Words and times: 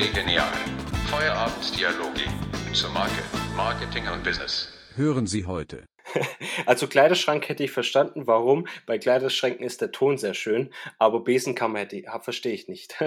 Gelee 0.00 0.12
Genial. 0.14 0.48
Feierabenddialoge 1.10 2.22
zur 2.72 2.88
Marke, 2.88 3.22
Marketing 3.54 4.08
und 4.08 4.24
Business. 4.24 4.72
Hören 4.94 5.26
Sie 5.26 5.44
heute. 5.44 5.84
Also 6.64 6.86
Kleiderschrank 6.86 7.46
hätte 7.50 7.64
ich 7.64 7.70
verstanden, 7.70 8.26
warum. 8.26 8.66
Bei 8.86 8.98
Kleiderschränken 8.98 9.66
ist 9.66 9.82
der 9.82 9.92
Ton 9.92 10.16
sehr 10.16 10.32
schön, 10.32 10.70
aber 10.98 11.22
Besenkammer 11.22 11.80
hätte 11.80 12.02
verstehe 12.22 12.54
ich 12.54 12.66
nicht. 12.66 12.96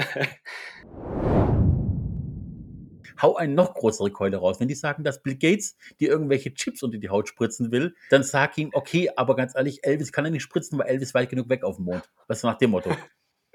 hau 3.22 3.36
eine 3.38 3.54
noch 3.54 3.74
größere 3.74 4.12
Keule 4.12 4.38
raus. 4.38 4.60
Wenn 4.60 4.68
die 4.68 4.76
sagen, 4.76 5.04
dass 5.04 5.24
Bill 5.24 5.36
Gates 5.36 5.76
dir 6.00 6.10
irgendwelche 6.10 6.54
Chips 6.54 6.84
unter 6.84 7.00
die 7.00 7.10
Haut 7.10 7.28
spritzen 7.28 7.72
will, 7.72 7.96
dann 8.12 8.22
sag 8.22 8.56
ihm, 8.60 8.70
okay, 8.74 9.10
aber 9.16 9.36
ganz 9.36 9.56
ehrlich, 9.56 9.84
Elvis 9.84 10.12
kann 10.12 10.26
er 10.26 10.32
nicht 10.32 10.44
spritzen, 10.44 10.78
weil 10.78 10.88
Elvis 10.88 11.16
weit 11.16 11.32
genug 11.32 11.50
weg 11.50 11.64
auf 11.64 11.78
dem 11.78 11.86
Mond. 11.86 12.08
Was 12.28 12.38
ist 12.38 12.44
nach 12.44 12.60
dem 12.60 12.70
Motto? 12.70 12.92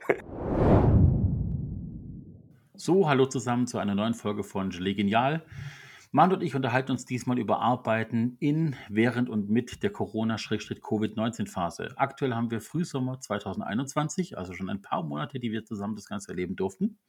So, 2.80 3.09
hallo 3.09 3.27
zusammen 3.27 3.66
zu 3.66 3.78
einer 3.78 3.96
neuen 3.96 4.14
Folge 4.14 4.45
von 4.45 4.70
Gelee 4.70 4.95
Genial. 4.95 5.45
Mann 6.12 6.32
und 6.32 6.45
ich 6.45 6.55
unterhalten 6.55 6.92
uns 6.92 7.04
diesmal 7.04 7.37
über 7.37 7.59
Arbeiten 7.59 8.37
in, 8.38 8.77
während 8.88 9.28
und 9.28 9.51
mit 9.51 9.82
der 9.82 9.91
Corona-Covid-19-Phase. 9.91 11.95
Aktuell 11.96 12.34
haben 12.34 12.52
wir 12.52 12.60
Frühsommer 12.60 13.18
2021, 13.18 14.38
also 14.38 14.52
schon 14.52 14.70
ein 14.70 14.80
paar 14.80 15.02
Monate, 15.02 15.41
die 15.41 15.51
wir 15.51 15.64
zusammen 15.64 15.96
das 15.96 16.06
Ganze 16.06 16.30
erleben 16.30 16.54
durften. 16.54 17.01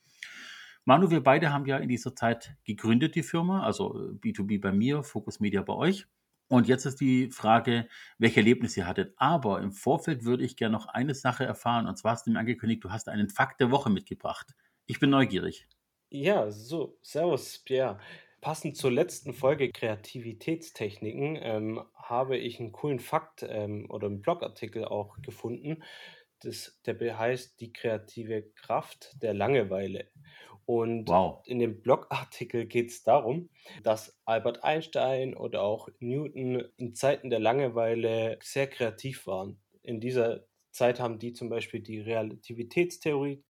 Manu, 0.85 1.11
wir 1.11 1.21
beide 1.21 1.53
haben 1.53 1.67
ja 1.67 1.77
in 1.77 1.89
dieser 1.89 2.15
Zeit 2.15 2.55
gegründet, 2.63 3.13
die 3.13 3.21
Firma, 3.21 3.61
also 3.61 3.93
B2B 4.23 4.59
bei 4.59 4.71
mir, 4.71 5.03
Focus 5.03 5.39
Media 5.39 5.61
bei 5.61 5.73
euch. 5.73 6.07
Und 6.47 6.67
jetzt 6.67 6.87
ist 6.87 6.99
die 6.99 7.29
Frage, 7.29 7.87
welche 8.17 8.37
Erlebnisse 8.37 8.79
ihr 8.79 8.87
hattet. 8.87 9.13
Aber 9.17 9.61
im 9.61 9.71
Vorfeld 9.71 10.25
würde 10.25 10.43
ich 10.43 10.57
gerne 10.57 10.73
noch 10.73 10.87
eine 10.87 11.13
Sache 11.13 11.45
erfahren. 11.45 11.85
Und 11.85 11.99
zwar 11.99 12.13
hast 12.13 12.25
du 12.25 12.31
mir 12.31 12.39
angekündigt, 12.39 12.83
du 12.83 12.89
hast 12.89 13.07
einen 13.07 13.29
Fakt 13.29 13.61
der 13.61 13.69
Woche 13.69 13.91
mitgebracht. 13.91 14.55
Ich 14.89 14.99
bin 14.99 15.09
neugierig. 15.11 15.69
Ja, 16.11 16.49
so, 16.51 16.97
Servus, 17.03 17.59
Pierre. 17.59 17.99
Passend 18.41 18.77
zur 18.77 18.91
letzten 18.91 19.33
Folge 19.33 19.71
Kreativitätstechniken 19.71 21.37
ähm, 21.41 21.83
habe 21.93 22.37
ich 22.37 22.59
einen 22.59 22.71
coolen 22.71 22.99
Fakt 22.99 23.43
ähm, 23.47 23.85
oder 23.89 24.07
einen 24.07 24.21
Blogartikel 24.21 24.85
auch 24.85 25.21
gefunden. 25.21 25.83
Das, 26.39 26.79
der 26.85 27.19
heißt 27.19 27.59
Die 27.59 27.73
kreative 27.73 28.43
Kraft 28.53 29.21
der 29.21 29.33
Langeweile. 29.33 30.09
Und 30.65 31.11
Wow. 31.11 31.43
in 31.43 31.59
dem 31.59 31.81
Blogartikel 31.81 32.65
geht 32.65 32.89
es 32.91 33.03
darum, 33.03 33.49
dass 33.83 34.19
Albert 34.25 34.63
Einstein 34.63 35.35
oder 35.35 35.61
auch 35.63 35.89
Newton 35.99 36.63
in 36.77 36.95
Zeiten 36.95 37.29
der 37.29 37.39
Langeweile 37.39 38.39
sehr 38.41 38.67
kreativ 38.67 39.27
waren. 39.27 39.61
In 39.83 39.99
dieser 39.99 40.45
Zeit 40.71 40.99
haben 40.99 41.19
die 41.19 41.33
zum 41.33 41.49
Beispiel 41.49 41.81
die 41.81 41.99
Relativitätstheorie 41.99 43.43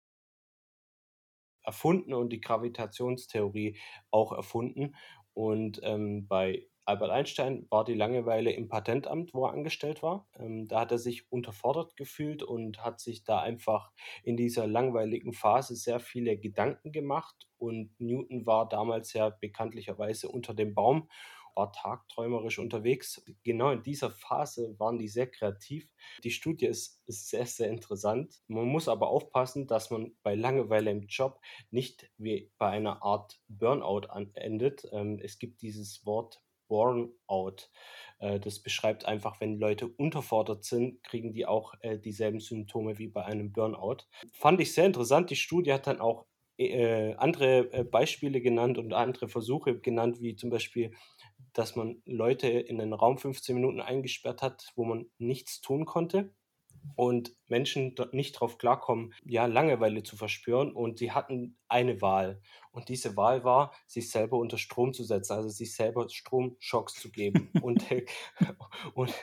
erfunden 1.68 2.14
und 2.14 2.30
die 2.32 2.42
Gravitationstheorie 2.42 3.78
auch 4.10 4.32
erfunden. 4.32 4.96
Und 5.34 5.80
ähm, 5.84 6.28
bei 6.28 6.66
Albert 6.86 7.12
Einstein 7.12 7.68
war 7.70 7.84
die 7.84 7.94
Langeweile 7.94 8.52
im 8.52 8.70
Patentamt, 8.70 9.34
wo 9.34 9.46
er 9.46 9.52
angestellt 9.52 10.02
war. 10.02 10.30
Ähm, 10.40 10.70
da 10.70 10.80
hat 10.80 10.92
er 10.94 10.98
sich 10.98 11.30
unterfordert 11.30 11.98
gefühlt 11.98 12.44
und 12.44 12.84
hat 12.84 13.02
sich 13.02 13.26
da 13.26 13.42
einfach 13.42 13.92
in 14.24 14.38
dieser 14.38 14.68
langweiligen 14.68 15.34
Phase 15.34 15.76
sehr 15.76 16.00
viele 16.00 16.38
Gedanken 16.38 16.94
gemacht. 16.94 17.36
Und 17.58 17.94
Newton 18.00 18.46
war 18.46 18.70
damals 18.70 19.12
ja 19.12 19.30
bekanntlicherweise 19.30 20.30
unter 20.30 20.54
dem 20.54 20.74
Baum, 20.74 21.10
war 21.58 21.74
tagträumerisch 21.74 22.60
unterwegs. 22.60 23.24
Genau 23.44 23.72
in 23.72 23.84
dieser 23.84 24.12
Phase 24.12 24.76
waren 24.80 24.98
die 24.98 25.08
sehr 25.08 25.28
kreativ. 25.28 25.90
Die 26.24 26.32
Studie 26.32 26.68
ist, 26.68 27.02
ist 27.08 27.30
sehr, 27.30 27.46
sehr 27.46 27.70
interessant. 27.70 28.36
Man 28.48 28.66
muss 28.66 28.88
aber 28.88 29.10
aufpassen, 29.10 29.68
dass 29.68 29.90
man 29.90 30.16
bei 30.24 30.36
Langeweile 30.36 30.92
im 30.92 31.08
Job 31.08 31.42
nicht 31.72 32.10
wie 32.18 32.52
bei 32.58 32.70
einer 32.70 33.04
Art 33.04 33.40
Burnout 33.48 34.08
endet. 34.36 34.88
Ähm, 34.92 35.20
es 35.22 35.40
gibt 35.40 35.62
dieses 35.62 36.06
Wort 36.06 36.42
Burnout. 36.68 37.70
Äh, 38.20 38.40
das 38.40 38.60
beschreibt 38.60 39.06
einfach, 39.06 39.40
wenn 39.42 39.60
Leute 39.60 39.88
unterfordert 39.88 40.64
sind, 40.64 41.04
kriegen 41.04 41.34
die 41.34 41.46
auch 41.46 41.74
äh, 41.82 41.98
dieselben 41.98 42.40
Symptome 42.40 42.98
wie 42.98 43.08
bei 43.08 43.26
einem 43.26 43.52
Burnout. 43.52 43.98
Fand 44.34 44.60
ich 44.62 44.74
sehr 44.74 44.86
interessant. 44.86 45.30
Die 45.30 45.36
Studie 45.36 45.74
hat 45.74 45.88
dann 45.88 46.02
auch 46.02 46.26
äh, 46.58 47.14
andere 47.16 47.86
Beispiele 47.86 48.42
genannt 48.42 48.78
und 48.78 48.94
andere 48.94 49.28
Versuche 49.28 49.80
genannt, 49.80 50.22
wie 50.22 50.36
zum 50.36 50.50
Beispiel, 50.50 50.92
dass 51.58 51.76
man 51.76 52.04
Leute 52.06 52.48
in 52.48 52.80
einen 52.80 52.94
Raum 52.94 53.18
15 53.18 53.56
Minuten 53.56 53.82
eingesperrt 53.82 54.44
hat, 54.44 54.72
wo 54.76 54.86
man 54.86 55.10
nichts 55.18 55.60
tun 55.60 55.86
konnte. 55.86 56.32
Und 56.96 57.36
Menschen 57.50 57.96
nicht 58.12 58.36
darauf 58.36 58.58
klarkommen, 58.58 59.14
ja, 59.26 59.46
Langeweile 59.46 60.04
zu 60.04 60.16
verspüren 60.16 60.72
und 60.72 61.00
sie 61.00 61.12
hatten 61.12 61.58
eine 61.70 62.02
Wahl. 62.02 62.42
Und 62.72 62.90
diese 62.90 63.18
Wahl 63.18 63.44
war, 63.44 63.74
sich 63.88 64.12
selber 64.12 64.38
unter 64.38 64.60
Strom 64.60 64.94
zu 64.94 65.04
setzen, 65.04 65.34
also 65.34 65.50
sich 65.50 65.76
selber 65.76 66.08
Stromschocks 66.10 66.94
zu 66.94 67.10
geben. 67.10 67.50
und, 67.64 67.84
und, 68.94 69.14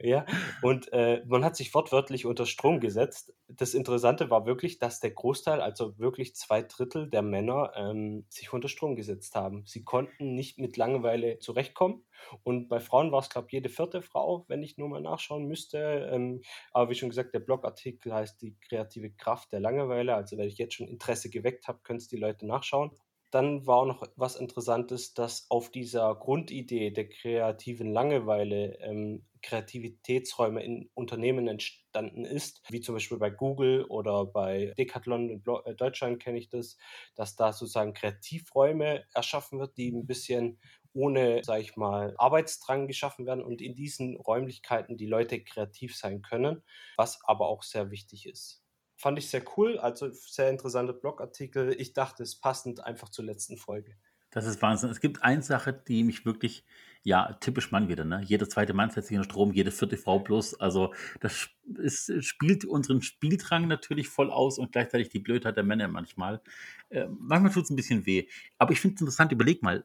ja, 0.00 0.26
und 0.62 0.92
äh, 0.92 1.22
man 1.26 1.44
hat 1.44 1.54
sich 1.54 1.72
wortwörtlich 1.72 2.26
unter 2.26 2.46
Strom 2.46 2.80
gesetzt. 2.80 3.32
Das 3.46 3.74
Interessante 3.74 4.28
war 4.30 4.44
wirklich, 4.44 4.78
dass 4.78 4.98
der 4.98 5.12
Großteil, 5.12 5.60
also 5.60 5.98
wirklich 5.98 6.34
zwei 6.34 6.62
Drittel 6.62 7.08
der 7.08 7.22
Männer, 7.22 7.72
ähm, 7.76 8.26
sich 8.28 8.52
unter 8.52 8.68
Strom 8.68 8.96
gesetzt 8.96 9.36
haben. 9.36 9.62
Sie 9.66 9.84
konnten 9.84 10.34
nicht 10.34 10.58
mit 10.58 10.76
Langeweile 10.76 11.38
zurechtkommen. 11.38 12.04
Und 12.42 12.68
bei 12.68 12.80
Frauen 12.80 13.12
war 13.12 13.20
es, 13.20 13.30
glaube 13.30 13.46
ich, 13.48 13.52
jede 13.52 13.68
vierte 13.68 14.02
Frau, 14.02 14.44
wenn 14.48 14.62
ich 14.62 14.78
nur 14.78 14.88
mal 14.88 15.00
nachschauen 15.00 15.46
müsste. 15.46 16.10
Ähm, 16.12 16.42
aber 16.72 16.90
wie 16.90 16.94
schon 16.94 17.08
gesagt, 17.08 17.34
der 17.34 17.40
Blogartikel 17.50 18.14
heißt 18.14 18.40
Die 18.40 18.56
kreative 18.60 19.10
Kraft 19.10 19.52
der 19.52 19.58
Langeweile. 19.58 20.14
Also, 20.14 20.38
wenn 20.38 20.46
ich 20.46 20.58
jetzt 20.58 20.74
schon 20.74 20.86
Interesse 20.86 21.30
geweckt 21.30 21.66
habe, 21.66 21.80
können 21.82 21.98
es 21.98 22.06
die 22.06 22.16
Leute 22.16 22.46
nachschauen. 22.46 22.92
Dann 23.32 23.66
war 23.66 23.78
auch 23.78 23.86
noch 23.86 24.06
was 24.16 24.36
Interessantes, 24.36 25.14
dass 25.14 25.50
auf 25.50 25.70
dieser 25.70 26.14
Grundidee 26.14 26.90
der 26.90 27.08
kreativen 27.08 27.92
Langeweile 27.92 28.78
ähm, 28.80 29.24
Kreativitätsräume 29.42 30.62
in 30.62 30.90
Unternehmen 30.94 31.48
entstanden 31.48 32.24
ist, 32.24 32.62
wie 32.68 32.80
zum 32.80 32.94
Beispiel 32.96 33.18
bei 33.18 33.30
Google 33.30 33.84
oder 33.84 34.26
bei 34.26 34.74
Decathlon 34.78 35.30
in 35.30 35.42
äh, 35.64 35.74
Deutschland 35.74 36.20
kenne 36.20 36.38
ich 36.38 36.48
das, 36.48 36.76
dass 37.14 37.36
da 37.36 37.52
sozusagen 37.52 37.94
Kreativräume 37.94 39.04
erschaffen 39.14 39.58
wird, 39.58 39.76
die 39.76 39.90
ein 39.90 40.06
bisschen 40.06 40.58
ohne, 40.92 41.42
sage 41.44 41.62
ich 41.62 41.76
mal, 41.76 42.14
Arbeitsdrang 42.18 42.86
geschaffen 42.86 43.26
werden 43.26 43.42
und 43.42 43.62
in 43.62 43.74
diesen 43.74 44.16
Räumlichkeiten 44.16 44.96
die 44.96 45.06
Leute 45.06 45.42
kreativ 45.42 45.96
sein 45.96 46.22
können, 46.22 46.62
was 46.96 47.20
aber 47.24 47.48
auch 47.48 47.62
sehr 47.62 47.90
wichtig 47.90 48.26
ist. 48.26 48.64
Fand 48.96 49.18
ich 49.18 49.30
sehr 49.30 49.42
cool, 49.56 49.78
also 49.78 50.10
sehr 50.10 50.50
interessanter 50.50 50.92
Blogartikel. 50.92 51.74
Ich 51.80 51.94
dachte, 51.94 52.22
es 52.22 52.38
passend 52.38 52.84
einfach 52.84 53.08
zur 53.08 53.24
letzten 53.24 53.56
Folge. 53.56 53.96
Das 54.30 54.46
ist 54.46 54.62
Wahnsinn. 54.62 54.90
Es 54.90 55.00
gibt 55.00 55.22
eine 55.22 55.42
Sache, 55.42 55.72
die 55.72 56.04
mich 56.04 56.24
wirklich, 56.24 56.64
ja, 57.02 57.32
typisch 57.40 57.72
Mann 57.72 57.88
wieder, 57.88 58.04
ne? 58.04 58.20
Jeder 58.24 58.48
zweite 58.48 58.74
Mann 58.74 58.90
setzt 58.90 59.08
sich 59.08 59.16
in 59.16 59.24
Strom, 59.24 59.52
jede 59.52 59.72
vierte 59.72 59.96
Frau 59.96 60.20
bloß. 60.20 60.60
Also, 60.60 60.94
das 61.20 61.48
ist, 61.78 62.12
spielt 62.24 62.64
unseren 62.64 63.02
Spieldrang 63.02 63.66
natürlich 63.66 64.08
voll 64.08 64.30
aus 64.30 64.58
und 64.58 64.70
gleichzeitig 64.70 65.08
die 65.08 65.18
Blödheit 65.18 65.56
der 65.56 65.64
Männer 65.64 65.88
manchmal. 65.88 66.42
Äh, 66.90 67.06
manchmal 67.08 67.52
tut 67.52 67.64
es 67.64 67.70
ein 67.70 67.76
bisschen 67.76 68.06
weh. 68.06 68.28
Aber 68.58 68.72
ich 68.72 68.80
finde 68.80 68.96
es 68.96 69.00
interessant, 69.00 69.32
überleg 69.32 69.62
mal, 69.62 69.84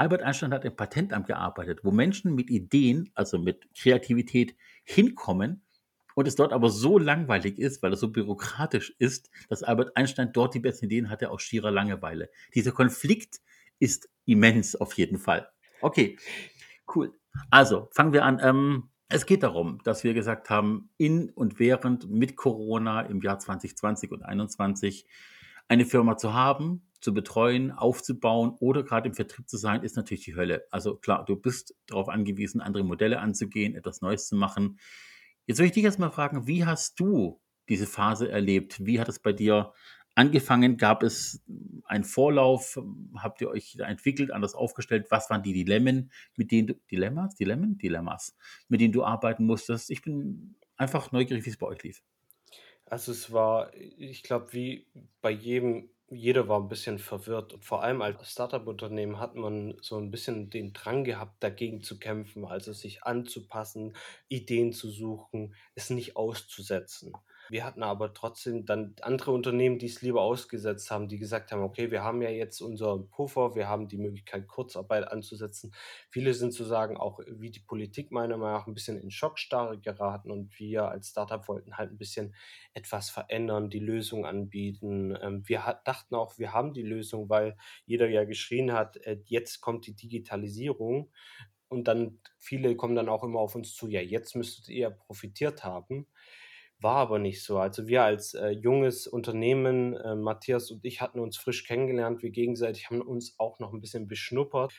Albert 0.00 0.22
Einstein 0.22 0.54
hat 0.54 0.64
im 0.64 0.74
Patentamt 0.74 1.26
gearbeitet, 1.26 1.80
wo 1.82 1.90
Menschen 1.90 2.34
mit 2.34 2.48
Ideen, 2.48 3.10
also 3.14 3.38
mit 3.38 3.68
Kreativität 3.74 4.56
hinkommen 4.82 5.60
und 6.14 6.26
es 6.26 6.36
dort 6.36 6.54
aber 6.54 6.70
so 6.70 6.98
langweilig 6.98 7.58
ist, 7.58 7.82
weil 7.82 7.92
es 7.92 8.00
so 8.00 8.08
bürokratisch 8.08 8.94
ist, 8.98 9.28
dass 9.50 9.62
Albert 9.62 9.98
Einstein 9.98 10.32
dort 10.32 10.54
die 10.54 10.58
besten 10.58 10.86
Ideen 10.86 11.10
hatte 11.10 11.30
aus 11.30 11.42
schierer 11.42 11.70
Langeweile. 11.70 12.30
Dieser 12.54 12.72
Konflikt 12.72 13.42
ist 13.78 14.08
immens 14.24 14.74
auf 14.74 14.94
jeden 14.94 15.18
Fall. 15.18 15.50
Okay, 15.82 16.16
cool. 16.94 17.12
Also 17.50 17.90
fangen 17.92 18.14
wir 18.14 18.24
an. 18.24 18.40
Ähm, 18.42 18.88
es 19.10 19.26
geht 19.26 19.42
darum, 19.42 19.82
dass 19.84 20.02
wir 20.02 20.14
gesagt 20.14 20.48
haben, 20.48 20.88
in 20.96 21.28
und 21.28 21.58
während 21.58 22.08
mit 22.08 22.36
Corona 22.36 23.02
im 23.02 23.20
Jahr 23.20 23.38
2020 23.38 24.12
und 24.12 24.20
2021 24.20 25.04
eine 25.68 25.84
Firma 25.84 26.16
zu 26.16 26.32
haben, 26.32 26.89
zu 27.00 27.14
betreuen, 27.14 27.70
aufzubauen 27.70 28.56
oder 28.60 28.82
gerade 28.82 29.08
im 29.08 29.14
Vertrieb 29.14 29.48
zu 29.48 29.56
sein, 29.56 29.82
ist 29.82 29.96
natürlich 29.96 30.24
die 30.24 30.36
Hölle. 30.36 30.66
Also 30.70 30.96
klar, 30.96 31.24
du 31.24 31.36
bist 31.36 31.74
darauf 31.86 32.08
angewiesen, 32.08 32.60
andere 32.60 32.84
Modelle 32.84 33.20
anzugehen, 33.20 33.74
etwas 33.74 34.00
Neues 34.00 34.28
zu 34.28 34.36
machen. 34.36 34.78
Jetzt 35.46 35.58
will 35.58 35.66
ich 35.66 35.72
dich 35.72 35.84
erstmal 35.84 36.10
fragen, 36.10 36.46
wie 36.46 36.64
hast 36.64 37.00
du 37.00 37.40
diese 37.68 37.86
Phase 37.86 38.30
erlebt? 38.30 38.84
Wie 38.84 39.00
hat 39.00 39.08
es 39.08 39.18
bei 39.18 39.32
dir 39.32 39.72
angefangen? 40.14 40.76
Gab 40.76 41.02
es 41.02 41.42
einen 41.84 42.04
Vorlauf? 42.04 42.78
Habt 43.16 43.40
ihr 43.40 43.48
euch 43.48 43.76
entwickelt, 43.78 44.30
anders 44.30 44.54
aufgestellt? 44.54 45.06
Was 45.10 45.30
waren 45.30 45.42
die 45.42 45.52
Dilemmen, 45.52 46.12
mit 46.36 46.50
denen 46.50 46.68
du, 46.68 46.74
Dilemmas, 46.90 47.34
Dilemmen, 47.34 47.78
Dilemmas, 47.78 48.36
mit 48.68 48.80
denen 48.80 48.92
du 48.92 49.04
arbeiten 49.04 49.46
musstest? 49.46 49.90
Ich 49.90 50.02
bin 50.02 50.56
einfach 50.76 51.12
neugierig, 51.12 51.46
wie 51.46 51.50
es 51.50 51.56
bei 51.56 51.66
euch 51.66 51.82
lief. 51.82 52.02
Also 52.84 53.12
es 53.12 53.32
war, 53.32 53.72
ich 53.74 54.22
glaube, 54.24 54.52
wie 54.52 54.86
bei 55.20 55.30
jedem 55.30 55.90
jeder 56.10 56.48
war 56.48 56.60
ein 56.60 56.68
bisschen 56.68 56.98
verwirrt 56.98 57.52
und 57.54 57.64
vor 57.64 57.82
allem 57.82 58.02
als 58.02 58.30
Startup-Unternehmen 58.32 59.18
hat 59.20 59.34
man 59.36 59.76
so 59.80 59.96
ein 59.96 60.10
bisschen 60.10 60.50
den 60.50 60.72
Drang 60.72 61.04
gehabt, 61.04 61.42
dagegen 61.42 61.82
zu 61.82 61.98
kämpfen, 61.98 62.44
also 62.44 62.72
sich 62.72 63.04
anzupassen, 63.04 63.96
Ideen 64.28 64.72
zu 64.72 64.90
suchen, 64.90 65.54
es 65.74 65.90
nicht 65.90 66.16
auszusetzen. 66.16 67.12
Wir 67.50 67.64
hatten 67.64 67.82
aber 67.82 68.14
trotzdem 68.14 68.64
dann 68.64 68.94
andere 69.02 69.32
Unternehmen, 69.32 69.78
die 69.78 69.86
es 69.86 70.02
lieber 70.02 70.22
ausgesetzt 70.22 70.90
haben, 70.90 71.08
die 71.08 71.18
gesagt 71.18 71.52
haben: 71.52 71.62
„Okay, 71.62 71.90
wir 71.90 72.02
haben 72.04 72.22
ja 72.22 72.30
jetzt 72.30 72.60
unseren 72.60 73.10
Puffer, 73.10 73.54
wir 73.56 73.68
haben 73.68 73.88
die 73.88 73.98
Möglichkeit, 73.98 74.46
Kurzarbeit 74.48 75.08
anzusetzen.“ 75.08 75.72
Viele 76.10 76.32
sind 76.34 76.52
sozusagen 76.52 76.96
auch 76.96 77.18
wie 77.26 77.50
die 77.50 77.60
Politik 77.60 78.12
meiner 78.12 78.36
Meinung 78.36 78.54
nach 78.58 78.66
ein 78.66 78.74
bisschen 78.74 78.98
in 79.00 79.10
Schockstarre 79.10 79.78
geraten 79.80 80.30
und 80.30 80.58
wir 80.60 80.88
als 80.88 81.08
Startup 81.10 81.46
wollten 81.48 81.76
halt 81.76 81.90
ein 81.90 81.98
bisschen 81.98 82.34
etwas 82.74 83.10
verändern, 83.10 83.68
die 83.68 83.80
Lösung 83.80 84.24
anbieten. 84.26 85.16
Ähm, 85.20 85.42
wir 85.48 85.80
dachten 85.84 86.14
auch, 86.14 86.38
wir 86.38 86.52
haben 86.52 86.72
die 86.72 86.82
Lösung, 86.82 87.28
weil 87.28 87.56
jeder 87.84 88.08
ja 88.08 88.24
geschrien 88.24 88.72
hat: 88.72 88.96
„Äh, 88.98 89.20
jetzt 89.26 89.60
kommt 89.60 89.86
die 89.86 89.94
Digitalisierung.“ 89.96 91.10
Und 91.68 91.86
dann 91.86 92.20
viele 92.38 92.74
kommen 92.76 92.96
dann 92.96 93.08
auch 93.08 93.22
immer 93.24 93.38
auf 93.40 93.54
uns 93.54 93.74
zu: 93.74 93.88
„Ja, 93.88 94.00
jetzt 94.00 94.34
müsstet 94.36 94.68
ihr 94.68 94.90
profitiert 94.90 95.64
haben.“ 95.64 96.06
War 96.82 96.96
aber 96.96 97.18
nicht 97.18 97.42
so. 97.42 97.58
Also, 97.58 97.88
wir 97.88 98.04
als, 98.04 98.32
äh, 98.32 98.48
junges 98.50 99.06
Unternehmen, 99.06 99.94
äh, 99.96 100.14
Matthias 100.14 100.70
und 100.70 100.82
ich 100.82 101.02
hatten 101.02 101.20
uns 101.20 101.36
frisch 101.36 101.64
kennengelernt. 101.66 102.22
Wir 102.22 102.30
gegenseitig 102.30 102.88
haben 102.88 103.02
uns 103.02 103.34
auch 103.38 103.58
noch 103.58 103.74
ein 103.74 103.82
bisschen 103.82 104.08
beschnuppert. 104.08 104.72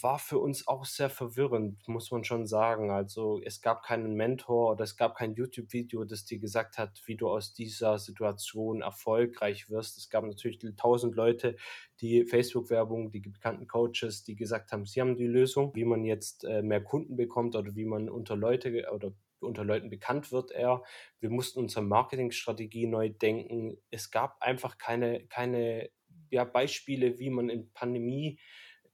War 0.00 0.20
für 0.20 0.38
uns 0.38 0.68
auch 0.68 0.84
sehr 0.84 1.10
verwirrend, 1.10 1.88
muss 1.88 2.12
man 2.12 2.22
schon 2.22 2.46
sagen. 2.46 2.92
Also, 2.92 3.40
es 3.44 3.60
gab 3.60 3.82
keinen 3.82 4.14
Mentor 4.14 4.70
oder 4.72 4.84
es 4.84 4.96
gab 4.96 5.16
kein 5.16 5.34
YouTube-Video, 5.34 6.04
das 6.04 6.24
dir 6.24 6.38
gesagt 6.38 6.78
hat, 6.78 7.02
wie 7.06 7.16
du 7.16 7.28
aus 7.28 7.54
dieser 7.54 7.98
Situation 7.98 8.80
erfolgreich 8.82 9.68
wirst. 9.68 9.98
Es 9.98 10.10
gab 10.10 10.24
natürlich 10.24 10.60
tausend 10.76 11.16
Leute, 11.16 11.56
die 12.00 12.24
Facebook-Werbung, 12.24 13.10
die 13.10 13.20
bekannten 13.20 13.66
Coaches, 13.66 14.22
die 14.22 14.36
gesagt 14.36 14.70
haben, 14.70 14.86
sie 14.86 15.00
haben 15.00 15.16
die 15.16 15.26
Lösung, 15.26 15.72
wie 15.74 15.84
man 15.84 16.04
jetzt, 16.04 16.44
äh, 16.44 16.62
mehr 16.62 16.82
Kunden 16.84 17.16
bekommt 17.16 17.56
oder 17.56 17.74
wie 17.74 17.84
man 17.84 18.08
unter 18.08 18.36
Leute 18.36 18.86
oder 18.94 19.12
unter 19.40 19.64
Leuten 19.64 19.90
bekannt 19.90 20.32
wird 20.32 20.50
er. 20.50 20.82
Wir 21.20 21.30
mussten 21.30 21.60
unsere 21.60 21.84
Marketingstrategie 21.84 22.86
neu 22.86 23.10
denken. 23.10 23.78
Es 23.90 24.10
gab 24.10 24.40
einfach 24.40 24.78
keine, 24.78 25.26
keine 25.26 25.90
ja, 26.30 26.44
Beispiele, 26.44 27.18
wie 27.18 27.30
man 27.30 27.48
in 27.48 27.72
Pandemie 27.72 28.38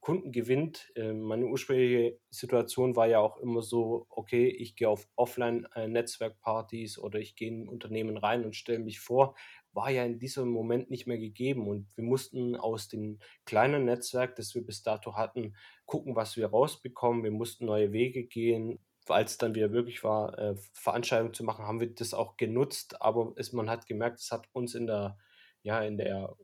Kunden 0.05 0.31
gewinnt. 0.31 0.91
Äh, 0.95 1.13
meine 1.13 1.47
ursprüngliche 1.47 2.19
Situation 2.29 2.95
war 2.95 3.07
ja 3.07 3.19
auch 3.19 3.37
immer 3.37 3.63
so, 3.63 4.05
okay, 4.11 4.47
ich 4.47 4.75
gehe 4.75 4.87
auf 4.87 5.07
Offline-Netzwerkpartys 5.15 6.99
oder 6.99 7.17
ich 7.17 7.35
gehe 7.35 7.47
in 7.47 7.63
ein 7.63 7.67
Unternehmen 7.67 8.15
rein 8.15 8.45
und 8.45 8.55
stelle 8.55 8.77
mich 8.77 8.99
vor, 8.99 9.35
war 9.73 9.89
ja 9.89 10.05
in 10.05 10.19
diesem 10.19 10.49
Moment 10.49 10.91
nicht 10.91 11.07
mehr 11.07 11.17
gegeben. 11.17 11.67
Und 11.67 11.87
wir 11.97 12.03
mussten 12.03 12.55
aus 12.55 12.87
dem 12.87 13.17
kleinen 13.45 13.85
Netzwerk, 13.85 14.35
das 14.35 14.53
wir 14.53 14.63
bis 14.63 14.83
dato 14.83 15.15
hatten, 15.15 15.55
gucken, 15.87 16.15
was 16.15 16.37
wir 16.37 16.47
rausbekommen. 16.47 17.23
Wir 17.23 17.31
mussten 17.31 17.65
neue 17.65 17.91
Wege 17.91 18.25
gehen 18.25 18.77
als 19.07 19.31
es 19.31 19.37
dann 19.37 19.55
wieder 19.55 19.69
möglich 19.69 20.03
war, 20.03 20.37
äh, 20.37 20.55
Veranstaltungen 20.73 21.33
zu 21.33 21.43
machen, 21.43 21.65
haben 21.65 21.79
wir 21.79 21.93
das 21.93 22.13
auch 22.13 22.37
genutzt, 22.37 23.01
aber 23.01 23.33
es, 23.37 23.53
man 23.53 23.69
hat 23.69 23.85
gemerkt, 23.87 24.19
es 24.19 24.31
hat 24.31 24.47
uns 24.53 24.75
in 24.75 24.87
der, 24.87 25.17
ja, 25.61 25.81
in 25.81 25.97
der 25.97 26.35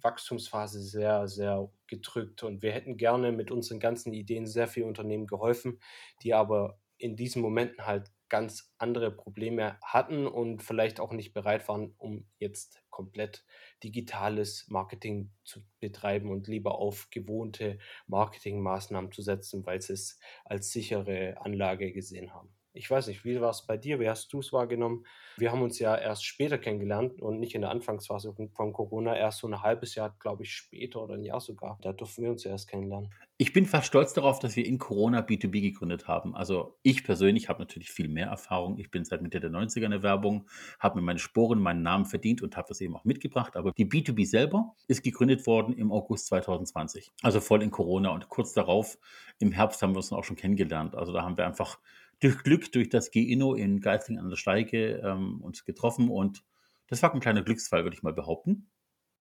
Wachstumsphase 0.00 0.82
sehr, 0.82 1.28
sehr 1.28 1.70
gedrückt. 1.86 2.42
Und 2.42 2.62
wir 2.62 2.72
hätten 2.72 2.96
gerne 2.96 3.32
mit 3.32 3.50
unseren 3.50 3.80
ganzen 3.80 4.12
Ideen 4.12 4.46
sehr 4.46 4.68
vielen 4.68 4.88
Unternehmen 4.88 5.26
geholfen, 5.26 5.80
die 6.22 6.34
aber 6.34 6.78
in 6.98 7.16
diesen 7.16 7.42
Momenten 7.42 7.86
halt 7.86 8.10
ganz 8.30 8.72
andere 8.78 9.10
Probleme 9.10 9.78
hatten 9.84 10.26
und 10.26 10.62
vielleicht 10.62 11.00
auch 11.00 11.12
nicht 11.12 11.34
bereit 11.34 11.68
waren, 11.68 11.94
um 11.98 12.26
jetzt 12.38 12.82
komplett 12.88 13.44
digitales 13.84 14.66
Marketing 14.68 15.32
zu 15.44 15.60
betreiben 15.80 16.30
und 16.30 16.48
lieber 16.48 16.76
auf 16.76 17.08
gewohnte 17.10 17.78
Marketingmaßnahmen 18.06 19.12
zu 19.12 19.22
setzen, 19.22 19.66
weil 19.66 19.82
sie 19.82 19.92
es 19.94 20.18
als 20.44 20.70
sichere 20.70 21.36
Anlage 21.40 21.92
gesehen 21.92 22.32
haben. 22.32 22.54
Ich 22.72 22.88
weiß 22.88 23.08
nicht, 23.08 23.24
wie 23.24 23.40
war 23.40 23.50
es 23.50 23.66
bei 23.66 23.76
dir? 23.76 23.98
Wie 23.98 24.08
hast 24.08 24.32
du 24.32 24.38
es 24.38 24.52
wahrgenommen? 24.52 25.04
Wir 25.36 25.50
haben 25.50 25.62
uns 25.62 25.80
ja 25.80 25.96
erst 25.96 26.24
später 26.24 26.56
kennengelernt 26.56 27.20
und 27.20 27.40
nicht 27.40 27.56
in 27.56 27.62
der 27.62 27.70
Anfangsphase 27.70 28.32
von 28.32 28.72
Corona, 28.72 29.16
erst 29.16 29.38
so 29.38 29.48
ein 29.48 29.60
halbes 29.60 29.96
Jahr, 29.96 30.14
glaube 30.20 30.44
ich, 30.44 30.52
später 30.52 31.02
oder 31.02 31.14
ein 31.14 31.24
Jahr 31.24 31.40
sogar. 31.40 31.78
Da 31.82 31.92
durften 31.92 32.22
wir 32.22 32.30
uns 32.30 32.44
ja 32.44 32.52
erst 32.52 32.68
kennenlernen. 32.68 33.10
Ich 33.38 33.52
bin 33.52 33.64
fast 33.64 33.86
stolz 33.86 34.12
darauf, 34.12 34.38
dass 34.38 34.54
wir 34.54 34.66
in 34.66 34.78
Corona 34.78 35.20
B2B 35.20 35.62
gegründet 35.62 36.06
haben. 36.06 36.36
Also 36.36 36.78
ich 36.82 37.02
persönlich 37.02 37.48
habe 37.48 37.58
natürlich 37.58 37.90
viel 37.90 38.06
mehr 38.06 38.26
Erfahrung. 38.26 38.78
Ich 38.78 38.90
bin 38.90 39.04
seit 39.04 39.22
Mitte 39.22 39.40
der 39.40 39.50
90er 39.50 39.86
in 39.86 39.90
der 39.90 40.02
Werbung, 40.02 40.46
habe 40.78 41.00
mir 41.00 41.06
meine 41.06 41.18
Sporen, 41.18 41.58
meinen 41.58 41.82
Namen 41.82 42.04
verdient 42.04 42.42
und 42.42 42.56
habe 42.56 42.68
das 42.68 42.80
eben 42.82 42.94
auch 42.94 43.04
mitgebracht. 43.04 43.56
Aber 43.56 43.72
die 43.72 43.86
B2B 43.86 44.26
selber 44.26 44.76
ist 44.86 45.02
gegründet 45.02 45.46
worden 45.46 45.74
im 45.74 45.90
August 45.90 46.26
2020. 46.26 47.10
Also 47.22 47.40
voll 47.40 47.62
in 47.62 47.70
Corona 47.70 48.10
und 48.10 48.28
kurz 48.28 48.52
darauf 48.52 48.98
im 49.38 49.52
Herbst 49.52 49.80
haben 49.80 49.92
wir 49.94 49.96
uns 49.96 50.10
dann 50.10 50.18
auch 50.18 50.24
schon 50.24 50.36
kennengelernt. 50.36 50.94
Also 50.94 51.12
da 51.14 51.22
haben 51.22 51.38
wir 51.38 51.46
einfach 51.46 51.78
durch 52.20 52.42
Glück, 52.42 52.70
durch 52.72 52.88
das 52.88 53.10
GINO 53.10 53.54
in 53.54 53.80
Geisling 53.80 54.18
an 54.18 54.28
der 54.28 54.36
Steige 54.36 55.02
ähm, 55.04 55.40
uns 55.40 55.64
getroffen 55.64 56.08
und 56.08 56.44
das 56.88 57.02
war 57.02 57.14
ein 57.14 57.20
kleiner 57.20 57.42
Glücksfall, 57.42 57.84
würde 57.84 57.96
ich 57.96 58.02
mal 58.02 58.12
behaupten. 58.12 58.70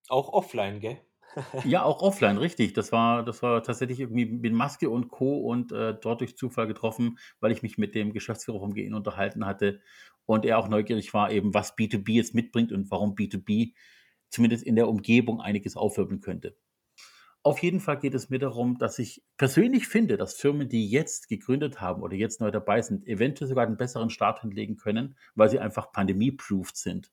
Auch 0.09 0.33
offline, 0.33 0.79
gell? 0.79 0.97
ja, 1.63 1.83
auch 1.83 2.01
offline, 2.01 2.37
richtig. 2.37 2.73
Das 2.73 2.91
war, 2.91 3.23
das 3.23 3.43
war 3.43 3.61
tatsächlich 3.61 3.99
irgendwie 3.99 4.25
mit 4.25 4.53
Maske 4.53 4.89
und 4.89 5.09
Co. 5.09 5.37
und 5.37 5.71
äh, 5.71 5.95
dort 5.99 6.21
durch 6.21 6.35
Zufall 6.35 6.67
getroffen, 6.67 7.19
weil 7.39 7.51
ich 7.51 7.61
mich 7.61 7.77
mit 7.77 7.93
dem 7.95 8.11
Geschäftsführer 8.11 8.59
vom 8.59 8.73
GIN 8.73 8.95
unterhalten 8.95 9.45
hatte 9.45 9.81
und 10.25 10.45
er 10.45 10.57
auch 10.57 10.67
neugierig 10.67 11.13
war, 11.13 11.31
eben 11.31 11.53
was 11.53 11.77
B2B 11.77 12.13
jetzt 12.13 12.35
mitbringt 12.35 12.71
und 12.71 12.89
warum 12.91 13.15
B2B 13.15 13.73
zumindest 14.29 14.63
in 14.63 14.75
der 14.75 14.87
Umgebung 14.87 15.41
einiges 15.41 15.75
aufwirbeln 15.75 16.21
könnte. 16.21 16.57
Auf 17.41 17.59
jeden 17.63 17.79
Fall 17.79 17.97
geht 17.99 18.13
es 18.15 18.29
mir 18.29 18.39
darum, 18.39 18.77
dass 18.77 18.99
ich 18.99 19.23
persönlich 19.37 19.87
finde, 19.87 20.17
dass 20.17 20.35
Firmen, 20.35 20.67
die 20.67 20.89
jetzt 20.89 21.29
gegründet 21.29 21.79
haben 21.79 22.01
oder 22.01 22.15
jetzt 22.15 22.41
neu 22.41 22.51
dabei 22.51 22.81
sind, 22.81 23.07
eventuell 23.07 23.47
sogar 23.47 23.65
einen 23.65 23.77
besseren 23.77 24.09
Start 24.09 24.41
hinlegen 24.41 24.75
können, 24.75 25.15
weil 25.35 25.49
sie 25.49 25.59
einfach 25.59 25.91
pandemie-proofed 25.93 26.75
sind. 26.75 27.11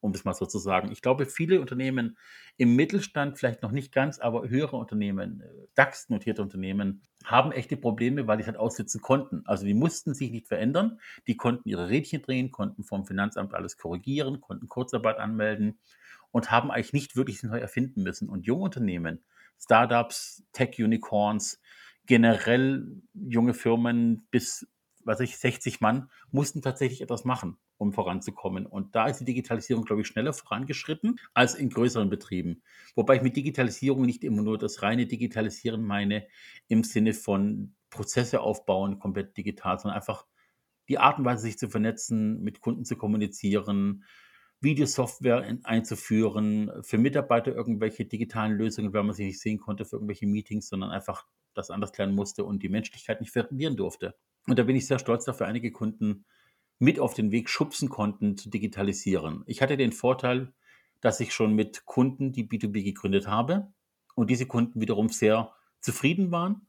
Um 0.00 0.12
das 0.12 0.24
mal 0.24 0.34
so 0.34 0.46
zu 0.46 0.58
sagen. 0.58 0.90
Ich 0.90 1.00
glaube, 1.00 1.26
viele 1.26 1.60
Unternehmen 1.60 2.18
im 2.56 2.74
Mittelstand, 2.74 3.38
vielleicht 3.38 3.62
noch 3.62 3.70
nicht 3.70 3.92
ganz, 3.92 4.18
aber 4.18 4.48
höhere 4.48 4.76
Unternehmen, 4.76 5.42
äh, 5.42 5.68
DAX-notierte 5.76 6.42
Unternehmen, 6.42 7.02
haben 7.24 7.52
echte 7.52 7.76
Probleme, 7.76 8.26
weil 8.26 8.38
die 8.38 8.42
es 8.42 8.48
halt 8.48 8.56
aussitzen 8.56 9.00
konnten. 9.00 9.42
Also 9.46 9.64
die 9.64 9.74
mussten 9.74 10.12
sich 10.12 10.32
nicht 10.32 10.48
verändern, 10.48 10.98
die 11.28 11.36
konnten 11.36 11.68
ihre 11.68 11.88
Rädchen 11.88 12.20
drehen, 12.20 12.50
konnten 12.50 12.82
vom 12.82 13.06
Finanzamt 13.06 13.54
alles 13.54 13.76
korrigieren, 13.76 14.40
konnten 14.40 14.68
Kurzarbeit 14.68 15.18
anmelden 15.18 15.78
und 16.32 16.50
haben 16.50 16.72
eigentlich 16.72 16.92
nicht 16.92 17.14
wirklich 17.14 17.44
neu 17.44 17.58
erfinden 17.58 18.02
müssen. 18.02 18.28
Und 18.28 18.44
junge 18.44 18.64
Unternehmen, 18.64 19.22
Startups, 19.58 20.44
Tech-Unicorns, 20.52 21.60
generell 22.06 23.02
junge 23.14 23.54
Firmen 23.54 24.26
bis, 24.30 24.66
was 25.04 25.20
ich, 25.20 25.38
60 25.38 25.80
Mann, 25.80 26.10
mussten 26.30 26.62
tatsächlich 26.62 27.00
etwas 27.00 27.24
machen, 27.24 27.58
um 27.76 27.92
voranzukommen. 27.92 28.66
Und 28.66 28.94
da 28.94 29.06
ist 29.06 29.18
die 29.18 29.24
Digitalisierung, 29.24 29.84
glaube 29.84 30.02
ich, 30.02 30.08
schneller 30.08 30.32
vorangeschritten 30.32 31.18
als 31.34 31.54
in 31.54 31.70
größeren 31.70 32.10
Betrieben. 32.10 32.62
Wobei 32.94 33.16
ich 33.16 33.22
mit 33.22 33.36
Digitalisierung 33.36 34.02
nicht 34.02 34.24
immer 34.24 34.42
nur 34.42 34.58
das 34.58 34.82
reine 34.82 35.06
Digitalisieren 35.06 35.84
meine, 35.84 36.26
im 36.68 36.84
Sinne 36.84 37.14
von 37.14 37.74
Prozesse 37.90 38.40
aufbauen, 38.40 38.98
komplett 38.98 39.36
digital, 39.36 39.78
sondern 39.78 39.96
einfach 39.96 40.26
die 40.88 40.98
Art 40.98 41.18
und 41.18 41.24
Weise, 41.24 41.42
sich 41.42 41.58
zu 41.58 41.68
vernetzen, 41.68 42.42
mit 42.42 42.60
Kunden 42.60 42.84
zu 42.84 42.96
kommunizieren, 42.96 44.04
Videosoftware 44.62 45.58
einzuführen, 45.64 46.70
für 46.82 46.98
Mitarbeiter 46.98 47.54
irgendwelche 47.54 48.04
digitalen 48.04 48.52
Lösungen, 48.52 48.92
weil 48.92 49.02
man 49.02 49.14
sie 49.14 49.26
nicht 49.26 49.40
sehen 49.40 49.58
konnte 49.58 49.84
für 49.84 49.96
irgendwelche 49.96 50.26
Meetings, 50.26 50.68
sondern 50.68 50.90
einfach 50.90 51.26
das 51.54 51.70
anders 51.70 51.92
klären 51.92 52.14
musste 52.14 52.44
und 52.44 52.62
die 52.62 52.68
Menschlichkeit 52.68 53.20
nicht 53.20 53.32
verlieren 53.32 53.76
durfte. 53.76 54.14
Und 54.46 54.58
da 54.58 54.62
bin 54.62 54.76
ich 54.76 54.86
sehr 54.86 54.98
stolz 54.98 55.24
dafür, 55.24 55.46
einige 55.46 55.70
Kunden 55.72 56.24
mit 56.78 56.98
auf 56.98 57.14
den 57.14 57.30
Weg 57.30 57.48
schubsen 57.48 57.88
konnten, 57.88 58.36
zu 58.36 58.50
digitalisieren. 58.50 59.44
Ich 59.46 59.62
hatte 59.62 59.76
den 59.76 59.92
Vorteil, 59.92 60.52
dass 61.00 61.20
ich 61.20 61.32
schon 61.32 61.54
mit 61.54 61.84
Kunden, 61.84 62.32
die 62.32 62.44
B2B 62.44 62.82
gegründet 62.82 63.26
habe 63.26 63.72
und 64.14 64.30
diese 64.30 64.46
Kunden 64.46 64.80
wiederum 64.80 65.08
sehr 65.08 65.52
zufrieden 65.80 66.30
waren 66.30 66.66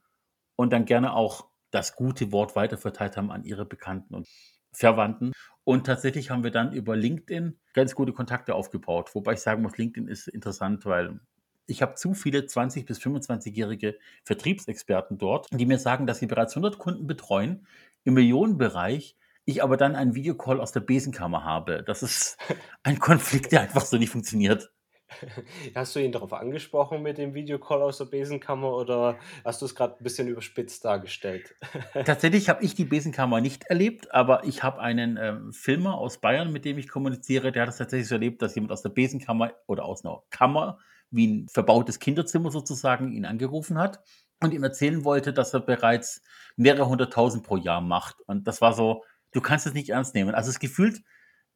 und 0.55 0.73
dann 0.73 0.85
gerne 0.85 1.13
auch 1.13 1.47
das 1.71 1.95
gute 1.95 2.31
Wort 2.31 2.55
weiterverteilt 2.55 3.17
haben 3.17 3.31
an 3.31 3.43
ihre 3.43 3.65
Bekannten 3.65 4.13
und 4.13 4.27
Verwandten. 4.71 5.33
Und 5.63 5.85
tatsächlich 5.85 6.29
haben 6.29 6.43
wir 6.43 6.51
dann 6.51 6.73
über 6.73 6.95
LinkedIn 6.95 7.57
ganz 7.73 7.95
gute 7.95 8.11
Kontakte 8.11 8.55
aufgebaut. 8.55 9.15
Wobei 9.15 9.33
ich 9.33 9.39
sagen 9.39 9.61
muss, 9.61 9.77
LinkedIn 9.77 10.09
ist 10.09 10.27
interessant, 10.27 10.85
weil 10.85 11.19
ich 11.67 11.81
habe 11.81 11.95
zu 11.95 12.13
viele 12.13 12.39
20- 12.39 12.85
bis 12.85 12.99
25-jährige 12.99 13.97
Vertriebsexperten 14.25 15.17
dort, 15.17 15.47
die 15.51 15.65
mir 15.65 15.79
sagen, 15.79 16.05
dass 16.05 16.19
sie 16.19 16.27
bereits 16.27 16.53
100 16.53 16.77
Kunden 16.77 17.07
betreuen 17.07 17.65
im 18.03 18.15
Millionenbereich, 18.15 19.15
ich 19.45 19.63
aber 19.63 19.77
dann 19.77 19.95
einen 19.95 20.15
Videocall 20.15 20.59
aus 20.59 20.73
der 20.73 20.81
Besenkammer 20.81 21.45
habe. 21.45 21.83
Das 21.83 22.03
ist 22.03 22.37
ein 22.83 22.99
Konflikt, 22.99 23.53
der 23.53 23.61
einfach 23.61 23.85
so 23.85 23.97
nicht 23.97 24.09
funktioniert. 24.09 24.72
Hast 25.75 25.95
du 25.95 25.99
ihn 25.99 26.11
darauf 26.11 26.33
angesprochen 26.33 27.01
mit 27.01 27.17
dem 27.17 27.33
Videocall 27.33 27.81
aus 27.81 27.97
der 27.97 28.05
Besenkammer 28.05 28.75
oder 28.75 29.17
hast 29.45 29.61
du 29.61 29.65
es 29.65 29.75
gerade 29.75 29.97
ein 29.99 30.03
bisschen 30.03 30.27
überspitzt 30.27 30.83
dargestellt? 30.85 31.55
Tatsächlich 32.05 32.49
habe 32.49 32.63
ich 32.63 32.75
die 32.75 32.85
Besenkammer 32.85 33.41
nicht 33.41 33.65
erlebt, 33.65 34.13
aber 34.13 34.43
ich 34.45 34.63
habe 34.63 34.79
einen 34.79 35.17
ähm, 35.17 35.53
Filmer 35.53 35.97
aus 35.97 36.19
Bayern, 36.19 36.51
mit 36.51 36.65
dem 36.65 36.77
ich 36.77 36.87
kommuniziere, 36.87 37.51
der 37.51 37.63
hat 37.63 37.69
es 37.69 37.77
tatsächlich 37.77 38.07
so 38.07 38.15
erlebt, 38.15 38.41
dass 38.41 38.55
jemand 38.55 38.71
aus 38.71 38.81
der 38.81 38.89
Besenkammer 38.89 39.53
oder 39.67 39.85
aus 39.85 40.03
einer 40.03 40.21
Kammer, 40.29 40.79
wie 41.11 41.27
ein 41.27 41.47
verbautes 41.47 41.99
Kinderzimmer 41.99 42.51
sozusagen, 42.51 43.11
ihn 43.11 43.25
angerufen 43.25 43.77
hat 43.77 43.99
und 44.41 44.53
ihm 44.53 44.63
erzählen 44.63 45.03
wollte, 45.03 45.33
dass 45.33 45.53
er 45.53 45.61
bereits 45.61 46.21
mehrere 46.55 46.87
hunderttausend 46.87 47.43
pro 47.43 47.57
Jahr 47.57 47.81
macht. 47.81 48.19
Und 48.21 48.47
das 48.47 48.61
war 48.61 48.73
so, 48.73 49.03
du 49.31 49.41
kannst 49.41 49.65
es 49.67 49.73
nicht 49.73 49.89
ernst 49.89 50.15
nehmen. 50.15 50.35
Also 50.35 50.49
es 50.49 50.59
gefühlt 50.59 51.01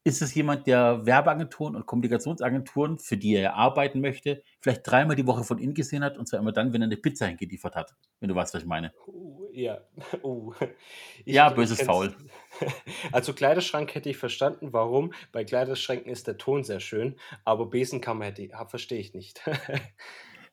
Ist 0.07 0.21
es 0.21 0.33
jemand, 0.35 0.67
der 0.67 1.05
Werbeagenturen 1.05 1.75
und 1.75 1.85
Kommunikationsagenturen, 1.85 2.97
für 2.97 3.17
die 3.17 3.35
er 3.35 3.55
arbeiten 3.55 3.99
möchte, 3.99 4.41
vielleicht 4.61 4.89
dreimal 4.89 5.17
die 5.17 5.27
Woche 5.27 5.43
von 5.43 5.57
innen 5.57 5.73
gesehen 5.73 6.01
hat 6.01 6.17
und 6.17 6.27
zwar 6.29 6.39
immer 6.39 6.53
dann, 6.53 6.71
wenn 6.71 6.81
er 6.81 6.85
eine 6.85 6.95
Pizza 6.95 7.25
hingeliefert 7.25 7.75
hat? 7.75 7.93
Wenn 8.21 8.29
du 8.29 8.35
weißt, 8.35 8.53
was 8.53 8.61
ich 8.61 8.67
meine. 8.69 8.93
Uh, 9.05 9.49
ja, 9.51 9.79
uh. 10.23 10.53
Ich, 11.25 11.35
Ja, 11.35 11.49
böses. 11.49 11.81
Faul. 11.81 12.15
Also 13.11 13.33
Kleiderschrank 13.33 13.93
hätte 13.95 14.09
ich 14.09 14.15
verstanden, 14.15 14.71
warum. 14.71 15.11
Bei 15.33 15.43
Kleiderschränken 15.43 16.09
ist 16.09 16.25
der 16.25 16.37
Ton 16.37 16.63
sehr 16.63 16.79
schön, 16.79 17.17
aber 17.43 17.65
Besenkammer 17.65 18.25
hätte 18.25 18.43
ich, 18.43 18.51
verstehe 18.69 18.99
ich 18.99 19.13
nicht. 19.13 19.41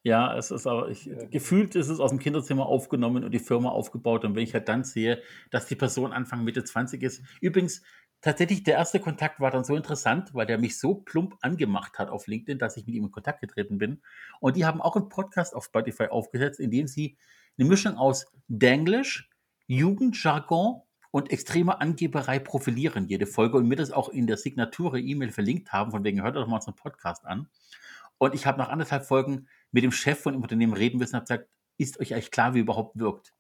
Ja, 0.07 0.37
es 0.37 0.51
ist 0.51 0.67
aber 0.67 0.91
ich 0.91 1.07
Ja. 1.07 1.25
gefühlt 1.31 1.75
ist 1.77 1.89
es 1.89 1.99
aus 1.99 2.11
dem 2.11 2.19
Kinderzimmer 2.19 2.67
aufgenommen 2.67 3.25
und 3.25 3.31
die 3.33 3.39
Firma 3.39 3.71
aufgebaut. 3.71 4.27
Und 4.27 4.35
wenn 4.37 4.43
ich 4.43 4.53
halt 4.53 4.69
dann 4.69 4.85
sehe, 4.85 5.23
dass 5.51 5.65
die 5.65 5.77
Person 5.77 6.13
Anfang, 6.13 6.45
Mitte 6.45 6.63
20 6.63 7.03
ist. 7.03 7.23
Übrigens, 7.41 7.83
tatsächlich, 8.25 8.63
der 8.63 8.75
erste 8.75 9.01
Kontakt 9.01 9.39
war 9.39 9.51
dann 9.51 9.65
so 9.65 9.77
interessant, 9.77 10.33
weil 10.33 10.47
der 10.47 10.59
mich 10.59 10.79
so 10.79 10.95
plump 10.95 11.37
angemacht 11.43 11.99
hat 11.99 12.09
auf 12.09 12.27
LinkedIn, 12.27 12.59
dass 12.59 12.77
ich 12.77 12.87
mit 12.87 12.95
ihm 12.95 13.05
in 13.05 13.13
Kontakt 13.13 13.41
getreten 13.41 13.77
bin. 13.77 14.01
Und 14.41 14.57
die 14.57 14.65
haben 14.65 14.81
auch 14.81 14.97
einen 14.97 15.11
Podcast 15.11 15.55
auf 15.55 15.67
Spotify 15.67 16.07
aufgesetzt, 16.07 16.59
in 16.59 16.71
dem 16.71 16.87
sie 16.87 17.19
eine 17.59 17.69
Mischung 17.69 17.97
aus 17.97 18.27
Danglish, 18.49 19.29
Jugendjargon 19.67 20.81
und 21.11 21.31
extremer 21.31 21.83
Angeberei 21.83 22.39
profilieren, 22.39 23.07
jede 23.07 23.27
Folge. 23.27 23.59
Und 23.59 23.69
mir 23.69 23.77
das 23.77 23.91
auch 23.91 24.09
in 24.09 24.27
der 24.27 24.39
Signature-E-Mail 24.39 25.31
verlinkt 25.31 25.73
haben, 25.73 25.91
von 25.91 26.03
wegen, 26.03 26.23
hört 26.23 26.37
doch 26.37 26.47
mal 26.47 26.57
unseren 26.57 26.77
Podcast 26.77 27.27
an. 27.27 27.49
Und 28.17 28.35
ich 28.35 28.47
habe 28.47 28.59
nach 28.59 28.71
anderthalb 28.71 29.05
Folgen 29.05 29.49
mit 29.71 29.85
dem 29.85 29.93
Chef 29.93 30.19
von 30.19 30.33
dem 30.33 30.43
Unternehmen 30.43 30.73
reden 30.73 30.99
müssen 30.99 31.15
und 31.15 31.21
habe 31.21 31.27
gesagt, 31.27 31.51
ist 31.77 32.01
euch 32.01 32.15
eigentlich 32.15 32.31
klar, 32.31 32.55
wie 32.55 32.61
überhaupt 32.61 32.99
wirkt? 32.99 33.35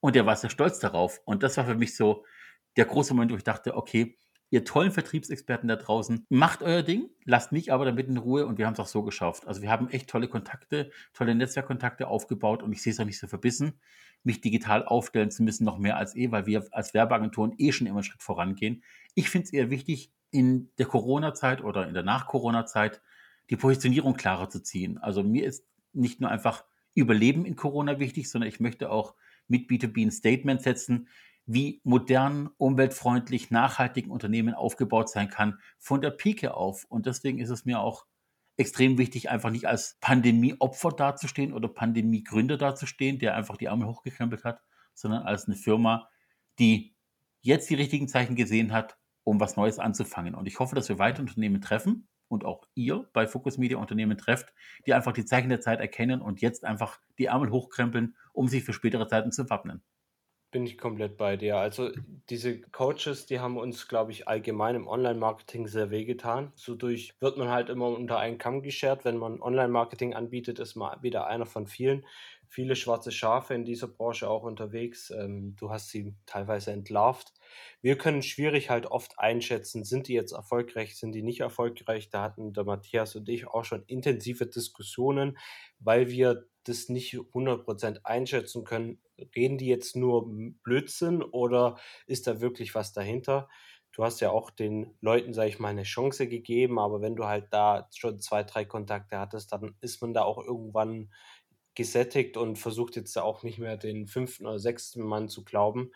Und 0.00 0.16
der 0.16 0.26
war 0.26 0.34
sehr 0.34 0.50
stolz 0.50 0.80
darauf. 0.80 1.20
Und 1.24 1.42
das 1.44 1.56
war 1.56 1.66
für 1.66 1.76
mich 1.76 1.96
so 1.96 2.24
der 2.76 2.84
große 2.84 3.14
Moment, 3.14 3.32
wo 3.32 3.36
ich 3.36 3.44
dachte, 3.44 3.76
okay, 3.76 4.16
ihr 4.50 4.64
tollen 4.64 4.92
Vertriebsexperten 4.92 5.68
da 5.68 5.76
draußen, 5.76 6.26
macht 6.28 6.62
euer 6.62 6.82
Ding, 6.82 7.10
lasst 7.24 7.50
mich 7.50 7.72
aber 7.72 7.84
damit 7.84 8.06
in 8.06 8.16
Ruhe 8.16 8.46
und 8.46 8.56
wir 8.58 8.66
haben 8.66 8.74
es 8.74 8.80
auch 8.80 8.86
so 8.86 9.02
geschafft. 9.02 9.48
Also 9.48 9.62
wir 9.62 9.70
haben 9.70 9.88
echt 9.88 10.08
tolle 10.08 10.28
Kontakte, 10.28 10.90
tolle 11.12 11.34
Netzwerkkontakte 11.34 12.06
aufgebaut 12.06 12.62
und 12.62 12.72
ich 12.72 12.82
sehe 12.82 12.92
es 12.92 13.00
auch 13.00 13.04
nicht 13.04 13.18
so 13.18 13.26
verbissen, 13.26 13.80
mich 14.22 14.40
digital 14.40 14.84
aufstellen 14.84 15.30
zu 15.30 15.42
müssen, 15.42 15.64
noch 15.64 15.78
mehr 15.78 15.96
als 15.96 16.14
eh, 16.14 16.30
weil 16.30 16.46
wir 16.46 16.64
als 16.70 16.94
Werbeagenturen 16.94 17.54
eh 17.58 17.72
schon 17.72 17.86
immer 17.86 17.96
einen 17.96 18.04
Schritt 18.04 18.22
vorangehen. 18.22 18.84
Ich 19.14 19.28
finde 19.28 19.46
es 19.46 19.52
eher 19.52 19.70
wichtig, 19.70 20.12
in 20.30 20.70
der 20.78 20.86
Corona-Zeit 20.86 21.62
oder 21.62 21.86
in 21.86 21.94
der 21.94 22.02
Nach-Corona-Zeit 22.02 23.00
die 23.50 23.56
Positionierung 23.56 24.14
klarer 24.14 24.48
zu 24.48 24.62
ziehen. 24.62 24.98
Also 24.98 25.22
mir 25.22 25.46
ist 25.46 25.66
nicht 25.92 26.20
nur 26.20 26.30
einfach 26.30 26.64
Überleben 26.94 27.44
in 27.44 27.56
Corona 27.56 27.98
wichtig, 27.98 28.30
sondern 28.30 28.48
ich 28.48 28.60
möchte 28.60 28.90
auch 28.90 29.14
mit 29.48 29.68
B2B 29.68 30.06
ein 30.06 30.10
Statement 30.10 30.62
setzen, 30.62 31.08
wie 31.46 31.80
modern, 31.84 32.50
umweltfreundlich, 32.56 33.50
nachhaltig 33.50 34.06
ein 34.06 34.10
Unternehmen 34.10 34.54
aufgebaut 34.54 35.10
sein 35.10 35.28
kann, 35.28 35.58
von 35.78 36.00
der 36.00 36.10
Pike 36.10 36.54
auf. 36.54 36.84
Und 36.88 37.06
deswegen 37.06 37.38
ist 37.38 37.50
es 37.50 37.64
mir 37.64 37.80
auch 37.80 38.06
extrem 38.56 38.98
wichtig, 38.98 39.30
einfach 39.30 39.50
nicht 39.50 39.66
als 39.66 39.98
Pandemieopfer 40.00 40.90
dazustehen 40.90 41.52
oder 41.52 41.68
Pandemiegründer 41.68 42.56
dazustehen, 42.56 43.18
der 43.18 43.34
einfach 43.34 43.56
die 43.56 43.68
Arme 43.68 43.86
hochgekrempelt 43.86 44.44
hat, 44.44 44.62
sondern 44.94 45.24
als 45.24 45.46
eine 45.46 45.56
Firma, 45.56 46.08
die 46.58 46.94
jetzt 47.40 47.68
die 47.68 47.74
richtigen 47.74 48.08
Zeichen 48.08 48.36
gesehen 48.36 48.72
hat, 48.72 48.96
um 49.24 49.40
was 49.40 49.56
Neues 49.56 49.78
anzufangen. 49.78 50.34
Und 50.34 50.46
ich 50.46 50.60
hoffe, 50.60 50.74
dass 50.74 50.88
wir 50.88 50.98
weitere 50.98 51.22
Unternehmen 51.22 51.60
treffen 51.60 52.08
und 52.28 52.44
auch 52.44 52.66
ihr 52.74 53.08
bei 53.12 53.26
Focus 53.26 53.58
Media 53.58 53.78
Unternehmen 53.78 54.16
trefft, 54.16 54.52
die 54.86 54.94
einfach 54.94 55.12
die 55.12 55.24
Zeichen 55.24 55.48
der 55.48 55.60
Zeit 55.60 55.80
erkennen 55.80 56.20
und 56.20 56.40
jetzt 56.40 56.64
einfach 56.64 57.00
die 57.18 57.26
Ärmel 57.26 57.50
hochkrempeln, 57.50 58.16
um 58.32 58.48
sich 58.48 58.64
für 58.64 58.72
spätere 58.72 59.08
Zeiten 59.08 59.32
zu 59.32 59.48
wappnen. 59.50 59.82
Bin 60.54 60.66
ich 60.66 60.78
komplett 60.78 61.16
bei 61.16 61.36
dir. 61.36 61.56
Also 61.56 61.90
diese 62.30 62.60
Coaches, 62.60 63.26
die 63.26 63.40
haben 63.40 63.56
uns, 63.56 63.88
glaube 63.88 64.12
ich, 64.12 64.28
allgemein 64.28 64.76
im 64.76 64.86
Online-Marketing 64.86 65.66
sehr 65.66 65.90
wehgetan. 65.90 66.52
So 66.54 66.76
durch 66.76 67.12
wird 67.18 67.36
man 67.38 67.48
halt 67.48 67.70
immer 67.70 67.88
unter 67.88 68.20
einen 68.20 68.38
Kamm 68.38 68.62
geschert. 68.62 69.04
Wenn 69.04 69.16
man 69.16 69.42
Online-Marketing 69.42 70.14
anbietet, 70.14 70.60
ist 70.60 70.76
man 70.76 71.02
wieder 71.02 71.26
einer 71.26 71.46
von 71.46 71.66
vielen. 71.66 72.06
Viele 72.48 72.76
schwarze 72.76 73.10
Schafe 73.12 73.54
in 73.54 73.64
dieser 73.64 73.88
Branche 73.88 74.28
auch 74.28 74.42
unterwegs. 74.44 75.10
Ähm, 75.10 75.56
du 75.56 75.70
hast 75.70 75.88
sie 75.90 76.14
teilweise 76.26 76.72
entlarvt. 76.72 77.32
Wir 77.80 77.96
können 77.98 78.22
schwierig 78.22 78.70
halt 78.70 78.86
oft 78.86 79.18
einschätzen, 79.18 79.84
sind 79.84 80.08
die 80.08 80.14
jetzt 80.14 80.32
erfolgreich, 80.32 80.96
sind 80.96 81.12
die 81.12 81.22
nicht 81.22 81.40
erfolgreich. 81.40 82.10
Da 82.10 82.22
hatten 82.22 82.52
der 82.52 82.64
Matthias 82.64 83.16
und 83.16 83.28
ich 83.28 83.46
auch 83.46 83.64
schon 83.64 83.84
intensive 83.86 84.46
Diskussionen, 84.46 85.38
weil 85.78 86.08
wir 86.10 86.46
das 86.64 86.88
nicht 86.88 87.14
100% 87.14 88.04
einschätzen 88.04 88.64
können, 88.64 89.00
reden 89.36 89.58
die 89.58 89.66
jetzt 89.66 89.96
nur 89.96 90.26
Blödsinn 90.62 91.22
oder 91.22 91.76
ist 92.06 92.26
da 92.26 92.40
wirklich 92.40 92.74
was 92.74 92.92
dahinter? 92.92 93.48
Du 93.92 94.02
hast 94.02 94.20
ja 94.20 94.30
auch 94.30 94.50
den 94.50 94.96
Leuten, 95.00 95.34
sage 95.34 95.50
ich 95.50 95.60
mal, 95.60 95.68
eine 95.68 95.84
Chance 95.84 96.26
gegeben, 96.26 96.80
aber 96.80 97.00
wenn 97.00 97.14
du 97.14 97.26
halt 97.26 97.46
da 97.52 97.88
schon 97.94 98.18
zwei, 98.18 98.42
drei 98.42 98.64
Kontakte 98.64 99.18
hattest, 99.20 99.52
dann 99.52 99.76
ist 99.80 100.02
man 100.02 100.12
da 100.12 100.22
auch 100.24 100.38
irgendwann 100.38 101.12
gesättigt 101.74 102.36
und 102.36 102.56
versucht 102.58 102.96
jetzt 102.96 103.16
auch 103.18 103.42
nicht 103.42 103.58
mehr 103.58 103.76
den 103.76 104.06
fünften 104.06 104.46
oder 104.46 104.58
sechsten 104.58 105.02
Mann 105.02 105.28
zu 105.28 105.44
glauben. 105.44 105.90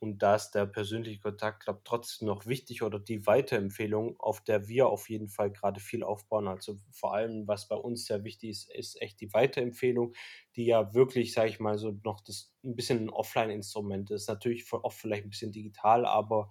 Und 0.00 0.18
da 0.22 0.34
ist 0.34 0.50
der 0.50 0.66
persönliche 0.66 1.20
Kontakt, 1.20 1.64
glaube 1.64 1.78
ich, 1.78 1.88
trotzdem 1.88 2.28
noch 2.28 2.44
wichtig 2.44 2.82
oder 2.82 2.98
die 2.98 3.26
Weiterempfehlung, 3.26 4.20
auf 4.20 4.42
der 4.42 4.68
wir 4.68 4.88
auf 4.88 5.08
jeden 5.08 5.28
Fall 5.28 5.50
gerade 5.50 5.80
viel 5.80 6.02
aufbauen. 6.02 6.46
Also 6.46 6.76
vor 6.90 7.14
allem, 7.14 7.48
was 7.48 7.68
bei 7.68 7.76
uns 7.76 8.04
sehr 8.04 8.22
wichtig 8.22 8.50
ist, 8.50 8.70
ist 8.70 9.00
echt 9.00 9.20
die 9.22 9.32
Weiterempfehlung, 9.32 10.12
die 10.56 10.66
ja 10.66 10.92
wirklich, 10.92 11.32
sage 11.32 11.48
ich 11.48 11.58
mal, 11.60 11.78
so 11.78 11.98
noch 12.04 12.20
das 12.20 12.52
ein 12.62 12.76
bisschen 12.76 13.04
ein 13.06 13.10
Offline-Instrument 13.10 14.10
ist. 14.10 14.28
Natürlich 14.28 14.70
oft 14.72 14.98
vielleicht 14.98 15.24
ein 15.24 15.30
bisschen 15.30 15.52
digital, 15.52 16.04
aber 16.04 16.50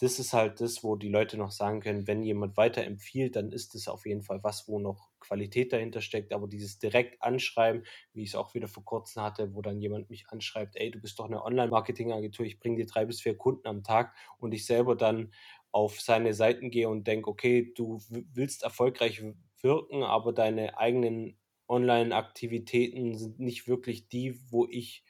das 0.00 0.18
ist 0.20 0.32
halt 0.32 0.60
das, 0.60 0.84
wo 0.84 0.94
die 0.96 1.08
Leute 1.08 1.36
noch 1.36 1.50
sagen 1.50 1.80
können, 1.80 2.06
wenn 2.06 2.22
jemand 2.22 2.56
weiterempfiehlt, 2.56 3.34
dann 3.36 3.50
ist 3.50 3.74
es 3.74 3.88
auf 3.88 4.06
jeden 4.06 4.22
Fall 4.22 4.42
was, 4.44 4.68
wo 4.68 4.78
noch 4.78 5.10
Qualität 5.20 5.72
dahinter 5.72 6.00
steckt. 6.00 6.32
Aber 6.32 6.46
dieses 6.46 6.78
direkt 6.78 7.20
anschreiben, 7.22 7.84
wie 8.12 8.22
ich 8.22 8.30
es 8.30 8.34
auch 8.36 8.54
wieder 8.54 8.68
vor 8.68 8.84
kurzem 8.84 9.22
hatte, 9.22 9.54
wo 9.54 9.62
dann 9.62 9.80
jemand 9.80 10.08
mich 10.10 10.28
anschreibt, 10.30 10.76
ey, 10.76 10.90
du 10.92 11.00
bist 11.00 11.18
doch 11.18 11.24
eine 11.26 11.42
Online-Marketing-Agentur, 11.44 12.46
ich 12.46 12.60
bringe 12.60 12.76
dir 12.76 12.86
drei 12.86 13.04
bis 13.06 13.20
vier 13.20 13.36
Kunden 13.36 13.66
am 13.66 13.82
Tag 13.82 14.14
und 14.38 14.52
ich 14.54 14.66
selber 14.66 14.94
dann 14.96 15.32
auf 15.72 16.00
seine 16.00 16.32
Seiten 16.34 16.70
gehe 16.70 16.88
und 16.88 17.06
denke, 17.06 17.28
okay, 17.28 17.72
du 17.76 18.00
willst 18.08 18.62
erfolgreich 18.62 19.22
wirken, 19.60 20.02
aber 20.02 20.32
deine 20.32 20.78
eigenen 20.78 21.38
Online-Aktivitäten 21.68 23.16
sind 23.18 23.38
nicht 23.40 23.68
wirklich 23.68 24.08
die, 24.08 24.40
wo 24.50 24.66
ich 24.66 25.04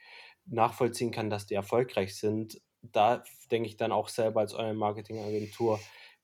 nachvollziehen 0.45 1.11
kann, 1.11 1.29
dass 1.29 1.45
die 1.45 1.53
erfolgreich 1.53 2.17
sind. 2.17 2.59
Da 2.81 3.23
denke 3.51 3.67
ich 3.67 3.77
dann 3.77 3.91
auch 3.91 4.07
selber 4.07 4.39
als 4.41 4.53
Online-Marketing-Agentur, 4.53 5.79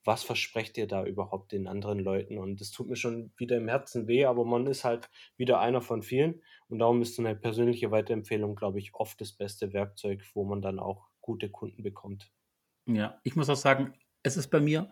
was 0.05 0.23
versprecht 0.23 0.77
ihr 0.77 0.87
da 0.87 1.03
überhaupt 1.03 1.51
den 1.51 1.67
anderen 1.67 1.99
Leuten? 1.99 2.37
Und 2.37 2.61
das 2.61 2.71
tut 2.71 2.87
mir 2.87 2.95
schon 2.95 3.31
wieder 3.37 3.57
im 3.57 3.67
Herzen 3.67 4.07
weh, 4.07 4.25
aber 4.25 4.45
man 4.45 4.67
ist 4.67 4.85
halt 4.85 5.09
wieder 5.35 5.59
einer 5.59 5.81
von 5.81 6.03
vielen. 6.03 6.41
Und 6.67 6.79
darum 6.79 7.01
ist 7.01 7.19
eine 7.19 7.35
persönliche 7.35 7.91
Weiterempfehlung, 7.91 8.55
glaube 8.55 8.79
ich, 8.79 8.93
oft 8.93 9.19
das 9.19 9.33
beste 9.33 9.73
Werkzeug, 9.73 10.23
wo 10.33 10.45
man 10.45 10.61
dann 10.61 10.79
auch 10.79 11.09
gute 11.21 11.49
Kunden 11.49 11.81
bekommt. 11.81 12.31
Ja, 12.85 13.19
ich 13.23 13.35
muss 13.35 13.49
auch 13.49 13.55
sagen, 13.55 13.93
es 14.21 14.37
ist 14.37 14.49
bei 14.49 14.59
mir 14.59 14.91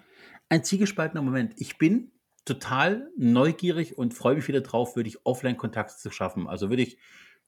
ein 0.49 0.63
zielgespaltener 0.63 1.21
Moment. 1.21 1.53
Ich 1.57 1.77
bin 1.77 2.11
total 2.43 3.11
neugierig 3.15 3.97
und 3.97 4.15
freue 4.15 4.35
mich 4.35 4.47
wieder 4.47 4.61
drauf, 4.61 4.95
wirklich 4.95 5.25
Offline-Kontakt 5.25 5.91
zu 5.91 6.11
schaffen. 6.11 6.47
Also 6.47 6.69
wirklich 6.71 6.97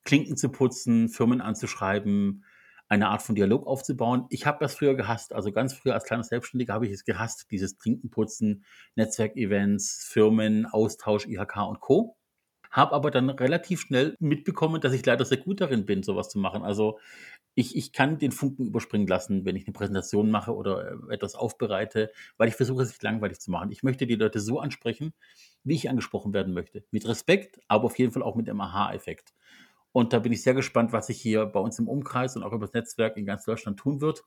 Klinken 0.03 0.37
zu 0.37 0.49
putzen, 0.49 1.09
Firmen 1.09 1.41
anzuschreiben, 1.41 2.45
eine 2.87 3.09
Art 3.09 3.21
von 3.21 3.35
Dialog 3.35 3.65
aufzubauen. 3.65 4.25
Ich 4.29 4.45
habe 4.45 4.57
das 4.59 4.75
früher 4.75 4.95
gehasst. 4.95 5.33
Also 5.33 5.51
ganz 5.51 5.73
früher 5.73 5.93
als 5.93 6.05
kleiner 6.05 6.23
Selbstständiger 6.23 6.73
habe 6.73 6.85
ich 6.85 6.93
es 6.93 7.03
gehasst, 7.03 7.47
dieses 7.51 7.77
Klinkenputzen, 7.77 8.63
Netzwerkevents, 8.95 10.07
Firmen, 10.09 10.65
Austausch, 10.65 11.27
IHK 11.27 11.57
und 11.67 11.79
Co. 11.79 12.15
Habe 12.71 12.93
aber 12.93 13.09
dann 13.09 13.29
relativ 13.29 13.81
schnell 13.81 14.15
mitbekommen, 14.19 14.81
dass 14.81 14.93
ich 14.93 15.05
leider 15.05 15.23
sehr 15.25 15.37
gut 15.37 15.61
darin 15.61 15.85
bin, 15.85 16.03
sowas 16.03 16.29
zu 16.29 16.37
machen. 16.39 16.63
Also 16.63 16.99
ich, 17.55 17.75
ich 17.77 17.93
kann 17.93 18.19
den 18.19 18.31
Funken 18.33 18.67
überspringen 18.67 19.07
lassen, 19.07 19.45
wenn 19.45 19.55
ich 19.55 19.65
eine 19.65 19.73
Präsentation 19.73 20.29
mache 20.29 20.53
oder 20.53 20.91
äh, 21.09 21.13
etwas 21.13 21.35
aufbereite, 21.35 22.11
weil 22.37 22.49
ich 22.49 22.55
versuche, 22.55 22.83
es 22.83 22.89
nicht 22.89 23.03
langweilig 23.03 23.39
zu 23.39 23.49
machen. 23.49 23.71
Ich 23.71 23.81
möchte 23.81 24.05
die 24.05 24.15
Leute 24.15 24.41
so 24.41 24.59
ansprechen, 24.59 25.13
wie 25.63 25.75
ich 25.75 25.89
angesprochen 25.89 26.33
werden 26.33 26.53
möchte. 26.53 26.83
Mit 26.91 27.07
Respekt, 27.07 27.59
aber 27.67 27.85
auf 27.85 27.97
jeden 27.97 28.11
Fall 28.11 28.23
auch 28.23 28.35
mit 28.35 28.47
dem 28.47 28.59
Aha-Effekt. 28.59 29.33
Und 29.95 30.11
da 30.11 30.19
bin 30.19 30.33
ich 30.33 30.43
sehr 30.43 30.53
gespannt, 30.53 30.91
was 30.91 31.07
sich 31.07 31.21
hier 31.21 31.45
bei 31.45 31.61
uns 31.61 31.79
im 31.79 31.87
Umkreis 31.87 32.35
und 32.35 32.43
auch 32.43 32.51
über 32.51 32.65
das 32.65 32.73
Netzwerk 32.73 33.15
in 33.15 33.25
ganz 33.25 33.45
Deutschland 33.45 33.79
tun 33.79 34.01
wird. 34.01 34.25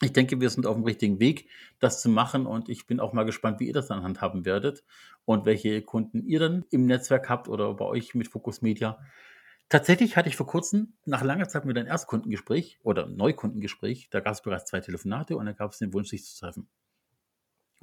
Ich 0.00 0.12
denke, 0.12 0.40
wir 0.40 0.48
sind 0.48 0.64
auf 0.64 0.76
dem 0.76 0.84
richtigen 0.84 1.18
Weg, 1.18 1.50
das 1.80 2.00
zu 2.00 2.08
machen 2.08 2.46
und 2.46 2.68
ich 2.68 2.86
bin 2.86 3.00
auch 3.00 3.12
mal 3.12 3.24
gespannt, 3.24 3.58
wie 3.58 3.66
ihr 3.66 3.72
das 3.72 3.88
dann 3.88 4.04
handhaben 4.04 4.44
werdet 4.44 4.84
und 5.24 5.44
welche 5.44 5.82
Kunden 5.82 6.22
ihr 6.24 6.38
dann 6.38 6.64
im 6.70 6.86
Netzwerk 6.86 7.28
habt 7.28 7.48
oder 7.48 7.74
bei 7.74 7.84
euch 7.84 8.14
mit 8.14 8.28
Focus 8.28 8.62
Media. 8.62 9.00
Tatsächlich 9.68 10.16
hatte 10.16 10.28
ich 10.28 10.36
vor 10.36 10.46
kurzem 10.46 10.92
nach 11.04 11.24
langer 11.24 11.48
Zeit 11.48 11.66
wieder 11.66 11.80
ein 11.80 11.88
Erstkundengespräch 11.88 12.78
oder 12.84 13.08
Neukundengespräch. 13.08 14.08
Da 14.10 14.20
gab 14.20 14.34
es 14.34 14.42
bereits 14.42 14.66
zwei 14.66 14.78
Telefonate 14.78 15.36
und 15.36 15.46
da 15.46 15.52
gab 15.52 15.72
es 15.72 15.78
den 15.78 15.92
Wunsch, 15.94 16.10
sich 16.10 16.24
zu 16.24 16.38
treffen. 16.38 16.68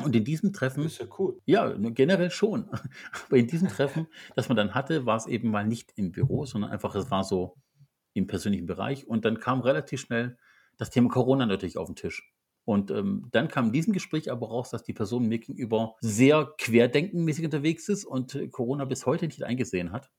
Und 0.01 0.15
in 0.15 0.23
diesem 0.23 0.53
Treffen, 0.53 0.85
Ist 0.85 0.99
ja 0.99 1.05
cool. 1.19 1.39
ja, 1.45 1.71
generell 1.77 2.31
schon, 2.31 2.69
aber 3.27 3.37
in 3.37 3.47
diesem 3.47 3.67
Treffen, 3.67 4.07
das 4.35 4.49
man 4.49 4.57
dann 4.57 4.73
hatte, 4.73 5.05
war 5.05 5.17
es 5.17 5.27
eben 5.27 5.49
mal 5.49 5.65
nicht 5.65 5.93
im 5.95 6.11
Büro, 6.11 6.45
sondern 6.45 6.71
einfach, 6.71 6.95
es 6.95 7.11
war 7.11 7.23
so 7.23 7.55
im 8.13 8.27
persönlichen 8.27 8.65
Bereich 8.65 9.07
und 9.07 9.25
dann 9.25 9.39
kam 9.39 9.61
relativ 9.61 10.01
schnell 10.01 10.37
das 10.77 10.89
Thema 10.89 11.09
Corona 11.09 11.45
natürlich 11.45 11.77
auf 11.77 11.87
den 11.87 11.95
Tisch. 11.95 12.33
Und 12.65 12.91
ähm, 12.91 13.27
dann 13.31 13.49
kam 13.49 13.67
in 13.67 13.71
diesem 13.73 13.93
Gespräch 13.93 14.31
aber 14.31 14.47
raus, 14.47 14.69
dass 14.69 14.83
die 14.83 14.93
Person 14.93 15.27
mir 15.27 15.39
gegenüber 15.39 15.95
sehr 15.99 16.53
querdenkenmäßig 16.57 17.45
unterwegs 17.45 17.89
ist 17.89 18.05
und 18.05 18.35
äh, 18.35 18.47
Corona 18.47 18.85
bis 18.85 19.05
heute 19.05 19.25
nicht 19.25 19.43
eingesehen 19.43 19.91
hat. 19.91 20.09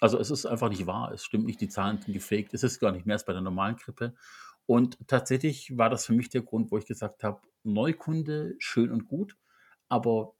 Also 0.00 0.18
es 0.18 0.30
ist 0.32 0.46
einfach 0.46 0.68
nicht 0.68 0.86
wahr, 0.86 1.12
es 1.12 1.24
stimmt 1.24 1.46
nicht, 1.46 1.60
die 1.60 1.68
Zahlen 1.68 2.00
sind 2.00 2.12
gefaked, 2.12 2.54
es 2.54 2.64
ist 2.64 2.80
gar 2.80 2.90
nicht 2.90 3.06
mehr 3.06 3.14
als 3.14 3.24
bei 3.24 3.32
der 3.32 3.42
normalen 3.42 3.76
Grippe. 3.76 4.14
Und 4.72 5.06
tatsächlich 5.06 5.76
war 5.76 5.90
das 5.90 6.06
für 6.06 6.14
mich 6.14 6.30
der 6.30 6.40
Grund, 6.40 6.70
wo 6.70 6.78
ich 6.78 6.86
gesagt 6.86 7.24
habe, 7.24 7.42
Neukunde, 7.62 8.54
schön 8.58 8.90
und 8.90 9.06
gut, 9.06 9.36
aber 9.90 10.32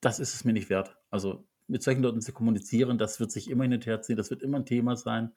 das 0.00 0.20
ist 0.20 0.32
es 0.32 0.44
mir 0.44 0.52
nicht 0.52 0.70
wert. 0.70 0.96
Also 1.10 1.44
mit 1.66 1.82
solchen 1.82 2.00
Leuten 2.00 2.20
zu 2.20 2.32
kommunizieren, 2.32 2.98
das 2.98 3.18
wird 3.18 3.32
sich 3.32 3.50
immer 3.50 3.64
hin 3.64 3.72
und 3.72 3.86
her 3.86 4.00
ziehen, 4.00 4.16
das 4.16 4.30
wird 4.30 4.42
immer 4.42 4.58
ein 4.58 4.64
Thema 4.64 4.94
sein. 4.94 5.32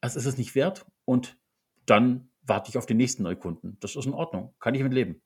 Das 0.00 0.16
ist 0.16 0.26
es 0.26 0.36
nicht 0.38 0.56
wert 0.56 0.86
und 1.04 1.38
dann 1.86 2.30
warte 2.42 2.68
ich 2.68 2.78
auf 2.78 2.86
den 2.86 2.96
nächsten 2.96 3.22
Neukunden. 3.22 3.76
Das 3.78 3.94
ist 3.94 4.06
in 4.06 4.12
Ordnung, 4.12 4.56
kann 4.58 4.74
ich 4.74 4.82
mit 4.82 4.92
leben. 4.92 5.22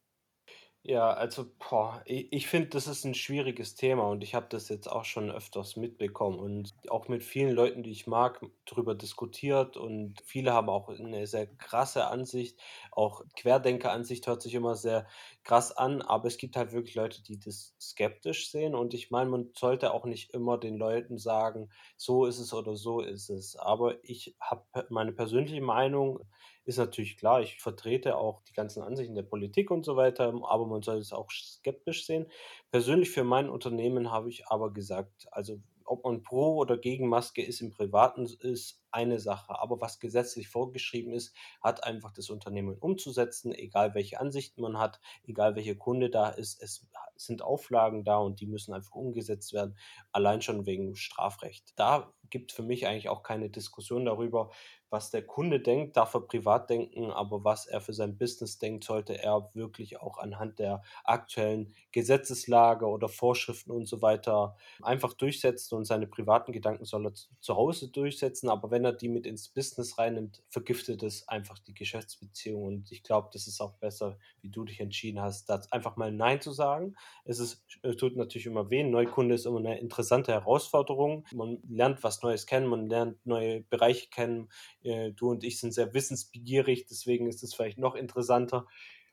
Ja, 0.90 1.12
also, 1.12 1.44
boah, 1.58 2.02
i 2.08 2.28
ich 2.30 2.46
finde, 2.48 2.70
das 2.70 2.86
ist 2.86 3.04
ein 3.04 3.12
schwieriges 3.14 3.74
Thema 3.74 4.04
und 4.08 4.24
ich 4.24 4.34
habe 4.34 4.46
das 4.48 4.70
jetzt 4.70 4.86
auch 4.90 5.04
schon 5.04 5.30
öfters 5.30 5.76
mitbekommen 5.76 6.38
und 6.38 6.72
auch 6.88 7.08
mit 7.08 7.22
vielen 7.22 7.54
Leuten, 7.54 7.82
die 7.82 7.90
ich 7.90 8.06
mag, 8.06 8.40
drüber 8.64 8.94
diskutiert 8.94 9.76
und 9.76 10.14
viele 10.24 10.54
haben 10.54 10.70
auch 10.70 10.88
eine 10.88 11.26
sehr 11.26 11.46
krasse 11.46 12.06
Ansicht. 12.06 12.58
Auch 12.90 13.22
Querdenker-Ansicht 13.36 14.26
hört 14.26 14.40
sich 14.40 14.54
immer 14.54 14.76
sehr 14.76 15.06
krass 15.44 15.72
an, 15.76 16.00
aber 16.00 16.26
es 16.26 16.38
gibt 16.38 16.56
halt 16.56 16.72
wirklich 16.72 16.94
Leute, 16.94 17.22
die 17.22 17.38
das 17.38 17.74
skeptisch 17.78 18.50
sehen 18.50 18.74
und 18.74 18.94
ich 18.94 19.10
meine, 19.10 19.28
man 19.28 19.50
sollte 19.54 19.92
auch 19.92 20.06
nicht 20.06 20.30
immer 20.32 20.56
den 20.56 20.78
Leuten 20.78 21.18
sagen: 21.18 21.68
„So 21.98 22.24
ist 22.24 22.38
es 22.38 22.54
oder 22.54 22.76
so 22.76 23.00
ist 23.02 23.28
es.“ 23.28 23.56
Aber 23.56 24.02
ich 24.04 24.34
habe 24.40 24.64
meine 24.88 25.12
persönliche 25.12 25.60
Meinung 25.60 26.20
ist 26.68 26.76
natürlich 26.76 27.16
klar, 27.16 27.40
ich 27.40 27.56
vertrete 27.56 28.18
auch 28.18 28.42
die 28.42 28.52
ganzen 28.52 28.82
Ansichten 28.82 29.14
der 29.14 29.22
Politik 29.22 29.70
und 29.70 29.86
so 29.86 29.96
weiter, 29.96 30.34
aber 30.42 30.66
man 30.66 30.82
soll 30.82 30.98
es 30.98 31.14
auch 31.14 31.30
skeptisch 31.30 32.04
sehen. 32.04 32.26
Persönlich 32.70 33.10
für 33.10 33.24
mein 33.24 33.48
Unternehmen 33.48 34.10
habe 34.10 34.28
ich 34.28 34.46
aber 34.48 34.70
gesagt, 34.70 35.26
also 35.30 35.62
ob 35.86 36.04
man 36.04 36.22
pro 36.22 36.56
oder 36.56 36.76
gegen 36.76 37.08
Maske 37.08 37.42
ist 37.42 37.62
im 37.62 37.70
Privaten 37.70 38.26
ist 38.26 38.82
eine 38.90 39.18
Sache, 39.18 39.58
aber 39.58 39.80
was 39.80 39.98
gesetzlich 39.98 40.48
vorgeschrieben 40.48 41.14
ist, 41.14 41.34
hat 41.62 41.84
einfach 41.84 42.12
das 42.12 42.28
Unternehmen 42.28 42.76
umzusetzen, 42.78 43.52
egal 43.52 43.94
welche 43.94 44.20
Ansichten 44.20 44.60
man 44.60 44.78
hat, 44.78 45.00
egal 45.24 45.56
welcher 45.56 45.74
Kunde 45.74 46.10
da 46.10 46.28
ist. 46.28 46.62
Es 46.62 46.86
sind 47.16 47.40
Auflagen 47.40 48.04
da 48.04 48.18
und 48.18 48.40
die 48.40 48.46
müssen 48.46 48.74
einfach 48.74 48.94
umgesetzt 48.94 49.54
werden, 49.54 49.78
allein 50.12 50.42
schon 50.42 50.66
wegen 50.66 50.94
Strafrecht. 50.94 51.72
Da 51.76 52.12
gibt 52.30 52.52
für 52.52 52.62
mich 52.62 52.86
eigentlich 52.86 53.08
auch 53.08 53.22
keine 53.22 53.48
Diskussion 53.50 54.04
darüber, 54.04 54.50
was 54.90 55.10
der 55.10 55.26
Kunde 55.26 55.60
denkt, 55.60 55.96
darf 55.96 56.14
er 56.14 56.20
privat 56.20 56.70
denken, 56.70 57.10
aber 57.10 57.44
was 57.44 57.66
er 57.66 57.80
für 57.80 57.92
sein 57.92 58.16
Business 58.16 58.58
denkt, 58.58 58.84
sollte 58.84 59.22
er 59.22 59.50
wirklich 59.54 60.00
auch 60.00 60.18
anhand 60.18 60.58
der 60.58 60.82
aktuellen 61.04 61.74
Gesetzeslage 61.92 62.86
oder 62.86 63.08
Vorschriften 63.08 63.70
und 63.70 63.86
so 63.86 64.02
weiter 64.02 64.56
einfach 64.82 65.12
durchsetzen 65.14 65.74
und 65.76 65.84
seine 65.84 66.06
privaten 66.06 66.52
Gedanken 66.52 66.84
soll 66.84 67.06
er 67.06 67.14
zu 67.14 67.56
Hause 67.56 67.88
durchsetzen, 67.90 68.48
aber 68.48 68.70
wenn 68.70 68.84
er 68.84 68.92
die 68.92 69.08
mit 69.08 69.26
ins 69.26 69.48
Business 69.48 69.98
reinnimmt, 69.98 70.42
vergiftet 70.48 71.02
es 71.02 71.28
einfach 71.28 71.58
die 71.58 71.74
Geschäftsbeziehung 71.74 72.62
und 72.62 72.92
ich 72.92 73.02
glaube, 73.02 73.28
das 73.32 73.46
ist 73.46 73.60
auch 73.60 73.74
besser, 73.74 74.18
wie 74.40 74.50
du 74.50 74.64
dich 74.64 74.80
entschieden 74.80 75.20
hast, 75.20 75.48
da 75.48 75.60
einfach 75.70 75.96
mal 75.96 76.12
Nein 76.12 76.40
zu 76.40 76.52
sagen. 76.52 76.94
Es 77.24 77.38
ist, 77.38 77.64
es 77.82 77.96
tut 77.96 78.16
natürlich 78.16 78.46
immer 78.46 78.70
weh, 78.70 78.82
Neukunde 78.82 79.34
ist 79.34 79.46
immer 79.46 79.58
eine 79.58 79.78
interessante 79.78 80.32
Herausforderung. 80.32 81.26
Man 81.34 81.58
lernt 81.68 82.02
was 82.02 82.22
Neues 82.22 82.46
kennen, 82.46 82.66
man 82.66 82.88
lernt 82.88 83.24
neue 83.26 83.62
Bereiche 83.62 84.08
kennen, 84.08 84.48
äh, 84.82 85.12
du 85.12 85.30
und 85.30 85.44
ich 85.44 85.60
sind 85.60 85.72
sehr 85.72 85.94
wissensbegierig, 85.94 86.86
deswegen 86.86 87.28
ist 87.28 87.42
es 87.42 87.54
vielleicht 87.54 87.78
noch 87.78 87.94
interessanter. 87.94 88.66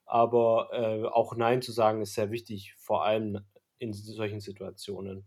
Aber 0.06 0.70
äh, 0.72 1.06
auch 1.08 1.36
Nein 1.36 1.62
zu 1.62 1.72
sagen 1.72 2.02
ist 2.02 2.14
sehr 2.14 2.32
wichtig, 2.32 2.74
vor 2.78 3.06
allem 3.06 3.40
in 3.80 3.94
solchen 3.94 4.40
Situationen. 4.40 5.26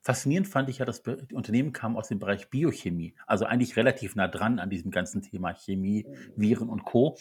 Faszinierend 0.00 0.46
fand 0.48 0.68
ich 0.68 0.78
ja, 0.78 0.84
das 0.84 1.02
Unternehmen 1.32 1.72
kam 1.72 1.96
aus 1.96 2.08
dem 2.08 2.20
Bereich 2.20 2.48
Biochemie, 2.48 3.14
also 3.26 3.44
eigentlich 3.44 3.76
relativ 3.76 4.14
nah 4.14 4.28
dran 4.28 4.60
an 4.60 4.70
diesem 4.70 4.92
ganzen 4.92 5.20
Thema 5.20 5.52
Chemie, 5.52 6.06
Viren 6.36 6.68
und 6.68 6.84
Co. 6.84 7.18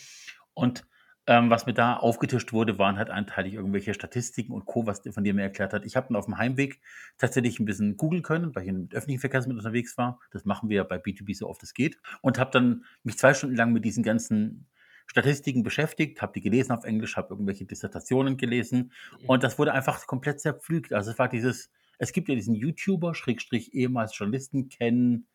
Und 0.54 0.86
ähm, 1.28 1.50
was 1.50 1.66
mir 1.66 1.74
da 1.74 1.96
aufgetischt 1.96 2.54
wurde, 2.54 2.78
waren 2.78 2.98
halt 2.98 3.10
anteilig 3.10 3.54
irgendwelche 3.56 3.94
Statistiken 3.94 4.54
und 4.54 4.66
Co., 4.66 4.86
was 4.86 5.02
von 5.10 5.24
dir 5.24 5.34
mir 5.34 5.42
erklärt 5.42 5.74
hat. 5.74 5.86
Ich 5.86 5.96
habe 5.96 6.08
dann 6.08 6.18
auf 6.18 6.26
dem 6.26 6.38
Heimweg 6.38 6.82
tatsächlich 7.18 7.60
ein 7.60 7.66
bisschen 7.66 7.98
googeln 7.98 8.22
können, 8.22 8.56
weil 8.56 8.66
ich 8.66 8.72
mit 8.72 8.94
öffentlichen 8.94 9.22
Verkehrsmitteln 9.22 9.60
unterwegs 9.60 9.98
war. 9.98 10.20
Das 10.32 10.46
machen 10.46 10.70
wir 10.70 10.78
ja 10.78 10.84
bei 10.84 10.98
B2B 10.98 11.36
so 11.36 11.50
oft 11.50 11.64
es 11.64 11.74
geht. 11.74 11.98
Und 12.22 12.38
habe 12.38 12.52
dann 12.52 12.86
mich 13.04 13.18
zwei 13.18 13.34
Stunden 13.34 13.56
lang 13.56 13.74
mit 13.74 13.86
diesen 13.86 14.04
ganzen 14.04 14.68
Statistiken 15.08 15.64
beschäftigt, 15.64 16.22
habe 16.22 16.34
die 16.34 16.42
gelesen 16.42 16.72
auf 16.72 16.84
Englisch, 16.84 17.16
habe 17.18 17.30
irgendwelche 17.30 17.66
Dissertationen 17.66 18.38
gelesen 18.38 18.92
und 19.28 19.44
das 19.44 19.60
wurde 19.60 19.72
einfach 19.72 20.06
komplett 20.08 20.40
zerpflügt. 20.40 20.94
Also 20.94 21.12
es 21.12 21.20
war 21.20 21.30
dieses, 21.30 21.70
es 22.00 22.12
gibt 22.12 22.28
ja 22.28 22.36
diesen 22.36 22.56
YouTuber, 22.56 23.14
Schrägstrich 23.14 23.74
ehemals 23.74 24.18
Journalisten, 24.18 24.70
Ken, 24.70 25.28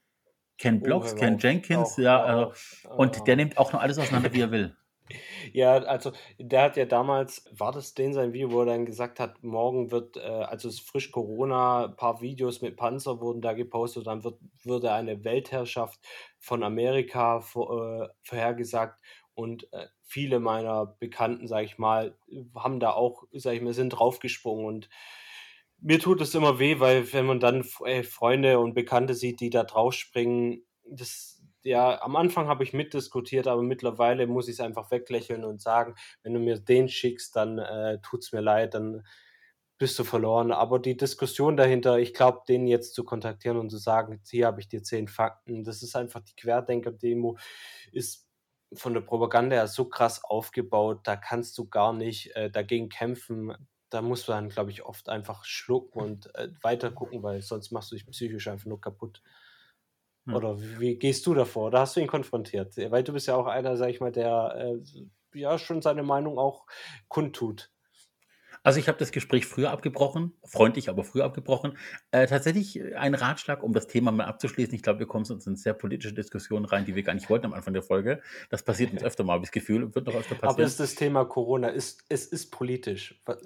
Ken 0.58 0.78
oh, 0.78 0.84
Blocks, 0.84 1.14
oh, 1.14 1.16
Ken 1.16 1.38
Jenkins, 1.38 1.92
auch, 1.92 1.98
ja, 1.98 2.24
auch, 2.24 2.48
also, 2.48 2.96
und 2.96 3.26
der 3.26 3.36
nimmt 3.36 3.58
auch 3.58 3.72
nur 3.72 3.80
alles 3.80 3.98
auseinander, 3.98 4.32
wie 4.32 4.40
er 4.40 4.50
will. 4.50 4.76
Ja, 5.52 5.74
also 5.78 6.12
der 6.38 6.62
hat 6.62 6.76
ja 6.76 6.84
damals, 6.84 7.44
war 7.50 7.72
das 7.72 7.94
den 7.94 8.12
sein 8.12 8.32
Video, 8.32 8.50
wo 8.52 8.60
er 8.60 8.66
dann 8.66 8.86
gesagt 8.86 9.20
hat, 9.20 9.42
morgen 9.42 9.90
wird, 9.90 10.16
äh, 10.16 10.20
also 10.20 10.68
es 10.68 10.74
ist 10.76 10.88
frisch 10.88 11.10
Corona, 11.10 11.86
ein 11.86 11.96
paar 11.96 12.20
Videos 12.20 12.60
mit 12.60 12.76
Panzer 12.76 13.20
wurden 13.20 13.40
da 13.40 13.52
gepostet, 13.52 14.06
dann 14.06 14.24
wird, 14.24 14.38
würde 14.62 14.92
eine 14.92 15.24
Weltherrschaft 15.24 16.00
von 16.38 16.62
Amerika 16.62 17.40
vor, 17.40 18.02
äh, 18.04 18.08
vorhergesagt 18.22 18.98
und 19.34 19.72
äh, 19.72 19.86
viele 20.02 20.40
meiner 20.40 20.86
Bekannten, 20.86 21.46
sage 21.48 21.66
ich 21.66 21.78
mal, 21.78 22.16
haben 22.54 22.80
da 22.80 22.92
auch, 22.92 23.24
sage 23.32 23.56
ich 23.56 23.62
mal, 23.62 23.72
sind 23.72 23.90
draufgesprungen 23.90 24.66
und 24.66 24.88
mir 25.82 25.98
tut 25.98 26.20
es 26.20 26.34
immer 26.34 26.58
weh, 26.58 26.78
weil 26.78 27.10
wenn 27.12 27.26
man 27.26 27.40
dann 27.40 27.64
äh, 27.84 28.02
Freunde 28.02 28.58
und 28.58 28.74
Bekannte 28.74 29.14
sieht, 29.14 29.40
die 29.40 29.50
da 29.50 29.64
draufspringen, 29.64 30.64
das 30.84 31.39
ja, 31.62 32.00
am 32.02 32.16
Anfang 32.16 32.48
habe 32.48 32.64
ich 32.64 32.72
mitdiskutiert, 32.72 33.46
aber 33.46 33.62
mittlerweile 33.62 34.26
muss 34.26 34.48
ich 34.48 34.54
es 34.54 34.60
einfach 34.60 34.90
weglächeln 34.90 35.44
und 35.44 35.60
sagen, 35.60 35.94
wenn 36.22 36.34
du 36.34 36.40
mir 36.40 36.58
den 36.58 36.88
schickst, 36.88 37.36
dann 37.36 37.58
äh, 37.58 37.98
tut 38.02 38.22
es 38.24 38.32
mir 38.32 38.40
leid, 38.40 38.74
dann 38.74 39.04
bist 39.78 39.98
du 39.98 40.04
verloren. 40.04 40.52
Aber 40.52 40.78
die 40.78 40.96
Diskussion 40.96 41.56
dahinter, 41.56 41.98
ich 41.98 42.14
glaube, 42.14 42.42
den 42.46 42.66
jetzt 42.66 42.94
zu 42.94 43.04
kontaktieren 43.04 43.58
und 43.58 43.70
zu 43.70 43.78
sagen, 43.78 44.20
hier 44.28 44.46
habe 44.46 44.60
ich 44.60 44.68
dir 44.68 44.82
zehn 44.82 45.08
Fakten, 45.08 45.64
das 45.64 45.82
ist 45.82 45.96
einfach 45.96 46.20
die 46.20 46.36
Querdenker-Demo, 46.36 47.38
ist 47.92 48.28
von 48.74 48.94
der 48.94 49.00
Propaganda 49.00 49.56
her 49.56 49.66
so 49.68 49.86
krass 49.86 50.22
aufgebaut, 50.22 51.00
da 51.04 51.16
kannst 51.16 51.58
du 51.58 51.68
gar 51.68 51.92
nicht 51.92 52.36
äh, 52.36 52.50
dagegen 52.50 52.88
kämpfen. 52.88 53.54
Da 53.88 54.02
musst 54.02 54.28
du 54.28 54.32
dann, 54.32 54.50
glaube 54.50 54.70
ich, 54.70 54.84
oft 54.84 55.08
einfach 55.08 55.44
schlucken 55.44 56.00
und 56.00 56.34
äh, 56.36 56.50
weiter 56.62 56.92
gucken, 56.92 57.22
weil 57.22 57.42
sonst 57.42 57.72
machst 57.72 57.90
du 57.90 57.96
dich 57.96 58.06
psychisch 58.06 58.48
einfach 58.48 58.66
nur 58.66 58.80
kaputt. 58.80 59.22
Hm. 60.26 60.34
Oder 60.34 60.58
wie 60.60 60.96
gehst 60.96 61.26
du 61.26 61.34
davor? 61.34 61.68
Oder 61.68 61.80
hast 61.80 61.96
du 61.96 62.00
ihn 62.00 62.06
konfrontiert? 62.06 62.76
Weil 62.76 63.02
du 63.04 63.12
bist 63.12 63.26
ja 63.26 63.36
auch 63.36 63.46
einer, 63.46 63.76
sag 63.76 63.88
ich 63.90 64.00
mal, 64.00 64.12
der 64.12 64.54
äh, 64.56 65.38
ja 65.38 65.58
schon 65.58 65.82
seine 65.82 66.02
Meinung 66.02 66.38
auch 66.38 66.66
kundtut. 67.08 67.70
Also 68.62 68.78
ich 68.78 68.88
habe 68.88 68.98
das 68.98 69.10
Gespräch 69.10 69.46
früher 69.46 69.70
abgebrochen, 69.70 70.34
freundlich, 70.44 70.90
aber 70.90 71.02
früher 71.02 71.24
abgebrochen. 71.24 71.78
Äh, 72.10 72.26
tatsächlich 72.26 72.80
ein 72.94 73.14
Ratschlag, 73.14 73.62
um 73.62 73.72
das 73.72 73.86
Thema 73.86 74.12
mal 74.12 74.24
abzuschließen. 74.24 74.74
Ich 74.74 74.82
glaube, 74.82 74.98
wir 74.98 75.06
kommen 75.06 75.24
uns 75.24 75.46
in 75.46 75.56
sehr 75.56 75.72
politische 75.72 76.12
Diskussionen 76.12 76.66
rein, 76.66 76.84
die 76.84 76.94
wir 76.94 77.02
gar 77.02 77.14
nicht 77.14 77.30
wollten 77.30 77.46
am 77.46 77.54
Anfang 77.54 77.72
der 77.72 77.82
Folge. 77.82 78.20
Das 78.50 78.62
passiert 78.62 78.92
uns 78.92 79.02
öfter 79.04 79.24
mal, 79.24 79.34
habe 79.34 79.44
ich 79.44 79.50
das 79.50 79.52
Gefühl, 79.52 79.94
wird 79.94 80.06
noch 80.06 80.14
öfter 80.14 80.34
passieren. 80.34 80.54
Aber 80.54 80.62
es 80.62 80.72
ist 80.72 80.80
das 80.80 80.94
Thema 80.94 81.24
Corona, 81.24 81.68
ist, 81.68 82.04
es 82.08 82.26
ist 82.26 82.50
politisch. 82.50 83.20
Da 83.24 83.38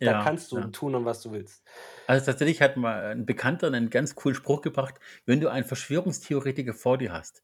ja, 0.00 0.22
kannst 0.22 0.52
du 0.52 0.58
ja. 0.58 0.66
tun, 0.68 1.04
was 1.04 1.22
du 1.22 1.32
willst. 1.32 1.64
Also 2.06 2.24
tatsächlich 2.24 2.62
hat 2.62 2.76
mal 2.76 3.06
ein 3.06 3.26
Bekannter 3.26 3.66
einen 3.66 3.90
ganz 3.90 4.14
coolen 4.14 4.36
Spruch 4.36 4.62
gebracht, 4.62 4.94
wenn 5.26 5.40
du 5.40 5.48
einen 5.48 5.64
Verschwörungstheoretiker 5.64 6.74
vor 6.74 6.98
dir 6.98 7.12
hast, 7.12 7.42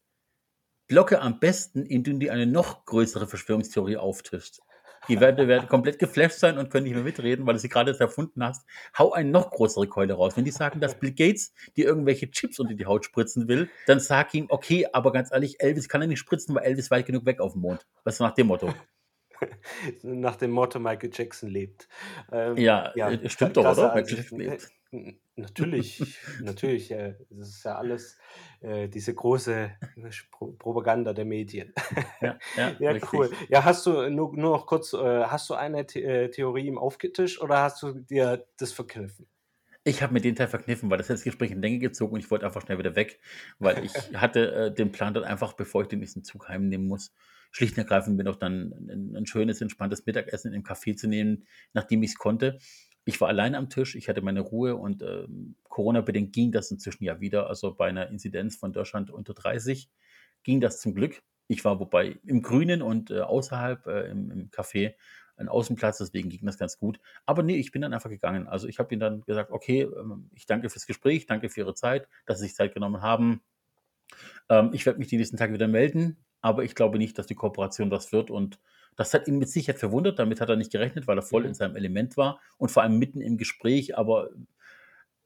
blocke 0.87 1.21
am 1.21 1.39
besten, 1.39 1.85
indem 1.85 2.19
du 2.19 2.31
eine 2.31 2.45
noch 2.45 2.85
größere 2.85 3.27
Verschwörungstheorie 3.27 3.97
auftischst. 3.97 4.61
Die 5.11 5.19
werden, 5.19 5.49
werden 5.49 5.67
komplett 5.67 5.99
geflasht 5.99 6.39
sein 6.39 6.57
und 6.57 6.69
können 6.69 6.85
nicht 6.85 6.93
mehr 6.93 7.03
mitreden, 7.03 7.45
weil 7.45 7.55
du 7.55 7.59
sie 7.59 7.67
gerade 7.67 7.93
erfunden 7.99 8.41
hast. 8.41 8.65
Hau 8.97 9.11
eine 9.11 9.29
noch 9.29 9.51
größere 9.51 9.85
Keule 9.87 10.13
raus. 10.13 10.37
Wenn 10.37 10.45
die 10.45 10.51
sagen, 10.51 10.79
dass 10.79 10.97
Bill 10.97 11.11
Gates 11.11 11.53
dir 11.75 11.85
irgendwelche 11.85 12.31
Chips 12.31 12.59
unter 12.59 12.75
die 12.75 12.85
Haut 12.85 13.03
spritzen 13.03 13.49
will, 13.49 13.69
dann 13.87 13.99
sag 13.99 14.33
ihm, 14.33 14.45
okay, 14.47 14.87
aber 14.93 15.11
ganz 15.11 15.29
ehrlich, 15.29 15.59
Elvis 15.59 15.89
kann 15.89 15.99
er 15.99 16.07
nicht 16.07 16.19
spritzen, 16.19 16.55
weil 16.55 16.63
Elvis 16.63 16.91
weit 16.91 17.05
genug 17.05 17.25
weg 17.25 17.41
auf 17.41 17.51
dem 17.51 17.61
Mond. 17.61 17.85
Was 18.05 18.13
ist 18.13 18.19
nach 18.21 18.33
dem 18.33 18.47
Motto? 18.47 18.73
nach 20.01 20.37
dem 20.37 20.51
Motto 20.51 20.79
Michael 20.79 21.09
Jackson 21.11 21.49
lebt. 21.49 21.89
Ähm, 22.31 22.55
ja, 22.55 22.93
ja, 22.95 23.11
äh, 23.11 23.29
stimmt 23.29 23.57
doch, 23.57 23.65
oder? 23.65 23.93
Michael 23.93 24.15
Jackson 24.15 24.39
lebt. 24.39 24.71
Natürlich, 25.35 26.17
natürlich. 26.41 26.91
Äh, 26.91 27.15
das 27.29 27.49
ist 27.49 27.63
ja 27.63 27.77
alles 27.77 28.17
äh, 28.59 28.89
diese 28.89 29.13
große 29.13 29.71
Propaganda 30.59 31.13
der 31.13 31.25
Medien. 31.25 31.73
Ja, 32.21 32.37
ja, 32.57 32.75
ja 32.79 32.97
cool. 33.13 33.31
Ja, 33.49 33.63
hast 33.63 33.85
du 33.85 34.09
nur, 34.09 34.35
nur 34.35 34.57
noch 34.57 34.65
kurz, 34.65 34.93
äh, 34.93 34.97
hast 34.97 35.49
du 35.49 35.53
eine 35.53 35.85
The 35.89 36.03
äh, 36.03 36.29
Theorie 36.29 36.67
im 36.67 36.77
aufgetischt 36.77 37.41
oder 37.41 37.59
hast 37.59 37.81
du 37.81 37.93
dir 37.93 38.45
das 38.57 38.73
verkniffen? 38.73 39.27
Ich 39.83 40.03
habe 40.03 40.13
mir 40.13 40.21
den 40.21 40.35
Teil 40.35 40.47
verkniffen, 40.47 40.91
weil 40.91 40.99
das 40.99 41.07
jetzt 41.07 41.23
Gespräch 41.23 41.51
in 41.51 41.61
Länge 41.61 41.79
gezogen 41.79 42.13
und 42.13 42.19
ich 42.19 42.29
wollte 42.29 42.45
einfach 42.45 42.61
schnell 42.61 42.77
wieder 42.77 42.95
weg, 42.95 43.19
weil 43.57 43.83
ich 43.83 43.93
hatte 44.13 44.53
äh, 44.53 44.73
den 44.73 44.91
Plan 44.91 45.13
dann 45.13 45.23
einfach, 45.23 45.53
bevor 45.53 45.81
ich 45.81 45.87
den 45.87 45.99
nächsten 45.99 46.23
Zug 46.23 46.49
heimnehmen 46.49 46.85
muss, 46.85 47.13
schlicht 47.51 47.73
und 47.73 47.79
ergreifend 47.79 48.17
mir 48.17 48.23
noch 48.23 48.35
dann 48.35 48.73
ein, 48.89 49.15
ein 49.15 49.25
schönes, 49.25 49.61
entspanntes 49.61 50.05
Mittagessen 50.05 50.53
im 50.53 50.63
Café 50.63 50.95
zu 50.95 51.07
nehmen, 51.07 51.47
nachdem 51.73 52.03
ich 52.03 52.11
es 52.11 52.17
konnte. 52.17 52.59
Ich 53.05 53.19
war 53.19 53.29
allein 53.29 53.55
am 53.55 53.69
Tisch, 53.69 53.95
ich 53.95 54.09
hatte 54.09 54.21
meine 54.21 54.41
Ruhe 54.41 54.75
und 54.75 55.01
ähm, 55.01 55.55
Corona-bedingt 55.63 56.33
ging 56.33 56.51
das 56.51 56.69
inzwischen 56.69 57.03
ja 57.03 57.19
wieder. 57.19 57.47
Also 57.47 57.73
bei 57.73 57.87
einer 57.87 58.09
Inzidenz 58.09 58.55
von 58.55 58.73
Deutschland 58.73 59.09
unter 59.09 59.33
30 59.33 59.89
ging 60.43 60.61
das 60.61 60.79
zum 60.81 60.93
Glück. 60.93 61.21
Ich 61.47 61.65
war 61.65 61.79
wobei 61.79 62.19
im 62.25 62.41
Grünen 62.41 62.81
und 62.81 63.11
äh, 63.11 63.21
außerhalb 63.21 63.87
äh, 63.87 64.09
im, 64.09 64.31
im 64.31 64.49
Café 64.51 64.93
ein 65.37 65.49
Außenplatz, 65.49 65.97
deswegen 65.97 66.29
ging 66.29 66.45
das 66.45 66.57
ganz 66.57 66.77
gut. 66.77 66.99
Aber 67.25 67.43
nee, 67.43 67.57
ich 67.57 67.71
bin 67.71 67.81
dann 67.81 67.93
einfach 67.93 68.09
gegangen. 68.09 68.47
Also 68.47 68.67
ich 68.67 68.79
habe 68.79 68.93
ihnen 68.93 69.01
dann 69.01 69.21
gesagt, 69.21 69.51
okay, 69.51 69.81
ähm, 69.81 70.29
ich 70.33 70.45
danke 70.45 70.69
fürs 70.69 70.85
Gespräch, 70.85 71.25
danke 71.25 71.49
für 71.49 71.61
Ihre 71.61 71.73
Zeit, 71.73 72.07
dass 72.25 72.39
Sie 72.39 72.45
sich 72.45 72.55
Zeit 72.55 72.73
genommen 72.73 73.01
haben. 73.01 73.41
Ähm, 74.49 74.69
ich 74.73 74.85
werde 74.85 74.99
mich 74.99 75.07
die 75.07 75.17
nächsten 75.17 75.37
Tage 75.37 75.53
wieder 75.53 75.67
melden, 75.67 76.23
aber 76.41 76.63
ich 76.63 76.75
glaube 76.75 76.97
nicht, 76.97 77.17
dass 77.17 77.27
die 77.27 77.35
Kooperation 77.35 77.91
was 77.91 78.11
wird 78.11 78.29
und 78.29 78.59
das 78.95 79.13
hat 79.13 79.27
ihn 79.27 79.37
mit 79.37 79.49
Sicherheit 79.49 79.79
verwundert, 79.79 80.19
damit 80.19 80.41
hat 80.41 80.49
er 80.49 80.55
nicht 80.55 80.71
gerechnet, 80.71 81.07
weil 81.07 81.17
er 81.17 81.23
voll 81.23 81.41
mhm. 81.41 81.49
in 81.49 81.53
seinem 81.53 81.75
Element 81.75 82.17
war 82.17 82.39
und 82.57 82.71
vor 82.71 82.83
allem 82.83 82.99
mitten 82.99 83.21
im 83.21 83.37
Gespräch, 83.37 83.97
aber 83.97 84.29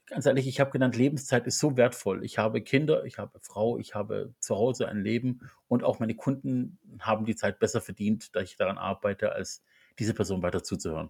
ganz 0.07 0.25
ehrlich, 0.25 0.47
ich 0.47 0.59
habe 0.59 0.71
genannt, 0.71 0.95
Lebenszeit 0.95 1.47
ist 1.47 1.59
so 1.59 1.77
wertvoll. 1.77 2.23
Ich 2.23 2.37
habe 2.37 2.61
Kinder, 2.61 3.05
ich 3.05 3.17
habe 3.17 3.39
Frau, 3.41 3.77
ich 3.77 3.95
habe 3.95 4.33
zu 4.39 4.55
Hause 4.55 4.87
ein 4.87 5.01
Leben 5.01 5.41
und 5.67 5.83
auch 5.83 5.99
meine 5.99 6.15
Kunden 6.15 6.77
haben 6.99 7.25
die 7.25 7.35
Zeit 7.35 7.59
besser 7.59 7.81
verdient, 7.81 8.35
da 8.35 8.41
ich 8.41 8.55
daran 8.55 8.77
arbeite, 8.77 9.31
als 9.31 9.63
diese 9.99 10.13
Person 10.13 10.43
weiter 10.43 10.63
zuzuhören. 10.63 11.09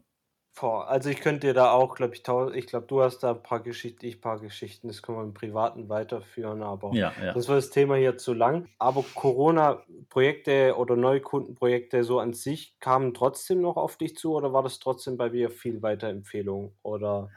Boah, 0.58 0.88
also 0.88 1.10
ich 1.10 1.20
könnte 1.20 1.48
dir 1.48 1.54
da 1.54 1.72
auch, 1.72 1.96
glaube 1.96 2.14
ich, 2.14 2.22
ich 2.56 2.68
glaube, 2.68 2.88
du 2.88 3.02
hast 3.02 3.20
da 3.20 3.32
ein 3.32 3.44
paar 3.44 3.60
Geschichten, 3.60 4.06
ich 4.06 4.16
ein 4.16 4.22
paar 4.22 4.40
Geschichten, 4.40 4.88
das 4.88 5.02
können 5.02 5.18
wir 5.18 5.24
im 5.24 5.34
Privaten 5.34 5.90
weiterführen, 5.90 6.64
aber 6.64 6.94
ja, 6.94 7.12
ja. 7.22 7.34
das 7.34 7.50
war 7.50 7.56
das 7.56 7.72
Thema 7.72 7.96
hier 7.96 8.18
zu 8.18 8.34
lang. 8.34 8.70
Aber 8.80 9.04
Corona-Projekte 9.16 10.76
oder 10.78 10.96
Neukundenprojekte 10.96 12.06
so 12.06 12.20
an 12.20 12.32
sich 12.32 12.80
kamen 12.80 13.14
trotzdem 13.14 13.60
noch 13.60 13.76
auf 13.76 13.98
dich 13.98 14.16
zu 14.16 14.34
oder 14.34 14.54
war 14.54 14.64
das 14.64 14.80
trotzdem 14.80 15.18
bei 15.18 15.28
dir 15.28 15.50
viel 15.50 15.82
Weiterempfehlung 15.82 16.74
oder? 16.84 17.30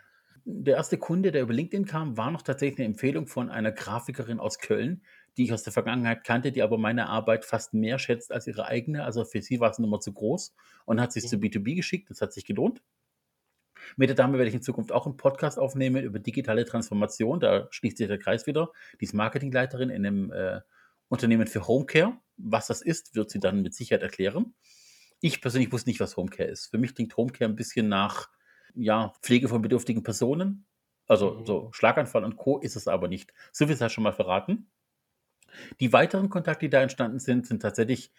Der 0.45 0.77
erste 0.77 0.97
Kunde, 0.97 1.33
der 1.33 1.43
über 1.43 1.53
LinkedIn 1.53 1.87
kam, 1.87 2.17
war 2.17 2.31
noch 2.31 2.43
tatsächlich 2.43 2.79
eine 2.79 2.87
Empfehlung 2.87 3.27
von 3.27 3.51
einer 3.51 3.73
Grafikerin 3.73 4.39
aus 4.39 4.61
Köln, 4.61 5.03
die 5.37 5.45
ich 5.45 5.53
aus 5.53 5.65
der 5.65 5.73
Vergangenheit 5.73 6.23
kannte, 6.23 6.53
die 6.53 6.63
aber 6.63 6.79
meine 6.79 7.09
Arbeit 7.09 7.45
fast 7.45 7.75
mehr 7.75 7.99
schätzt 7.99 8.31
als 8.31 8.47
ihre 8.47 8.67
eigene. 8.67 9.05
Also 9.05 9.25
für 9.25 9.43
sie 9.43 9.59
war 9.59 9.71
es 9.71 9.79
immer 9.79 9.99
zu 9.99 10.13
groß 10.13 10.55
und 10.87 11.01
hat 11.01 11.13
sich 11.13 11.25
mhm. 11.25 11.29
zu 11.29 11.37
B2B 11.37 11.75
geschickt. 11.75 12.11
Das 12.11 12.23
hat 12.23 12.33
sich 12.33 12.47
gelohnt. 12.47 12.81
Mit 13.97 14.09
der 14.09 14.17
Dame 14.17 14.38
werde 14.38 14.49
ich 14.49 14.55
in 14.55 14.62
Zukunft 14.62 14.93
auch 14.93 15.07
einen 15.07 15.17
Podcast 15.17 15.59
aufnehmen 15.59 16.03
über 16.03 16.19
digitale 16.19 16.64
Transformation. 16.64 17.41
Da 17.41 17.69
schließt 17.71 17.99
sich 17.99 18.09
der 18.09 18.19
Kreis 18.19 18.47
wieder. 18.47 18.73
Die 19.01 19.05
ist 19.05 19.14
Marketingleiterin 19.14 19.91
in 19.91 20.07
einem 20.07 20.33
äh, 20.33 20.61
Unternehmen 21.09 21.47
für 21.47 21.67
Homecare. 21.67 22.19
Was 22.37 22.69
das 22.69 22.83
ist, 22.83 23.14
wird 23.14 23.31
sie 23.31 23.41
dann 23.41 23.62
mit 23.62 23.75
Sicherheit 23.75 24.03
erklären. 24.03 24.55
Ich 25.21 25.41
persönlich 25.41 25.73
wusste 25.73 25.91
nicht, 25.91 26.01
was 26.01 26.17
Homecare 26.17 26.49
ist. 26.49 26.67
Für 26.67 26.79
mich 26.79 26.95
klingt 26.95 27.17
Homecare 27.17 27.51
ein 27.51 27.57
bisschen 27.57 27.88
nach 27.88 28.29
ja, 28.75 29.12
Pflege 29.23 29.49
von 29.49 29.62
bedürftigen 29.62 30.03
Personen. 30.03 30.67
Also 31.07 31.35
mhm. 31.35 31.47
so 31.47 31.71
Schlaganfall 31.73 32.25
und 32.25 32.37
Co. 32.37 32.59
ist 32.59 32.77
es 32.77 32.87
aber 32.87 33.09
nicht. 33.09 33.33
So 33.53 33.67
viel 33.67 33.77
sei 33.77 33.88
schon 33.88 34.05
mal 34.05 34.12
verraten. 34.12 34.71
Die 35.81 35.93
weiteren 35.93 36.29
Kontakte, 36.29 36.67
die 36.67 36.71
da 36.71 36.83
entstanden 36.83 37.19
sind, 37.19 37.47
sind 37.47 37.62
tatsächlich 37.62 38.12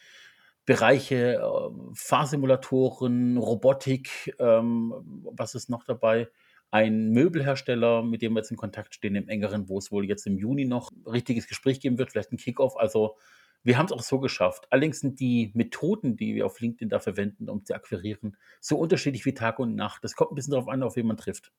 Bereiche, 0.66 1.36
äh, 1.36 1.70
Fahrsimulatoren, 1.94 3.38
Robotik, 3.38 4.36
ähm, 4.40 4.94
was 5.32 5.56
ist 5.56 5.70
noch 5.70 5.84
dabei? 5.84 6.30
Ein 6.72 7.10
Möbelhersteller, 7.10 8.04
mit 8.04 8.22
dem 8.22 8.34
wir 8.34 8.42
jetzt 8.42 8.52
in 8.52 8.58
Kontakt 8.58 8.94
stehen, 8.94 9.16
im 9.16 9.28
engeren, 9.28 9.70
wo 9.70 9.80
es 9.80 9.92
wohl 9.92 10.06
jetzt 10.06 10.28
im 10.28 10.38
Juni 10.38 10.66
noch 10.66 10.92
ein 10.92 11.04
richtiges 11.08 11.48
Gespräch 11.48 11.80
geben 11.80 11.98
wird, 11.98 12.12
vielleicht 12.12 12.32
ein 12.32 12.38
Kickoff. 12.38 12.78
Also 12.78 13.18
wir 13.64 13.78
haben 13.78 13.88
es 13.88 13.92
auch 13.92 14.02
so 14.04 14.20
geschafft. 14.20 14.68
Allerdings 14.70 15.00
sind 15.00 15.20
die 15.20 15.52
Methoden, 15.54 16.16
die 16.16 16.36
wir 16.36 16.46
auf 16.46 16.60
LinkedIn 16.60 16.90
da 16.90 17.00
verwenden, 17.00 17.50
um 17.50 17.66
zu 17.66 17.74
akquirieren, 17.74 18.38
so 18.62 18.78
unterschiedlich 18.78 19.26
wie 19.26 19.34
Tag 19.34 19.60
und 19.60 19.76
Nacht. 19.76 20.04
Das 20.04 20.16
kommt 20.16 20.32
ein 20.32 20.36
bisschen 20.36 20.52
darauf 20.52 20.68
an, 20.68 20.84
auf 20.84 20.96
wen 20.96 21.08
man 21.08 21.18
trifft. 21.18 21.52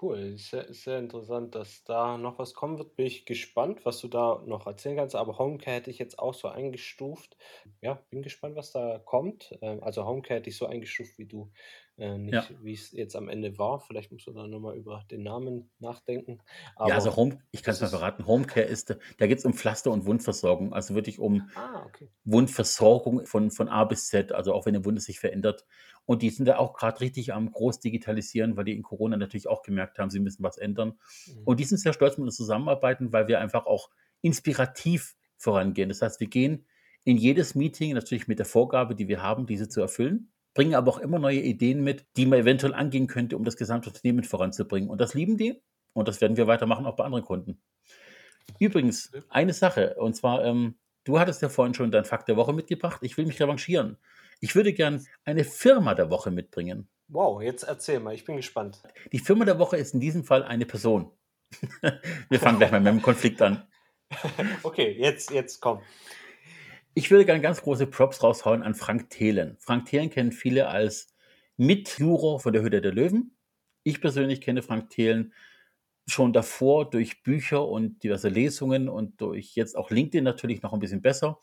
Cool, 0.00 0.38
sehr, 0.38 0.72
sehr 0.72 0.98
interessant, 0.98 1.54
dass 1.54 1.84
da 1.84 2.16
noch 2.16 2.38
was 2.38 2.54
kommen 2.54 2.78
wird. 2.78 2.96
Bin 2.96 3.04
ich 3.06 3.26
gespannt, 3.26 3.84
was 3.84 4.00
du 4.00 4.08
da 4.08 4.42
noch 4.46 4.66
erzählen 4.66 4.96
kannst. 4.96 5.14
Aber 5.14 5.36
Homecare 5.38 5.76
hätte 5.76 5.90
ich 5.90 5.98
jetzt 5.98 6.18
auch 6.18 6.32
so 6.32 6.48
eingestuft. 6.48 7.36
Ja, 7.82 7.94
bin 8.10 8.22
gespannt, 8.22 8.56
was 8.56 8.72
da 8.72 8.98
kommt. 8.98 9.52
Ähm, 9.60 9.82
also 9.82 10.06
Homecare 10.06 10.38
hätte 10.38 10.48
ich 10.48 10.56
so 10.56 10.66
eingestuft 10.66 11.18
wie 11.18 11.26
du. 11.26 11.52
Äh, 11.98 12.16
nicht, 12.18 12.50
Ja. 12.50 12.62
wie 12.62 12.72
es 12.72 12.92
jetzt 12.92 13.14
am 13.16 13.28
Ende 13.28 13.58
war. 13.58 13.80
Vielleicht 13.80 14.10
musst 14.10 14.26
du 14.26 14.32
da 14.32 14.46
nochmal 14.46 14.76
über 14.76 15.04
den 15.10 15.22
Namen 15.22 15.70
nachdenken. 15.80 16.40
Ja, 16.82 16.94
also 16.94 17.14
Home, 17.16 17.38
ich 17.50 17.62
kann 17.62 17.74
es 17.74 17.80
mal 17.80 17.88
verraten, 17.88 18.26
Homecare 18.26 18.64
ist, 18.66 18.96
da 19.18 19.26
geht 19.26 19.38
es 19.38 19.44
um 19.44 19.52
Pflaster- 19.54 19.90
und 19.90 20.06
Wundversorgung, 20.06 20.72
also 20.72 20.94
wirklich 20.94 21.18
um 21.18 21.50
Ah, 21.54 21.84
okay. 21.86 22.10
Wundversorgung 22.24 23.26
von, 23.26 23.50
von 23.50 23.68
A 23.68 23.84
bis 23.84 24.08
Z, 24.08 24.32
also 24.32 24.54
auch 24.54 24.66
wenn 24.66 24.74
eine 24.76 24.84
Wunde 24.84 25.00
sich 25.00 25.20
verändert. 25.20 25.66
Und 26.10 26.22
die 26.22 26.30
sind 26.30 26.46
da 26.46 26.56
auch 26.56 26.74
gerade 26.74 27.00
richtig 27.00 27.32
am 27.32 27.52
groß 27.52 27.78
digitalisieren, 27.78 28.56
weil 28.56 28.64
die 28.64 28.74
in 28.74 28.82
Corona 28.82 29.16
natürlich 29.16 29.46
auch 29.46 29.62
gemerkt 29.62 30.00
haben, 30.00 30.10
sie 30.10 30.18
müssen 30.18 30.42
was 30.42 30.58
ändern. 30.58 30.98
Mhm. 31.26 31.42
Und 31.44 31.60
die 31.60 31.64
sind 31.64 31.78
sehr 31.78 31.92
stolz 31.92 32.18
mit 32.18 32.26
uns 32.26 32.34
zusammenarbeiten, 32.34 33.12
weil 33.12 33.28
wir 33.28 33.38
einfach 33.38 33.66
auch 33.66 33.90
inspirativ 34.20 35.14
vorangehen. 35.36 35.88
Das 35.88 36.02
heißt, 36.02 36.18
wir 36.18 36.26
gehen 36.26 36.66
in 37.04 37.16
jedes 37.16 37.54
Meeting 37.54 37.94
natürlich 37.94 38.26
mit 38.26 38.40
der 38.40 38.46
Vorgabe, 38.46 38.96
die 38.96 39.06
wir 39.06 39.22
haben, 39.22 39.46
diese 39.46 39.68
zu 39.68 39.80
erfüllen 39.80 40.32
bringen 40.52 40.74
aber 40.74 40.90
auch 40.90 40.98
immer 40.98 41.20
neue 41.20 41.38
Ideen 41.40 41.84
mit, 41.84 42.06
die 42.16 42.26
man 42.26 42.40
eventuell 42.40 42.74
angehen 42.74 43.06
könnte, 43.06 43.36
um 43.36 43.44
das 43.44 43.56
gesamte 43.56 43.90
Unternehmen 43.90 44.24
voranzubringen. 44.24 44.90
Und 44.90 45.00
das 45.00 45.14
lieben 45.14 45.36
die 45.36 45.62
und 45.92 46.08
das 46.08 46.20
werden 46.20 46.36
wir 46.36 46.48
weitermachen, 46.48 46.86
auch 46.86 46.96
bei 46.96 47.04
anderen 47.04 47.24
Kunden. 47.24 47.62
Übrigens, 48.58 49.12
eine 49.28 49.52
Sache, 49.52 49.94
und 49.94 50.16
zwar, 50.16 50.44
ähm, 50.44 50.74
du 51.04 51.20
hattest 51.20 51.40
ja 51.40 51.48
vorhin 51.48 51.74
schon 51.74 51.92
dein 51.92 52.04
Fakt 52.04 52.28
der 52.28 52.36
Woche 52.36 52.52
mitgebracht. 52.52 52.98
Ich 53.02 53.16
will 53.16 53.26
mich 53.26 53.40
revanchieren. 53.40 53.96
Ich 54.40 54.54
würde 54.54 54.72
gern 54.72 55.06
eine 55.24 55.44
Firma 55.44 55.94
der 55.94 56.10
Woche 56.10 56.30
mitbringen. 56.30 56.88
Wow, 57.08 57.42
jetzt 57.42 57.64
erzähl 57.64 58.00
mal, 58.00 58.14
ich 58.14 58.24
bin 58.24 58.36
gespannt. 58.36 58.82
Die 59.12 59.18
Firma 59.18 59.44
der 59.44 59.58
Woche 59.58 59.76
ist 59.76 59.94
in 59.94 60.00
diesem 60.00 60.24
Fall 60.24 60.42
eine 60.42 60.64
Person. 60.64 61.10
wir 62.28 62.40
fangen 62.40 62.58
gleich 62.58 62.70
mal 62.70 62.80
mit 62.80 62.92
dem 62.92 63.02
Konflikt 63.02 63.42
an. 63.42 63.66
okay, 64.62 64.96
jetzt, 64.98 65.30
jetzt 65.30 65.60
komm. 65.60 65.80
Ich 66.94 67.10
würde 67.10 67.24
gerne 67.24 67.40
ganz 67.40 67.62
große 67.62 67.86
Props 67.86 68.22
raushauen 68.22 68.62
an 68.62 68.74
Frank 68.74 69.10
Thelen. 69.10 69.56
Frank 69.60 69.86
Thelen 69.86 70.10
kennen 70.10 70.32
viele 70.32 70.68
als 70.68 71.14
Mitjuror 71.56 72.40
von 72.40 72.52
der 72.52 72.62
Hütte 72.62 72.80
der 72.80 72.92
Löwen. 72.92 73.36
Ich 73.82 74.00
persönlich 74.00 74.40
kenne 74.40 74.62
Frank 74.62 74.90
Thelen 74.90 75.34
schon 76.06 76.32
davor 76.32 76.88
durch 76.88 77.22
Bücher 77.22 77.68
und 77.68 78.02
diverse 78.02 78.28
Lesungen 78.28 78.88
und 78.88 79.20
durch 79.20 79.54
jetzt 79.54 79.76
auch 79.76 79.90
LinkedIn 79.90 80.24
natürlich 80.24 80.62
noch 80.62 80.72
ein 80.72 80.80
bisschen 80.80 81.02
besser. 81.02 81.38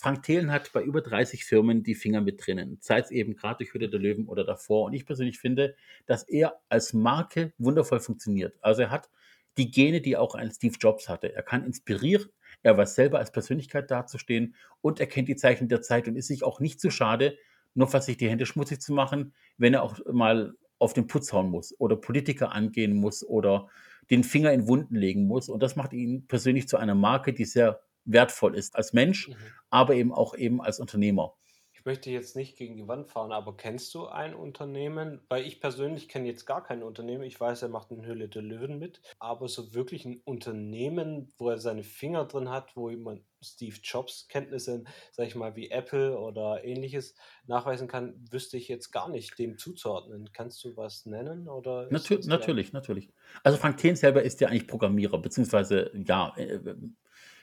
Frank 0.00 0.22
Thelen 0.22 0.52
hat 0.52 0.70
bei 0.72 0.80
über 0.80 1.00
30 1.00 1.44
Firmen 1.44 1.82
die 1.82 1.96
Finger 1.96 2.20
mit 2.20 2.46
drinnen, 2.46 2.78
sei 2.80 3.00
es 3.00 3.10
eben 3.10 3.34
gerade 3.34 3.58
durch 3.58 3.74
Hütte 3.74 3.88
der 3.88 3.98
Löwen 3.98 4.28
oder 4.28 4.44
davor. 4.44 4.84
Und 4.84 4.92
ich 4.92 5.04
persönlich 5.04 5.40
finde, 5.40 5.74
dass 6.06 6.22
er 6.22 6.60
als 6.68 6.92
Marke 6.92 7.52
wundervoll 7.58 7.98
funktioniert. 7.98 8.56
Also 8.60 8.82
er 8.82 8.90
hat 8.92 9.10
die 9.56 9.72
Gene, 9.72 10.00
die 10.00 10.16
auch 10.16 10.36
ein 10.36 10.52
Steve 10.52 10.76
Jobs 10.78 11.08
hatte. 11.08 11.34
Er 11.34 11.42
kann 11.42 11.64
inspirieren, 11.64 12.28
er 12.62 12.78
weiß 12.78 12.94
selber 12.94 13.18
als 13.18 13.32
Persönlichkeit 13.32 13.90
dazustehen 13.90 14.54
und 14.82 15.00
er 15.00 15.08
kennt 15.08 15.28
die 15.28 15.34
Zeichen 15.34 15.68
der 15.68 15.82
Zeit 15.82 16.06
und 16.06 16.14
ist 16.14 16.28
sich 16.28 16.44
auch 16.44 16.60
nicht 16.60 16.80
zu 16.80 16.90
schade, 16.90 17.36
nur 17.74 17.88
fast 17.88 18.06
sich 18.06 18.16
die 18.16 18.30
Hände 18.30 18.46
schmutzig 18.46 18.80
zu 18.80 18.92
machen, 18.92 19.34
wenn 19.56 19.74
er 19.74 19.82
auch 19.82 19.98
mal 20.12 20.54
auf 20.78 20.92
den 20.92 21.08
Putz 21.08 21.32
hauen 21.32 21.50
muss 21.50 21.74
oder 21.80 21.96
Politiker 21.96 22.52
angehen 22.52 22.94
muss 22.94 23.26
oder 23.26 23.66
den 24.12 24.22
Finger 24.22 24.52
in 24.52 24.68
Wunden 24.68 24.94
legen 24.94 25.26
muss. 25.26 25.48
Und 25.48 25.60
das 25.60 25.74
macht 25.74 25.92
ihn 25.92 26.28
persönlich 26.28 26.68
zu 26.68 26.76
einer 26.76 26.94
Marke, 26.94 27.32
die 27.32 27.44
sehr 27.44 27.80
wertvoll 28.08 28.56
ist 28.56 28.76
als 28.76 28.92
Mensch, 28.92 29.28
mhm. 29.28 29.36
aber 29.70 29.94
eben 29.94 30.12
auch 30.12 30.34
eben 30.34 30.60
als 30.60 30.80
Unternehmer 30.80 31.34
möchte 31.88 32.10
jetzt 32.10 32.36
nicht 32.36 32.58
gegen 32.58 32.76
die 32.76 32.86
Wand 32.86 33.08
fahren, 33.08 33.32
aber 33.32 33.56
kennst 33.56 33.94
du 33.94 34.08
ein 34.08 34.34
Unternehmen? 34.34 35.22
Weil 35.30 35.46
ich 35.46 35.58
persönlich 35.58 36.06
kenne 36.10 36.26
jetzt 36.26 36.44
gar 36.44 36.62
kein 36.62 36.82
Unternehmen. 36.82 37.22
Ich 37.22 37.40
weiß, 37.40 37.62
er 37.62 37.70
macht 37.70 37.90
eine 37.90 38.04
Höhle 38.04 38.28
der 38.28 38.42
Löwen 38.42 38.78
mit, 38.78 39.00
aber 39.18 39.48
so 39.48 39.72
wirklich 39.72 40.04
ein 40.04 40.20
Unternehmen, 40.26 41.32
wo 41.38 41.48
er 41.48 41.56
seine 41.56 41.82
Finger 41.82 42.26
drin 42.26 42.50
hat, 42.50 42.76
wo 42.76 42.90
jemand 42.90 43.22
Steve 43.40 43.76
Jobs 43.82 44.28
Kenntnisse, 44.28 44.84
sag 45.12 45.28
ich 45.28 45.34
mal, 45.34 45.56
wie 45.56 45.70
Apple 45.70 46.18
oder 46.18 46.62
ähnliches 46.62 47.14
nachweisen 47.46 47.88
kann, 47.88 48.22
wüsste 48.30 48.58
ich 48.58 48.68
jetzt 48.68 48.90
gar 48.92 49.08
nicht 49.08 49.38
dem 49.38 49.56
zuzuordnen. 49.56 50.28
Kannst 50.34 50.62
du 50.64 50.76
was 50.76 51.06
nennen? 51.06 51.48
Oder 51.48 51.88
Natür 51.90 52.20
natürlich, 52.26 52.74
natürlich. 52.74 53.08
Also 53.42 53.56
Frank 53.56 53.78
Thien 53.78 53.96
selber 53.96 54.22
ist 54.22 54.42
ja 54.42 54.48
eigentlich 54.48 54.66
Programmierer, 54.66 55.16
beziehungsweise 55.16 55.90
ja, 55.94 56.34
äh, 56.36 56.60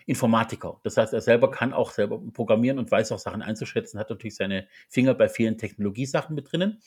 Informatiker. 0.08 0.80
Das 0.84 0.98
heißt, 0.98 1.14
er 1.14 1.22
selber 1.22 1.50
kann 1.50 1.74
auch 1.74 1.92
selber 1.92 2.22
programmieren 2.34 2.78
und 2.78 2.92
weiß 2.92 3.12
auch 3.12 3.20
Sachen 3.20 3.42
einzuschätzen, 3.42 4.00
hat 4.00 4.10
natürlich 4.12 4.36
seine 4.36 4.68
Finger 4.88 5.16
bei 5.16 5.30
vielen 5.30 5.58
Technologiesachen 5.58 6.36
mit 6.36 6.52
drinnen. 6.52 6.80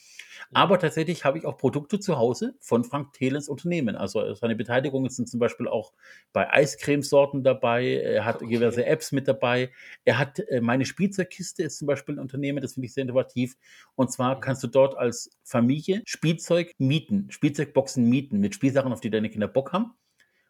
Aber 0.53 0.79
tatsächlich 0.79 1.25
habe 1.25 1.39
ich 1.39 1.45
auch 1.45 1.59
Produkte 1.59 1.99
zu 1.99 2.17
Hause 2.17 2.55
von 2.61 2.85
Frank 2.85 3.13
Thelens 3.15 3.49
Unternehmen. 3.49 3.97
Also 3.97 4.35
seine 4.35 4.55
Beteiligungen 4.55 5.11
sind 5.11 5.29
zum 5.29 5.41
Beispiel 5.41 5.67
auch 5.67 5.93
bei 6.33 6.53
Eiscremesorten 6.53 7.43
dabei. 7.43 7.95
Er 7.95 8.25
hat 8.25 8.37
okay. 8.37 8.55
diverse 8.55 8.87
Apps 8.87 9.11
mit 9.11 9.27
dabei. 9.27 9.73
Er 10.05 10.19
hat 10.19 10.39
äh, 10.39 10.61
meine 10.61 10.85
Spielzeugkiste 10.85 11.65
ist 11.65 11.79
zum 11.79 11.87
Beispiel 11.87 12.15
ein 12.15 12.21
Unternehmen, 12.21 12.63
das 12.63 12.75
finde 12.75 12.87
ich 12.87 12.95
sehr 12.95 13.03
innovativ. 13.03 13.57
Und 13.97 14.13
zwar 14.13 14.41
kannst 14.41 14.63
du 14.63 14.69
dort 14.69 14.97
als 14.97 15.31
Familie 15.43 16.03
Spielzeug 16.07 16.73
mieten, 16.79 17.27
Spielzeugboxen 17.31 18.09
mieten 18.09 18.39
mit 18.39 18.55
Spielsachen, 18.55 18.93
auf 18.93 19.01
die 19.01 19.11
deine 19.11 19.29
Kinder 19.29 19.49
Bock 19.49 19.73
haben. 19.73 19.95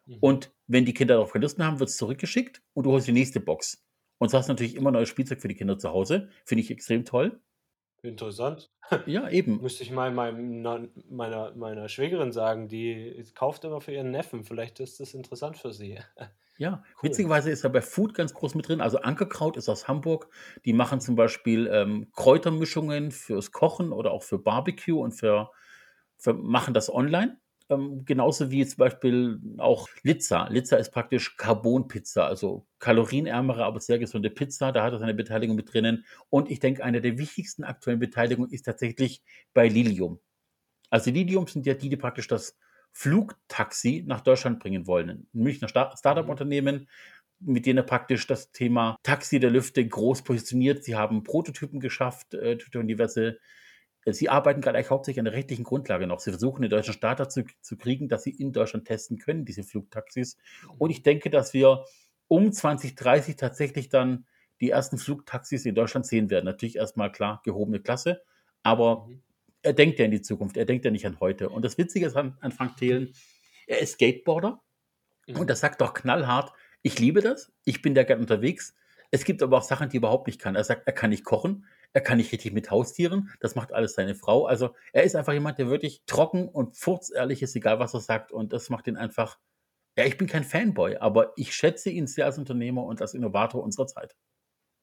Mhm. 0.09 0.17
Und 0.19 0.53
wenn 0.67 0.85
die 0.85 0.93
Kinder 0.93 1.15
darauf 1.15 1.31
keine 1.33 1.43
Lust 1.43 1.57
mehr 1.57 1.67
haben, 1.67 1.79
wird 1.79 1.89
es 1.89 1.97
zurückgeschickt 1.97 2.61
und 2.73 2.85
du 2.85 2.91
holst 2.91 3.07
die 3.07 3.11
nächste 3.13 3.39
Box. 3.39 3.85
Und 4.17 4.29
so 4.29 4.37
hast 4.37 4.47
du 4.49 4.53
natürlich 4.53 4.75
immer 4.75 4.91
neues 4.91 5.09
Spielzeug 5.09 5.41
für 5.41 5.47
die 5.47 5.55
Kinder 5.55 5.77
zu 5.77 5.89
Hause. 5.89 6.29
Finde 6.45 6.63
ich 6.63 6.71
extrem 6.71 7.05
toll. 7.05 7.41
Interessant. 8.01 8.71
Ja, 9.05 9.29
eben. 9.29 9.61
Müsste 9.61 9.83
ich 9.83 9.91
mal 9.91 10.11
meinem 10.11 10.61
meiner 11.09 11.53
meiner 11.55 11.89
Schwägerin 11.89 12.31
sagen, 12.31 12.67
die 12.69 13.23
kauft 13.35 13.63
immer 13.65 13.81
für 13.81 13.91
ihren 13.93 14.11
Neffen. 14.11 14.43
Vielleicht 14.45 14.79
ist 14.79 14.99
das 14.99 15.13
interessant 15.13 15.57
für 15.57 15.73
sie. 15.73 15.99
Ja, 16.57 16.83
Cool. 17.01 17.01
witzigerweise 17.07 17.49
ist 17.51 17.63
er 17.63 17.69
bei 17.69 17.81
Food 17.81 18.13
ganz 18.13 18.33
groß 18.33 18.53
mit 18.55 18.67
drin. 18.67 18.81
Also 18.81 18.99
Ankerkraut 18.99 19.55
ist 19.55 19.69
aus 19.69 19.87
Hamburg. 19.87 20.29
Die 20.65 20.73
machen 20.73 20.99
zum 20.99 21.15
Beispiel 21.15 21.67
ähm, 21.71 22.11
Kräutermischungen 22.13 23.11
fürs 23.11 23.51
Kochen 23.53 23.93
oder 23.93 24.11
auch 24.11 24.23
für 24.23 24.39
Barbecue 24.39 24.99
und 24.99 25.13
für, 25.13 25.51
für 26.17 26.33
machen 26.33 26.73
das 26.73 26.93
online. 26.93 27.39
Ähm, 27.69 28.03
genauso 28.05 28.49
wie 28.49 28.65
zum 28.65 28.77
Beispiel 28.77 29.39
auch 29.59 29.87
Lizza. 30.01 30.47
Lizza 30.49 30.77
ist 30.77 30.91
praktisch 30.91 31.37
Carbonpizza, 31.37 32.25
also 32.25 32.65
kalorienärmere, 32.79 33.63
aber 33.63 33.79
sehr 33.79 33.99
gesunde 33.99 34.31
Pizza. 34.31 34.71
Da 34.71 34.83
hat 34.83 34.93
er 34.93 34.99
seine 34.99 35.13
Beteiligung 35.13 35.55
mit 35.55 35.71
drinnen. 35.71 36.05
Und 36.29 36.49
ich 36.49 36.59
denke, 36.59 36.83
eine 36.83 36.99
der 37.01 37.17
wichtigsten 37.19 37.63
aktuellen 37.63 37.99
Beteiligungen 37.99 38.51
ist 38.51 38.63
tatsächlich 38.63 39.21
bei 39.53 39.67
Lilium. 39.67 40.19
Also 40.89 41.11
Lilium 41.11 41.47
sind 41.47 41.65
ja 41.65 41.75
die, 41.75 41.89
die 41.89 41.97
praktisch 41.97 42.27
das 42.27 42.57
Flugtaxi 42.93 44.03
nach 44.07 44.21
Deutschland 44.21 44.59
bringen 44.59 44.87
wollen. 44.87 45.09
Ein 45.09 45.27
Münchner 45.33 45.67
Sta- 45.69 45.95
Startup-Unternehmen, 45.97 46.89
mit 47.39 47.65
denen 47.65 47.77
er 47.79 47.83
praktisch 47.83 48.27
das 48.27 48.51
Thema 48.51 48.97
Taxi 49.03 49.39
der 49.39 49.51
Lüfte 49.51 49.87
groß 49.87 50.23
positioniert. 50.23 50.83
Sie 50.83 50.95
haben 50.95 51.23
Prototypen 51.23 51.79
geschafft 51.79 52.33
äh, 52.33 52.57
diverse. 52.57 53.39
Sie 54.05 54.29
arbeiten 54.29 54.61
gerade 54.61 54.77
eigentlich 54.77 54.89
hauptsächlich 54.89 55.19
an 55.19 55.25
der 55.25 55.33
rechtlichen 55.33 55.63
Grundlage 55.63 56.07
noch. 56.07 56.19
Sie 56.19 56.31
versuchen, 56.31 56.61
den 56.61 56.71
deutschen 56.71 56.93
Staat 56.93 57.19
dazu 57.19 57.43
zu 57.61 57.77
kriegen, 57.77 58.07
dass 58.07 58.23
sie 58.23 58.31
in 58.31 58.53
Deutschland 58.53 58.85
testen 58.85 59.17
können, 59.19 59.45
diese 59.45 59.63
Flugtaxis. 59.63 60.37
Und 60.77 60.89
ich 60.89 61.03
denke, 61.03 61.29
dass 61.29 61.53
wir 61.53 61.83
um 62.27 62.51
2030 62.51 63.35
tatsächlich 63.35 63.89
dann 63.89 64.25
die 64.61 64.69
ersten 64.69 64.97
Flugtaxis 64.97 65.65
in 65.65 65.75
Deutschland 65.75 66.05
sehen 66.05 66.29
werden. 66.29 66.45
Natürlich 66.45 66.75
erstmal 66.77 67.11
klar 67.11 67.41
gehobene 67.43 67.79
Klasse, 67.81 68.21
aber 68.63 69.07
Mhm. 69.07 69.21
er 69.61 69.73
denkt 69.73 69.99
ja 69.99 70.05
in 70.05 70.11
die 70.11 70.21
Zukunft, 70.21 70.57
er 70.57 70.65
denkt 70.65 70.85
ja 70.85 70.91
nicht 70.91 71.05
an 71.05 71.19
heute. 71.19 71.49
Und 71.49 71.63
das 71.65 71.77
Witzige 71.77 72.05
ist 72.05 72.15
an, 72.15 72.37
an 72.41 72.51
Frank 72.51 72.77
Thelen, 72.77 73.13
er 73.67 73.79
ist 73.79 73.93
Skateboarder 73.93 74.61
Mhm. 75.27 75.37
und 75.37 75.49
er 75.49 75.55
sagt 75.55 75.81
doch 75.81 75.93
knallhart, 75.93 76.51
ich 76.81 76.99
liebe 76.99 77.21
das, 77.21 77.51
ich 77.65 77.81
bin 77.81 77.95
da 77.95 78.03
gerne 78.03 78.21
unterwegs. 78.21 78.75
Es 79.11 79.23
gibt 79.25 79.41
aber 79.43 79.57
auch 79.57 79.63
Sachen, 79.63 79.89
die 79.89 79.97
er 79.97 79.99
überhaupt 79.99 80.27
nicht 80.27 80.39
kann. 80.39 80.55
Er 80.55 80.63
sagt, 80.63 80.87
er 80.87 80.93
kann 80.93 81.09
nicht 81.09 81.25
kochen, 81.25 81.65
er 81.93 82.01
kann 82.01 82.17
nicht 82.17 82.31
richtig 82.31 82.53
mit 82.53 82.71
Haustieren, 82.71 83.31
das 83.39 83.55
macht 83.55 83.73
alles 83.73 83.93
seine 83.93 84.15
Frau. 84.15 84.45
Also 84.45 84.75
er 84.93 85.03
ist 85.03 85.15
einfach 85.15 85.33
jemand, 85.33 85.57
der 85.59 85.69
wirklich 85.69 86.03
trocken 86.05 86.47
und 86.47 86.77
furzehrlich 86.77 87.41
ist, 87.41 87.55
egal 87.55 87.79
was 87.79 87.93
er 87.93 88.01
sagt. 88.01 88.31
Und 88.31 88.53
das 88.53 88.69
macht 88.69 88.87
ihn 88.87 88.97
einfach, 88.97 89.39
ja, 89.97 90.05
ich 90.05 90.17
bin 90.17 90.27
kein 90.27 90.43
Fanboy, 90.43 90.97
aber 90.97 91.33
ich 91.37 91.53
schätze 91.55 91.89
ihn 91.91 92.07
sehr 92.07 92.25
als 92.25 92.37
Unternehmer 92.39 92.83
und 92.85 93.01
als 93.01 93.13
Innovator 93.13 93.63
unserer 93.63 93.87
Zeit. 93.87 94.15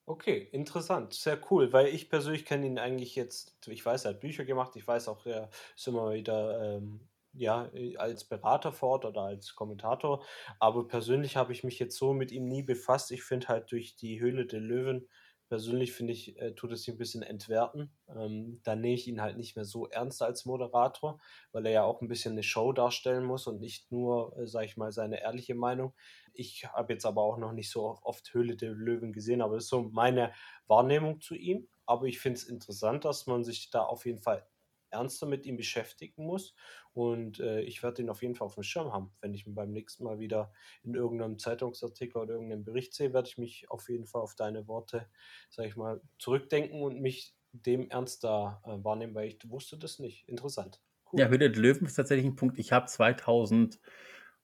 Okay, 0.09 0.49
interessant, 0.53 1.15
sehr 1.15 1.41
cool, 1.51 1.73
weil 1.73 1.89
ich 1.89 2.09
persönlich 2.09 2.45
kenne 2.45 2.65
ihn 2.67 2.79
eigentlich 2.79 3.17
jetzt, 3.17 3.59
ich 3.67 3.85
weiß, 3.85 4.05
er 4.05 4.13
hat 4.13 4.21
Bücher 4.21 4.45
gemacht, 4.45 4.77
ich 4.77 4.87
weiß 4.87 5.09
auch, 5.09 5.27
er 5.27 5.51
ist 5.75 5.89
immer 5.89 6.13
wieder 6.13 6.77
ähm, 6.77 7.09
ja, 7.33 7.69
als 7.97 8.23
Berater 8.25 8.73
vor 8.73 8.91
Ort 8.91 9.05
oder 9.05 9.23
als 9.23 9.57
Kommentator, 9.57 10.25
aber 10.61 10.87
persönlich 10.87 11.37
habe 11.37 11.53
ich 11.53 11.65
mich 11.65 11.81
jetzt 11.81 11.97
so 11.97 12.13
mit 12.13 12.31
ihm 12.31 12.47
nie 12.47 12.63
befasst. 12.63 13.11
Ich 13.11 13.25
finde 13.25 13.49
halt 13.49 13.73
durch 13.73 13.97
die 13.97 14.21
Höhle 14.21 14.47
der 14.47 14.61
Löwen, 14.61 15.09
persönlich 15.49 15.93
finde 15.93 16.13
ich, 16.13 16.39
äh, 16.39 16.55
tut 16.55 16.73
es 16.73 16.87
ihn 16.89 16.95
ein 16.95 16.99
bisschen 16.99 17.23
entwerten. 17.23 17.91
Ähm, 18.09 18.61
da 18.65 18.77
nehme 18.77 18.95
ich 18.95 19.07
ihn 19.09 19.21
halt 19.23 19.37
nicht 19.37 19.57
mehr 19.57 19.65
so 19.65 19.89
ernst 19.89 20.23
als 20.23 20.45
Moderator, 20.45 21.21
weil 21.53 21.67
er 21.67 21.73
ja 21.73 21.83
auch 21.85 22.01
ein 22.03 22.09
bisschen 22.09 22.33
eine 22.33 22.43
Show 22.43 22.73
darstellen 22.73 23.25
muss 23.25 23.47
und 23.47 23.61
nicht 23.61 23.91
nur, 23.93 24.37
äh, 24.39 24.47
sage 24.47 24.67
ich 24.67 24.77
mal, 24.77 24.93
seine 24.93 25.21
ehrliche 25.21 25.55
Meinung. 25.55 25.95
Ich 26.33 26.65
habe 26.67 26.93
jetzt 26.93 27.07
aber 27.07 27.23
auch 27.23 27.39
noch 27.39 27.53
nicht 27.53 27.71
so 27.71 27.99
oft 28.03 28.33
Höhle 28.35 28.57
der 28.57 28.73
Löwen 28.73 29.13
gesehen, 29.13 29.41
aber 29.43 29.55
das 29.55 29.65
ist 29.65 29.71
so 29.71 29.83
meine 29.83 30.33
Wahrnehmung 30.67 31.21
zu 31.21 31.35
ihm. 31.35 31.69
Aber 31.87 32.07
ich 32.07 32.19
finde 32.19 32.39
es 32.39 32.45
interessant, 32.49 33.05
dass 33.05 33.27
man 33.27 33.45
sich 33.45 33.71
da 33.71 33.83
auf 33.83 34.07
jeden 34.07 34.21
Fall 34.21 34.47
ernster 34.91 35.27
mit 35.27 35.47
ihm 35.47 35.57
beschäftigen 35.57 36.25
muss. 36.27 36.55
Und 36.97 37.41
äh, 37.41 37.61
ich 37.61 37.83
werde 37.83 38.01
ihn 38.01 38.09
auf 38.09 38.23
jeden 38.23 38.35
Fall 38.35 38.47
auf 38.47 38.55
dem 38.55 38.63
Schirm 38.63 38.91
haben. 38.91 39.13
Wenn 39.21 39.35
ich 39.35 39.47
ihn 39.47 39.55
beim 39.55 39.71
nächsten 39.71 40.03
Mal 40.03 40.19
wieder 40.19 40.51
in 40.83 40.95
irgendeinem 40.95 41.39
Zeitungsartikel 41.39 42.23
oder 42.23 42.33
irgendeinem 42.33 42.65
Bericht 42.65 42.95
sehe, 42.95 43.13
werde 43.13 43.29
ich 43.29 43.37
mich 43.37 43.71
auf 43.71 43.91
jeden 43.91 44.07
Fall 44.07 44.23
auf 44.23 44.35
deine 44.35 44.67
Worte, 44.67 45.07
sage 45.51 45.69
ich 45.69 45.77
mal, 45.77 46.01
zurückdenken 46.19 46.81
und 46.81 47.03
mich 47.03 47.35
dem 47.53 47.91
ernster 47.91 48.63
äh, 48.65 48.83
wahrnehmen, 48.83 49.15
weil 49.15 49.29
ich 49.29 49.39
wusste 49.51 49.77
das 49.77 49.99
nicht. 49.99 50.27
Interessant. 50.27 50.81
Cool. 51.13 51.21
Ja, 51.21 51.29
Höhle 51.29 51.49
Löwen 51.49 51.87
ist 51.87 51.97
tatsächlich 51.97 52.25
ein 52.25 52.37
Punkt. 52.37 52.59
Ich 52.59 52.73
habe 52.73 52.87
2000, 52.87 53.79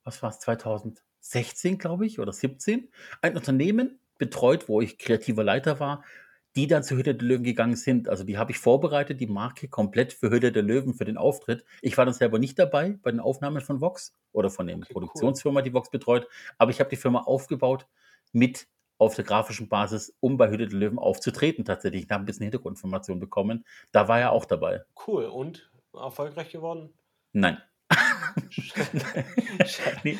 was 0.04 0.22
war 0.22 0.28
es, 0.28 0.38
2016, 0.40 1.78
glaube 1.78 2.04
ich, 2.04 2.20
oder 2.20 2.34
17, 2.34 2.90
ein 3.22 3.34
Unternehmen 3.34 3.98
betreut, 4.18 4.68
wo 4.68 4.82
ich 4.82 4.98
kreativer 4.98 5.42
Leiter 5.42 5.80
war, 5.80 6.04
die 6.56 6.66
dann 6.66 6.82
zu 6.82 6.94
Höhle 6.94 7.14
der 7.14 7.26
Löwen 7.26 7.44
gegangen 7.44 7.76
sind. 7.76 8.08
Also 8.08 8.24
die 8.24 8.38
habe 8.38 8.52
ich 8.52 8.58
vorbereitet, 8.58 9.20
die 9.20 9.26
Marke 9.26 9.68
komplett 9.68 10.12
für 10.12 10.30
Höhle 10.30 10.52
der 10.52 10.62
Löwen, 10.62 10.94
für 10.94 11.04
den 11.04 11.16
Auftritt. 11.16 11.64
Ich 11.80 11.96
war 11.96 12.04
dann 12.04 12.14
selber 12.14 12.38
nicht 12.38 12.58
dabei 12.58 12.98
bei 13.02 13.10
den 13.10 13.20
Aufnahmen 13.20 13.60
von 13.60 13.80
Vox 13.80 14.14
oder 14.32 14.50
von 14.50 14.66
der 14.66 14.76
Okay, 14.76 14.86
cool. 14.88 14.94
Produktionsfirma, 14.94 15.62
die 15.62 15.72
Vox 15.72 15.90
betreut, 15.90 16.26
aber 16.58 16.70
ich 16.70 16.80
habe 16.80 16.90
die 16.90 16.96
Firma 16.96 17.20
aufgebaut 17.20 17.86
mit 18.32 18.68
auf 18.98 19.14
der 19.14 19.24
grafischen 19.24 19.68
Basis, 19.68 20.14
um 20.20 20.36
bei 20.36 20.48
Höhle 20.48 20.68
der 20.68 20.78
Löwen 20.78 20.98
aufzutreten 20.98 21.64
tatsächlich. 21.64 22.04
Ich 22.04 22.10
habe 22.10 22.22
ein 22.22 22.26
bisschen 22.26 22.44
Hintergrundinformation 22.44 23.18
bekommen. 23.18 23.64
Da 23.90 24.08
war 24.08 24.20
er 24.20 24.32
auch 24.32 24.44
dabei. 24.44 24.84
Cool. 25.06 25.24
Und 25.24 25.70
erfolgreich 25.92 26.50
geworden? 26.50 26.90
Nein. 27.32 27.58
Nee, 30.04 30.18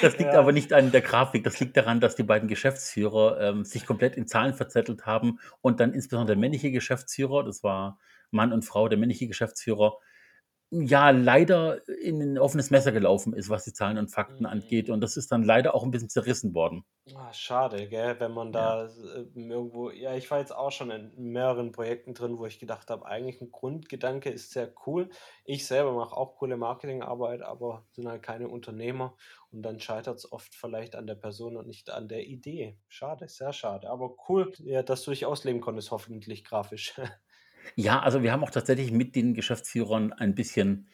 Das 0.00 0.18
liegt 0.18 0.32
Ja. 0.32 0.38
aber 0.38 0.52
nicht 0.52 0.72
an 0.72 0.90
der 0.92 1.00
Grafik. 1.00 1.44
Das 1.44 1.60
liegt 1.60 1.76
daran, 1.76 2.00
dass 2.00 2.16
die 2.16 2.22
beiden 2.22 2.48
Geschäftsführer 2.48 3.40
ähm, 3.40 3.64
sich 3.64 3.86
komplett 3.86 4.16
in 4.16 4.26
Zahlen 4.26 4.54
verzettelt 4.54 5.06
haben 5.06 5.38
und 5.60 5.80
dann 5.80 5.92
insbesondere 5.92 6.34
der 6.36 6.40
männliche 6.40 6.70
Geschäftsführer, 6.72 7.44
das 7.44 7.62
war 7.62 7.98
Mann 8.30 8.52
und 8.52 8.64
Frau, 8.64 8.88
der 8.88 8.98
männliche 8.98 9.26
Geschäftsführer, 9.28 9.98
ja, 10.70 11.10
leider 11.10 11.86
in 11.88 12.20
ein 12.22 12.38
offenes 12.38 12.70
Messer 12.70 12.92
gelaufen 12.92 13.32
ist, 13.34 13.48
was 13.48 13.64
die 13.64 13.72
Zahlen 13.72 13.98
und 13.98 14.08
Fakten 14.10 14.46
Mhm. 14.46 14.46
angeht. 14.46 14.90
Und 14.90 15.00
das 15.00 15.16
ist 15.16 15.30
dann 15.32 15.42
leider 15.44 15.74
auch 15.74 15.84
ein 15.84 15.90
bisschen 15.90 16.08
zerrissen 16.10 16.54
worden. 16.54 16.84
Ah, 17.14 17.34
schade, 17.34 17.86
gell, 17.90 18.18
wenn 18.18 18.32
man 18.32 18.50
Ja. 18.50 18.54
da 18.54 18.86
äh, 18.86 19.26
irgendwo, 19.34 19.90
ja, 19.90 20.14
ich 20.14 20.30
war 20.30 20.38
jetzt 20.38 20.52
auch 20.56 20.70
schon 20.72 20.90
in 20.90 21.12
mehreren 21.32 21.70
Projekten 21.70 22.14
drin, 22.14 22.38
wo 22.38 22.46
ich 22.46 22.58
gedacht 22.58 22.88
habe, 22.88 23.04
eigentlich 23.04 23.42
ein 23.42 23.50
Grundgedanke 23.50 24.30
ist 24.30 24.52
sehr 24.52 24.72
cool. 24.86 25.10
Ich 25.44 25.66
selber 25.66 25.92
mache 25.92 26.16
auch 26.16 26.36
coole 26.36 26.56
Marketingarbeit, 26.56 27.42
aber 27.42 27.86
sind 27.90 28.08
halt 28.08 28.22
keine 28.22 28.48
Unternehmer 28.48 29.18
und 29.50 29.60
dann 29.62 29.80
scheitert 29.80 30.16
es 30.16 30.32
oft 30.32 30.54
vielleicht 30.54 30.94
an 30.96 31.06
der 31.06 31.14
Person 31.16 31.58
und 31.58 31.66
nicht 31.66 31.90
an 31.90 32.08
der 32.08 32.24
Idee. 32.26 32.78
Schade, 32.88 33.28
sehr 33.28 33.52
schade, 33.52 33.90
aber 33.90 34.16
cool, 34.30 34.54
ja, 34.60 34.82
dass 34.82 35.02
du 35.04 35.10
dich 35.10 35.26
ausleben 35.26 35.60
konntest, 35.60 35.90
hoffentlich 35.90 36.42
grafisch. 36.42 36.94
Ja, 37.76 38.00
also 38.00 38.22
wir 38.22 38.32
haben 38.32 38.42
auch 38.44 38.50
tatsächlich 38.50 38.92
mit 38.92 39.16
den 39.16 39.34
Geschäftsführern 39.34 40.12
ein 40.12 40.34
bisschen 40.34 40.88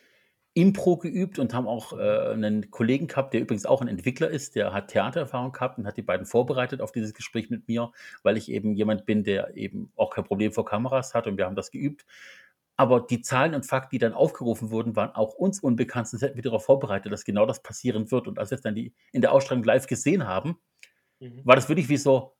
Impro 0.54 0.96
geübt 0.96 1.38
und 1.38 1.54
haben 1.54 1.68
auch 1.68 1.92
äh, 1.96 2.32
einen 2.32 2.70
Kollegen 2.70 3.06
gehabt, 3.06 3.34
der 3.34 3.40
übrigens 3.40 3.66
auch 3.66 3.80
ein 3.80 3.88
Entwickler 3.88 4.28
ist, 4.28 4.56
der 4.56 4.72
hat 4.72 4.88
Theatererfahrung 4.88 5.52
gehabt 5.52 5.78
und 5.78 5.86
hat 5.86 5.96
die 5.96 6.02
beiden 6.02 6.26
vorbereitet 6.26 6.80
auf 6.80 6.90
dieses 6.92 7.14
Gespräch 7.14 7.50
mit 7.50 7.68
mir, 7.68 7.92
weil 8.24 8.36
ich 8.36 8.50
eben 8.50 8.74
jemand 8.74 9.06
bin, 9.06 9.22
der 9.22 9.56
eben 9.56 9.92
auch 9.96 10.10
kein 10.10 10.24
Problem 10.24 10.52
vor 10.52 10.64
Kameras 10.64 11.14
hat 11.14 11.26
und 11.28 11.36
wir 11.38 11.46
haben 11.46 11.54
das 11.56 11.70
geübt. 11.70 12.04
Aber 12.76 13.00
die 13.00 13.20
Zahlen 13.22 13.54
und 13.54 13.66
Fakten, 13.66 13.90
die 13.92 13.98
dann 13.98 14.14
aufgerufen 14.14 14.70
wurden, 14.70 14.96
waren 14.96 15.10
auch 15.14 15.34
uns 15.34 15.60
unbekannt, 15.60 16.08
sonst 16.08 16.22
hätten 16.22 16.36
wir 16.36 16.42
darauf 16.42 16.64
vorbereitet, 16.64 17.12
dass 17.12 17.24
genau 17.24 17.46
das 17.46 17.62
passieren 17.62 18.10
wird. 18.10 18.26
Und 18.26 18.38
als 18.38 18.50
wir 18.50 18.56
es 18.56 18.62
dann 18.62 18.74
die, 18.74 18.94
in 19.12 19.20
der 19.20 19.32
Ausstrahlung 19.32 19.64
live 19.64 19.86
gesehen 19.86 20.26
haben, 20.26 20.58
Mhm. 21.20 21.42
war 21.44 21.56
das 21.56 21.68
wirklich 21.68 21.88
wie 21.88 21.96
so, 21.96 22.34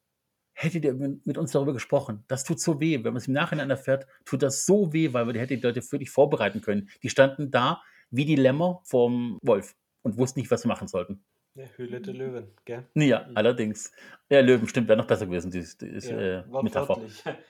hättet 0.63 0.85
ihr 0.85 0.95
mit 0.95 1.39
uns 1.39 1.53
darüber 1.53 1.73
gesprochen? 1.73 2.25
Das 2.29 2.45
tut 2.45 2.61
so 2.61 2.81
weh. 2.81 2.97
Wenn 2.97 3.13
man 3.13 3.17
es 3.17 3.29
im 3.29 3.35
Nachhinein 3.35 3.71
erfährt, 3.71 4.07
tut 4.25 4.43
das 4.43 4.67
so 4.67 4.93
weh, 4.93 5.13
weil 5.13 5.27
wir 5.27 5.33
die 5.33 5.41
hätten 5.41 5.57
die 5.57 5.63
Leute 5.67 5.81
wirklich 5.91 6.11
vorbereiten 6.11 6.61
können. 6.61 6.91
Die 7.03 7.09
standen 7.11 7.51
da 7.51 7.83
wie 8.11 8.25
die 8.25 8.37
Lämmer 8.37 8.81
vorm 8.85 9.39
Wolf 9.43 9.75
und 10.03 10.17
wussten 10.19 10.41
nicht, 10.41 10.51
was 10.51 10.63
sie 10.63 10.69
machen 10.69 10.89
sollten. 10.89 11.25
Ja, 11.55 11.65
Höhle 11.77 12.01
der 12.01 12.15
Löwen, 12.15 12.49
gell? 12.65 12.87
Ja, 12.95 13.27
Mhm. 13.29 13.37
allerdings. 13.37 13.93
Ja, 14.29 14.41
Löwen, 14.41 14.69
stimmt, 14.69 14.89
wäre 14.89 14.99
noch 14.99 15.07
besser 15.07 15.27
gewesen, 15.27 15.51
die, 15.51 15.65
die 15.81 16.09
Ja, 16.09 16.41
äh, 16.41 16.63
Metapher. 16.63 17.01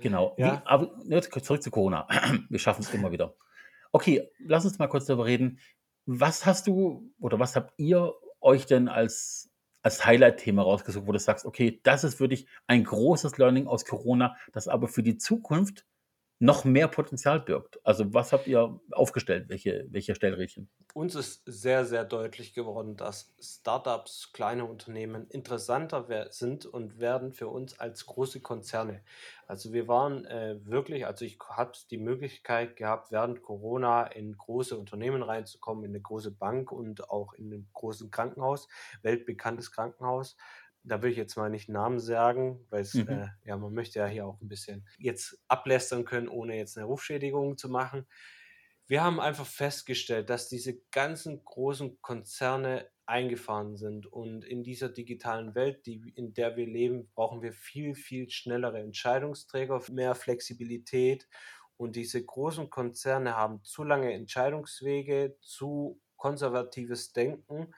Genau. 0.00 0.34
Wie, 0.36 0.42
Ja. 0.42 0.62
aber 0.66 0.94
jetzt 1.08 1.32
zurück 1.44 1.62
zu 1.62 1.70
Corona. 1.70 2.06
Wir 2.50 2.58
schaffen 2.58 2.82
es 2.82 2.92
immer 2.92 3.12
wieder. 3.12 3.34
Okay, 3.92 4.28
lass 4.40 4.64
uns 4.66 4.78
mal 4.78 4.88
kurz 4.88 5.06
darüber 5.06 5.24
reden. 5.24 5.58
Was 6.04 6.44
hast 6.44 6.66
du 6.66 7.10
oder 7.18 7.38
was 7.38 7.56
habt 7.56 7.72
ihr 7.78 8.12
euch 8.40 8.66
denn 8.66 8.88
als, 8.88 9.50
als 9.86 10.04
Highlight-Thema 10.04 10.62
rausgesucht, 10.62 11.06
wo 11.06 11.12
du 11.12 11.20
sagst, 11.20 11.46
okay, 11.46 11.78
das 11.84 12.02
ist 12.02 12.18
wirklich 12.18 12.48
ein 12.66 12.82
großes 12.82 13.38
Learning 13.38 13.68
aus 13.68 13.84
Corona, 13.84 14.34
das 14.52 14.66
aber 14.66 14.88
für 14.88 15.04
die 15.04 15.16
Zukunft 15.16 15.86
noch 16.38 16.64
mehr 16.64 16.88
Potenzial 16.88 17.40
birgt? 17.40 17.80
Also 17.84 18.12
was 18.12 18.32
habt 18.32 18.46
ihr 18.46 18.78
aufgestellt? 18.92 19.48
Welche, 19.48 19.86
welche 19.90 20.14
Stellrädchen? 20.14 20.68
Uns 20.92 21.14
ist 21.14 21.42
sehr, 21.46 21.84
sehr 21.84 22.04
deutlich 22.04 22.52
geworden, 22.52 22.96
dass 22.96 23.34
Startups, 23.40 24.32
kleine 24.32 24.64
Unternehmen 24.64 25.28
interessanter 25.28 26.06
sind 26.30 26.66
und 26.66 26.98
werden 26.98 27.32
für 27.32 27.48
uns 27.48 27.78
als 27.78 28.06
große 28.06 28.40
Konzerne. 28.40 29.02
Also 29.46 29.72
wir 29.72 29.88
waren 29.88 30.24
äh, 30.26 30.58
wirklich, 30.64 31.06
also 31.06 31.24
ich 31.24 31.38
hatte 31.48 31.80
die 31.90 31.98
Möglichkeit 31.98 32.76
gehabt, 32.76 33.12
während 33.12 33.42
Corona 33.42 34.04
in 34.04 34.36
große 34.36 34.76
Unternehmen 34.76 35.22
reinzukommen, 35.22 35.84
in 35.84 35.90
eine 35.90 36.00
große 36.00 36.32
Bank 36.32 36.72
und 36.72 37.08
auch 37.08 37.32
in 37.34 37.52
ein 37.52 37.68
großes 37.72 38.10
Krankenhaus, 38.10 38.68
weltbekanntes 39.02 39.72
Krankenhaus. 39.72 40.36
Da 40.86 41.02
will 41.02 41.10
ich 41.10 41.16
jetzt 41.16 41.36
mal 41.36 41.50
nicht 41.50 41.68
Namen 41.68 41.98
sagen, 42.00 42.66
weil 42.70 42.82
es, 42.82 43.00
Mhm. 43.00 43.06
äh, 43.06 43.26
ja, 43.44 43.56
man 43.56 43.74
möchte 43.74 43.98
ja 44.00 44.06
hier 44.06 44.26
auch 44.26 44.40
ein 44.40 44.48
bisschen 44.48 44.86
jetzt 44.98 45.42
ablästern 45.48 46.04
können, 46.04 46.28
ohne 46.28 46.56
jetzt 46.56 46.76
eine 46.78 46.86
Rufschädigung 46.86 47.58
zu 47.58 47.68
machen. 47.68 48.06
Wir 48.86 49.02
haben 49.02 49.20
einfach 49.20 49.46
festgestellt, 49.46 50.30
dass 50.30 50.48
diese 50.48 50.80
ganzen 50.92 51.44
großen 51.44 52.00
Konzerne 52.02 52.88
eingefahren 53.04 53.76
sind 53.76 54.06
und 54.06 54.44
in 54.44 54.62
dieser 54.64 54.88
digitalen 54.88 55.54
Welt, 55.54 55.86
die, 55.86 56.12
in 56.14 56.34
der 56.34 56.56
wir 56.56 56.66
leben, 56.66 57.10
brauchen 57.14 57.42
wir 57.42 57.52
viel, 57.52 57.94
viel 57.94 58.30
schnellere 58.30 58.80
Entscheidungsträger, 58.80 59.80
mehr 59.90 60.14
Flexibilität 60.14 61.28
und 61.76 61.96
diese 61.96 62.24
großen 62.24 62.70
Konzerne 62.70 63.36
haben 63.36 63.62
zu 63.64 63.84
lange 63.84 64.12
Entscheidungswege, 64.12 65.36
zu 65.40 66.00
konservatives 66.16 67.12
Denken 67.12 67.74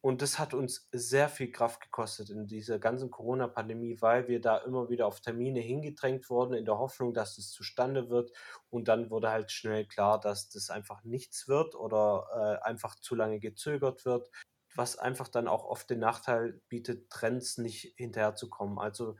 und 0.00 0.22
das 0.22 0.38
hat 0.38 0.54
uns 0.54 0.88
sehr 0.92 1.28
viel 1.28 1.50
Kraft 1.50 1.80
gekostet 1.80 2.30
in 2.30 2.46
dieser 2.46 2.78
ganzen 2.78 3.10
Corona-Pandemie, 3.10 4.00
weil 4.00 4.28
wir 4.28 4.40
da 4.40 4.58
immer 4.58 4.88
wieder 4.90 5.06
auf 5.06 5.20
Termine 5.20 5.60
hingedrängt 5.60 6.30
wurden, 6.30 6.54
in 6.54 6.64
der 6.64 6.78
Hoffnung, 6.78 7.14
dass 7.14 7.36
es 7.36 7.50
zustande 7.50 8.08
wird. 8.08 8.30
Und 8.70 8.86
dann 8.86 9.10
wurde 9.10 9.30
halt 9.30 9.50
schnell 9.50 9.86
klar, 9.86 10.20
dass 10.20 10.48
das 10.50 10.70
einfach 10.70 11.02
nichts 11.02 11.48
wird 11.48 11.74
oder 11.74 12.60
äh, 12.62 12.64
einfach 12.64 12.94
zu 13.00 13.16
lange 13.16 13.40
gezögert 13.40 14.04
wird, 14.04 14.30
was 14.76 14.96
einfach 14.96 15.26
dann 15.26 15.48
auch 15.48 15.64
oft 15.64 15.90
den 15.90 15.98
Nachteil 15.98 16.60
bietet, 16.68 17.10
Trends 17.10 17.58
nicht 17.58 17.94
hinterherzukommen. 17.96 18.78
Also 18.78 19.16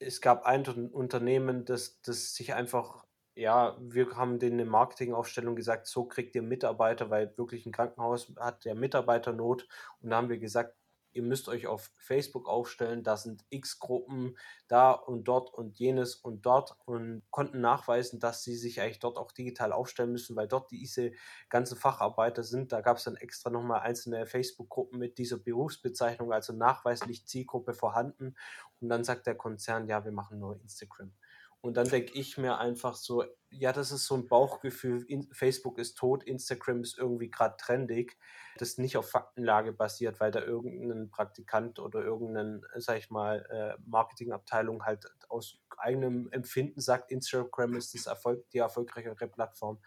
es 0.00 0.20
gab 0.20 0.44
ein 0.44 0.66
Unternehmen, 0.90 1.64
das, 1.64 2.00
das 2.02 2.34
sich 2.34 2.54
einfach 2.54 3.04
ja, 3.38 3.76
wir 3.80 4.16
haben 4.16 4.40
denen 4.40 4.58
in 4.58 4.68
Marketingaufstellung 4.68 5.54
gesagt, 5.54 5.86
so 5.86 6.04
kriegt 6.04 6.34
ihr 6.34 6.42
Mitarbeiter, 6.42 7.08
weil 7.08 7.32
wirklich 7.38 7.66
ein 7.66 7.72
Krankenhaus 7.72 8.32
hat 8.36 8.64
der 8.64 8.74
Mitarbeiternot. 8.74 9.68
Und 10.00 10.10
da 10.10 10.16
haben 10.16 10.28
wir 10.28 10.38
gesagt, 10.38 10.74
ihr 11.12 11.22
müsst 11.22 11.48
euch 11.48 11.68
auf 11.68 11.92
Facebook 11.98 12.48
aufstellen, 12.48 13.04
da 13.04 13.16
sind 13.16 13.44
x 13.48 13.78
Gruppen 13.78 14.36
da 14.66 14.90
und 14.90 15.24
dort 15.28 15.54
und 15.54 15.78
jenes 15.78 16.16
und 16.16 16.46
dort 16.46 16.76
und 16.84 17.22
konnten 17.30 17.60
nachweisen, 17.60 18.18
dass 18.18 18.42
sie 18.42 18.56
sich 18.56 18.80
eigentlich 18.80 18.98
dort 18.98 19.16
auch 19.16 19.30
digital 19.30 19.72
aufstellen 19.72 20.12
müssen, 20.12 20.34
weil 20.34 20.48
dort 20.48 20.72
diese 20.72 21.12
ganzen 21.48 21.76
Facharbeiter 21.76 22.42
sind. 22.42 22.72
Da 22.72 22.80
gab 22.80 22.96
es 22.96 23.04
dann 23.04 23.16
extra 23.16 23.50
nochmal 23.50 23.80
einzelne 23.80 24.26
Facebook-Gruppen 24.26 24.98
mit 24.98 25.16
dieser 25.16 25.38
Berufsbezeichnung, 25.38 26.32
also 26.32 26.52
nachweislich 26.52 27.26
Zielgruppe 27.26 27.72
vorhanden. 27.72 28.34
Und 28.80 28.88
dann 28.88 29.04
sagt 29.04 29.26
der 29.28 29.36
Konzern, 29.36 29.86
ja, 29.86 30.04
wir 30.04 30.12
machen 30.12 30.40
nur 30.40 30.60
Instagram. 30.60 31.12
Und 31.60 31.76
dann 31.76 31.88
denke 31.88 32.12
ich 32.12 32.38
mir 32.38 32.58
einfach 32.58 32.94
so, 32.94 33.24
ja, 33.50 33.72
das 33.72 33.90
ist 33.90 34.06
so 34.06 34.14
ein 34.14 34.28
Bauchgefühl, 34.28 35.04
Facebook 35.32 35.78
ist 35.78 35.96
tot, 35.96 36.22
Instagram 36.22 36.82
ist 36.82 36.98
irgendwie 36.98 37.30
gerade 37.30 37.56
trendig, 37.56 38.16
das 38.58 38.78
nicht 38.78 38.96
auf 38.96 39.10
Faktenlage 39.10 39.72
basiert, 39.72 40.20
weil 40.20 40.30
da 40.30 40.40
irgendein 40.40 41.10
Praktikant 41.10 41.80
oder 41.80 42.02
irgendeine, 42.02 42.60
sag 42.76 42.98
ich 42.98 43.10
mal, 43.10 43.44
äh, 43.50 43.80
Marketingabteilung 43.86 44.84
halt 44.84 45.06
aus 45.28 45.60
eigenem 45.78 46.30
Empfinden 46.30 46.80
sagt, 46.80 47.10
Instagram 47.10 47.74
ist 47.74 47.94
das 47.94 48.06
Erfolg, 48.06 48.48
die 48.50 48.58
erfolgreichere 48.58 49.28
Plattform. 49.28 49.80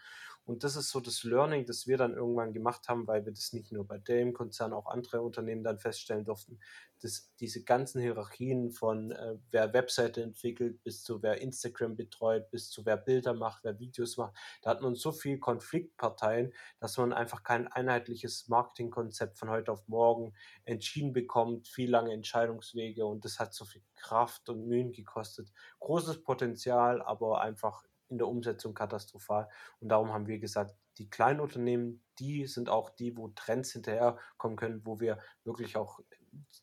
Und 0.44 0.64
das 0.64 0.74
ist 0.74 0.90
so 0.90 1.00
das 1.00 1.22
Learning, 1.22 1.66
das 1.66 1.86
wir 1.86 1.96
dann 1.96 2.14
irgendwann 2.14 2.52
gemacht 2.52 2.88
haben, 2.88 3.06
weil 3.06 3.24
wir 3.24 3.32
das 3.32 3.52
nicht 3.52 3.70
nur 3.70 3.86
bei 3.86 3.98
dem 3.98 4.32
Konzern, 4.32 4.72
auch 4.72 4.86
andere 4.86 5.22
Unternehmen 5.22 5.62
dann 5.62 5.78
feststellen 5.78 6.24
durften, 6.24 6.58
dass 7.00 7.32
diese 7.40 7.62
ganzen 7.64 8.00
Hierarchien 8.00 8.70
von 8.70 9.12
äh, 9.12 9.36
wer 9.50 9.72
Webseite 9.72 10.22
entwickelt, 10.22 10.82
bis 10.82 11.02
zu 11.02 11.22
wer 11.22 11.40
Instagram 11.40 11.96
betreut, 11.96 12.50
bis 12.50 12.70
zu 12.70 12.84
wer 12.84 12.96
Bilder 12.96 13.34
macht, 13.34 13.62
wer 13.64 13.78
Videos 13.78 14.16
macht, 14.16 14.36
da 14.62 14.70
hat 14.70 14.82
man 14.82 14.94
so 14.94 15.12
viele 15.12 15.38
Konfliktparteien, 15.38 16.52
dass 16.78 16.96
man 16.98 17.12
einfach 17.12 17.42
kein 17.42 17.68
einheitliches 17.68 18.48
Marketingkonzept 18.48 19.38
von 19.38 19.50
heute 19.50 19.72
auf 19.72 19.86
morgen 19.86 20.34
entschieden 20.64 21.12
bekommt, 21.12 21.68
viel 21.68 21.90
lange 21.90 22.12
Entscheidungswege 22.12 23.06
und 23.06 23.24
das 23.24 23.38
hat 23.38 23.54
so 23.54 23.64
viel 23.64 23.82
Kraft 23.96 24.48
und 24.48 24.66
Mühen 24.66 24.92
gekostet. 24.92 25.52
Großes 25.80 26.22
Potenzial, 26.22 27.02
aber 27.02 27.40
einfach 27.40 27.84
in 28.12 28.18
der 28.18 28.28
Umsetzung 28.28 28.74
katastrophal. 28.74 29.48
Und 29.80 29.88
darum 29.88 30.12
haben 30.12 30.26
wir 30.26 30.38
gesagt, 30.38 30.76
die 30.98 31.08
kleinen 31.08 31.40
Unternehmen, 31.40 32.04
die 32.18 32.46
sind 32.46 32.68
auch 32.68 32.90
die, 32.90 33.16
wo 33.16 33.28
Trends 33.28 33.72
hinterherkommen 33.72 34.56
können, 34.56 34.82
wo 34.84 35.00
wir 35.00 35.18
wirklich 35.44 35.76
auch 35.76 36.00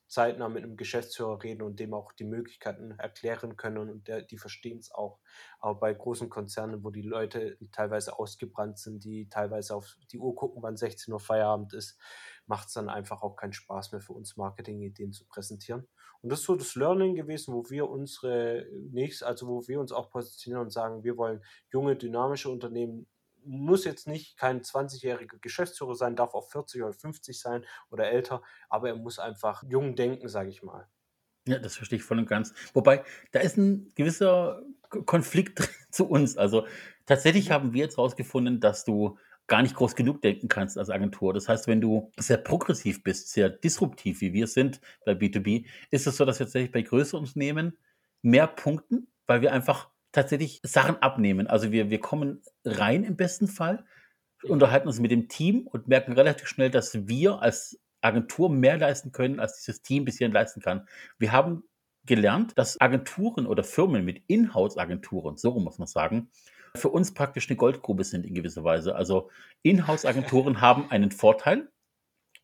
zeitnah 0.08 0.50
mit 0.50 0.64
einem 0.64 0.78
Geschäftsführer 0.78 1.44
reden 1.44 1.62
und 1.62 1.80
dem 1.80 1.94
auch 1.94 2.12
die 2.14 2.24
Möglichkeiten 2.24 2.92
erklären 2.98 3.58
können 3.58 3.90
und 3.90 4.08
der, 4.08 4.22
die 4.22 4.38
verstehen 4.38 4.80
es 4.80 4.92
auch. 4.92 5.20
Aber 5.60 5.80
bei 5.80 5.94
großen 5.94 6.30
Konzernen, 6.30 6.84
wo 6.84 6.90
die 6.90 7.04
Leute 7.04 7.58
teilweise 7.72 8.18
ausgebrannt 8.18 8.80
sind, 8.80 9.04
die 9.04 9.30
teilweise 9.30 9.76
auf 9.76 9.98
die 10.12 10.20
Uhr 10.20 10.36
gucken, 10.36 10.64
wann 10.64 10.78
16 10.78 11.14
Uhr 11.14 11.20
Feierabend 11.20 11.74
ist, 11.74 12.00
macht 12.50 12.68
es 12.68 12.74
dann 12.74 12.90
einfach 12.90 13.22
auch 13.22 13.36
keinen 13.36 13.54
Spaß 13.54 13.92
mehr 13.92 14.02
für 14.02 14.14
uns, 14.14 14.36
Marketing-Ideen 14.36 15.14
zu 15.14 15.26
präsentieren. 15.26 15.88
Und 16.22 16.32
das 16.32 16.40
ist 16.40 16.48
so 16.48 16.56
das 16.56 16.76
Learning 16.76 17.16
gewesen, 17.16 17.54
wo 17.54 17.70
wir 17.70 17.88
unsere 17.88 18.66
nächst, 18.92 19.24
also 19.24 19.48
wo 19.48 19.68
wir 19.68 19.80
uns 19.80 19.92
auch 19.92 20.10
positionieren 20.10 20.64
und 20.64 20.72
sagen, 20.72 21.04
wir 21.04 21.16
wollen 21.16 21.44
junge, 21.72 21.96
dynamische 21.96 22.50
Unternehmen 22.50 23.08
muss 23.46 23.86
jetzt 23.86 24.08
nicht 24.08 24.36
kein 24.36 24.62
20-jähriger 24.62 25.40
Geschäftsführer 25.40 25.96
sein, 25.96 26.16
darf 26.16 26.34
auch 26.34 26.50
40 26.50 26.84
oder 26.84 26.94
50 26.94 27.40
sein 27.40 27.66
oder 27.92 28.10
älter, 28.10 28.42
aber 28.68 28.90
er 28.90 28.96
muss 28.96 29.20
einfach 29.20 29.64
jung 29.70 29.96
denken, 29.96 30.28
sage 30.28 30.50
ich 30.50 30.62
mal. 30.64 30.90
Ja, 31.48 31.60
das 31.60 31.76
verstehe 31.76 31.98
ich 31.98 32.04
voll 32.04 32.20
und 32.20 32.28
ganz. 32.28 32.54
Wobei, 32.74 33.04
da 33.32 33.40
ist 33.40 33.58
ein 33.58 33.92
gewisser 33.96 34.62
Konflikt 35.06 35.70
zu 35.92 36.06
uns. 36.08 36.36
Also 36.36 36.66
tatsächlich 37.06 37.50
mhm. 37.50 37.54
haben 37.54 37.74
wir 37.74 37.84
jetzt 37.84 37.98
herausgefunden, 37.98 38.60
dass 38.60 38.84
du 38.84 39.18
gar 39.50 39.62
nicht 39.62 39.76
groß 39.76 39.96
genug 39.96 40.22
denken 40.22 40.48
kannst 40.48 40.78
als 40.78 40.90
Agentur. 40.90 41.34
Das 41.34 41.50
heißt, 41.50 41.68
wenn 41.68 41.82
du 41.82 42.12
sehr 42.18 42.38
progressiv 42.38 43.04
bist, 43.04 43.30
sehr 43.30 43.50
disruptiv, 43.50 44.22
wie 44.22 44.32
wir 44.32 44.48
sind 44.48 44.80
bei 45.06 45.12
B2B, 45.12 45.66
ist 45.92 46.08
es 46.08 46.16
so, 46.16 46.24
dass 46.24 46.40
wir 46.40 46.46
tatsächlich 46.46 46.72
bei 46.72 46.82
größeren 46.82 47.26
Unternehmen 47.26 47.78
mehr 48.22 48.48
punkten, 48.48 49.08
weil 49.28 49.42
wir 49.42 49.52
einfach 49.52 49.90
tatsächlich 50.12 50.62
Sachen 50.64 51.02
abnehmen. 51.02 51.48
Also 51.48 51.72
wir, 51.72 51.90
wir 51.90 52.00
kommen 52.00 52.42
rein 52.64 53.04
im 53.04 53.18
besten 53.18 53.48
Fall, 53.48 53.84
unterhalten 54.44 54.88
uns 54.88 55.00
mit 55.00 55.12
dem 55.12 55.28
Team 55.28 55.68
und 55.68 55.88
merken 55.88 56.14
relativ 56.14 56.48
schnell, 56.48 56.70
dass 56.70 57.08
wir 57.08 57.42
als 57.42 57.80
Agentur 58.02 58.50
mehr 58.50 58.78
leisten 58.78 59.12
können, 59.12 59.40
als 59.40 59.58
dieses 59.58 59.82
Team 59.82 60.06
bisher 60.06 60.30
leisten 60.30 60.62
kann. 60.62 60.88
Wir 61.18 61.32
haben 61.32 61.64
gelernt, 62.06 62.58
dass 62.58 62.80
Agenturen 62.80 63.46
oder 63.46 63.64
Firmen 63.64 64.06
mit 64.06 64.24
Inhouse-Agenturen, 64.28 65.38
so 65.38 65.60
muss 65.60 65.78
man 65.78 65.88
sagen, 65.88 66.30
für 66.76 66.90
uns 66.90 67.14
praktisch 67.14 67.50
eine 67.50 67.58
Goldgrube 67.58 68.04
sind 68.04 68.26
in 68.26 68.34
gewisser 68.34 68.64
Weise. 68.64 68.96
Also 68.96 69.30
Inhouse-Agenturen 69.64 70.62
haben 70.62 70.90
einen 70.90 71.12
Vorteil. 71.12 71.70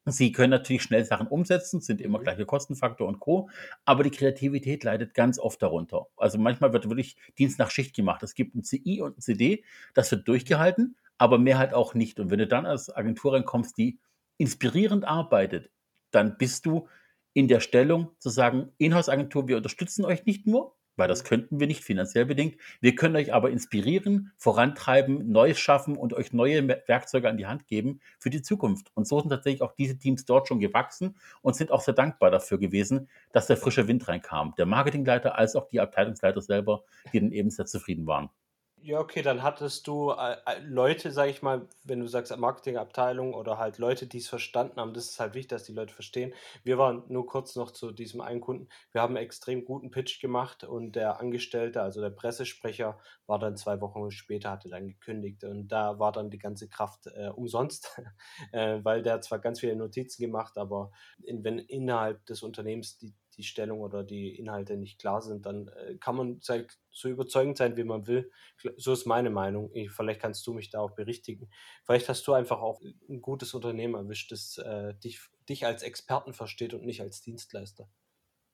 Sie 0.07 0.31
können 0.31 0.51
natürlich 0.51 0.83
schnell 0.83 1.03
Sachen 1.03 1.27
umsetzen, 1.27 1.81
sind 1.81 1.99
immer 1.99 2.19
mhm. 2.19 2.23
gleiche 2.23 2.45
Kostenfaktor 2.45 3.07
und 3.07 3.19
Co. 3.19 3.49
Aber 3.85 4.03
die 4.03 4.11
Kreativität 4.11 4.83
leidet 4.83 5.13
ganz 5.13 5.39
oft 5.39 5.61
darunter. 5.61 6.07
Also 6.15 6.38
manchmal 6.38 6.73
wird 6.73 6.89
wirklich 6.89 7.15
Dienst 7.39 7.57
nach 7.57 7.71
Schicht 7.71 7.95
gemacht. 7.95 8.21
Es 8.21 8.35
gibt 8.35 8.55
ein 8.55 8.63
CI 8.63 9.01
und 9.01 9.17
ein 9.17 9.21
CD, 9.21 9.63
das 9.95 10.11
wird 10.11 10.27
durchgehalten, 10.27 10.95
aber 11.17 11.39
mehr 11.39 11.57
halt 11.57 11.73
auch 11.73 11.95
nicht. 11.95 12.19
Und 12.19 12.29
wenn 12.29 12.39
du 12.39 12.47
dann 12.47 12.65
als 12.65 12.95
Agentur 12.95 13.33
reinkommst, 13.33 13.77
die 13.77 13.99
inspirierend 14.38 15.05
arbeitet, 15.05 15.71
dann 16.11 16.38
bist 16.38 16.65
du 16.65 16.88
in 17.33 17.47
der 17.47 17.59
Stellung 17.59 18.11
zu 18.19 18.29
sagen, 18.29 18.71
Inhouse-Agentur, 18.77 19.47
wir 19.47 19.57
unterstützen 19.57 20.05
euch 20.05 20.25
nicht 20.25 20.45
nur, 20.47 20.75
weil 20.95 21.08
das 21.08 21.23
könnten 21.23 21.60
wir 21.60 21.67
nicht 21.67 21.84
finanziell 21.84 22.25
bedingt. 22.25 22.55
Wir 22.81 22.95
können 22.95 23.15
euch 23.15 23.34
aber 23.34 23.49
inspirieren, 23.49 24.31
vorantreiben, 24.38 25.31
Neues 25.31 25.60
schaffen 25.60 25.97
und 25.97 26.13
euch 26.13 26.34
neue 26.34 26.67
Werkzeuge 26.67 27.29
an 27.29 27.38
die 27.38 27.47
Hand 27.47 27.67
geben 27.67 27.99
für 28.19 28.29
die 28.29 28.41
Zukunft. 28.41 28.91
Und 28.93 29.08
so 29.08 29.19
sind 29.19 29.29
tatsächlich 29.29 29.62
auch 29.62 29.73
diese 29.73 29.97
Teams 29.97 30.25
dort 30.25 30.47
schon 30.47 30.60
gewachsen 30.60 31.15
und 31.41 31.55
sind 31.55 31.71
auch 31.71 31.81
sehr 31.81 31.93
dankbar 31.93 32.31
dafür 32.31 32.58
gewesen, 32.58 33.10
dass 33.31 33.47
der 33.47 33.58
frische 33.58 33.88
Wind 33.88 34.08
reinkam. 34.08 34.53
Der 34.58 34.65
Marketingleiter 34.65 35.38
als 35.38 35.55
auch 35.55 35.67
die 35.67 35.79
Abteilungsleiter 35.79 36.41
selber, 36.41 36.84
die 37.13 37.19
dann 37.19 37.31
eben 37.31 37.49
sehr 37.49 37.65
zufrieden 37.65 38.08
waren. 38.08 38.29
Ja, 38.88 39.00
okay, 39.00 39.24
dann 39.24 39.41
hattest 39.41 39.88
du 39.88 40.12
äh, 40.12 40.38
äh 40.45 40.60
Leute, 40.60 41.10
sag 41.12 41.28
ich 41.28 41.41
mal, 41.41 41.67
wenn 41.84 42.02
du 42.02 42.08
sagst 42.08 42.38
Marketingabteilung 42.38 43.34
oder 43.34 43.58
halt 43.58 43.80
Leute, 43.80 44.06
die 44.06 44.19
es 44.19 44.28
verstanden 44.28 44.80
haben, 44.80 44.93
das 44.93 45.10
ist 45.10 45.19
halt 45.19 45.34
wichtig, 45.34 45.50
dass 45.50 45.63
die 45.63 45.74
Leute 45.74 45.91
verstehen. 45.91 46.36
Wir 46.63 46.78
waren 46.78 47.02
nur 47.08 47.26
kurz 47.26 47.56
noch 47.56 47.71
zu 47.71 47.91
diesem 47.91 48.21
einen 48.21 48.41
Kunden. 48.41 48.69
Wir 48.91 49.02
haben 49.02 49.15
einen 49.17 49.26
extrem 49.26 49.65
guten 49.65 49.89
Pitch 49.89 50.21
gemacht 50.21 50.63
und 50.63 50.95
der 50.95 51.19
Angestellte, 51.19 51.82
also 51.82 52.00
der 52.00 52.12
Pressesprecher, 52.12 53.00
war 53.26 53.39
dann 53.39 53.58
zwei 53.58 53.82
Wochen 53.82 54.12
später, 54.12 54.52
hatte 54.52 54.69
dann 54.69 54.88
gekündigt 54.88 55.44
und 55.44 55.67
da 55.69 55.98
war 55.98 56.12
dann 56.12 56.29
die 56.29 56.38
ganze 56.38 56.69
Kraft 56.69 57.08
äh, 57.08 57.29
umsonst, 57.29 58.00
äh, 58.52 58.81
weil 58.83 59.02
der 59.02 59.19
zwar 59.21 59.40
ganz 59.40 59.62
viele 59.62 59.75
Notizen 59.75 60.21
gemacht, 60.21 60.60
aber 60.60 60.92
in, 61.23 61.44
wenn 61.44 61.58
innerhalb 61.58 62.23
des 62.27 62.44
Unternehmens 62.44 63.00
die 63.00 63.15
die 63.38 63.44
Stellung 63.44 63.81
oder 63.81 64.04
die 64.04 64.36
Inhalte 64.36 64.77
nicht 64.77 65.00
klar 65.00 65.21
sind, 65.21 65.46
dann 65.46 65.67
äh, 65.69 65.96
kann 65.98 66.15
man 66.15 66.40
so 66.92 67.10
überzeugend 67.10 67.58
sein, 67.58 67.77
wie 67.77 67.83
man 67.83 68.08
will. 68.08 68.31
So 68.77 68.94
ist 68.94 69.06
meine 69.06 69.29
Meinung. 69.29 69.71
Ich, 69.73 69.92
vielleicht 69.92 70.21
kannst 70.21 70.46
du 70.48 70.54
mich 70.54 70.69
da 70.69 70.79
auch 70.79 70.92
berichtigen. 70.92 71.50
Vielleicht 71.83 72.10
hast 72.10 72.25
du 72.27 72.33
einfach 72.33 72.62
auch 72.62 72.81
ein 73.10 73.21
gutes 73.21 73.54
Unternehmen 73.54 73.96
erwischt, 73.96 74.31
das 74.31 74.58
äh, 74.58 74.94
dich, 74.96 75.19
dich 75.50 75.65
als 75.65 75.83
Experten 75.83 76.33
versteht 76.33 76.73
und 76.73 76.86
nicht 76.86 77.02
als 77.02 77.21
Dienstleister. 77.21 77.90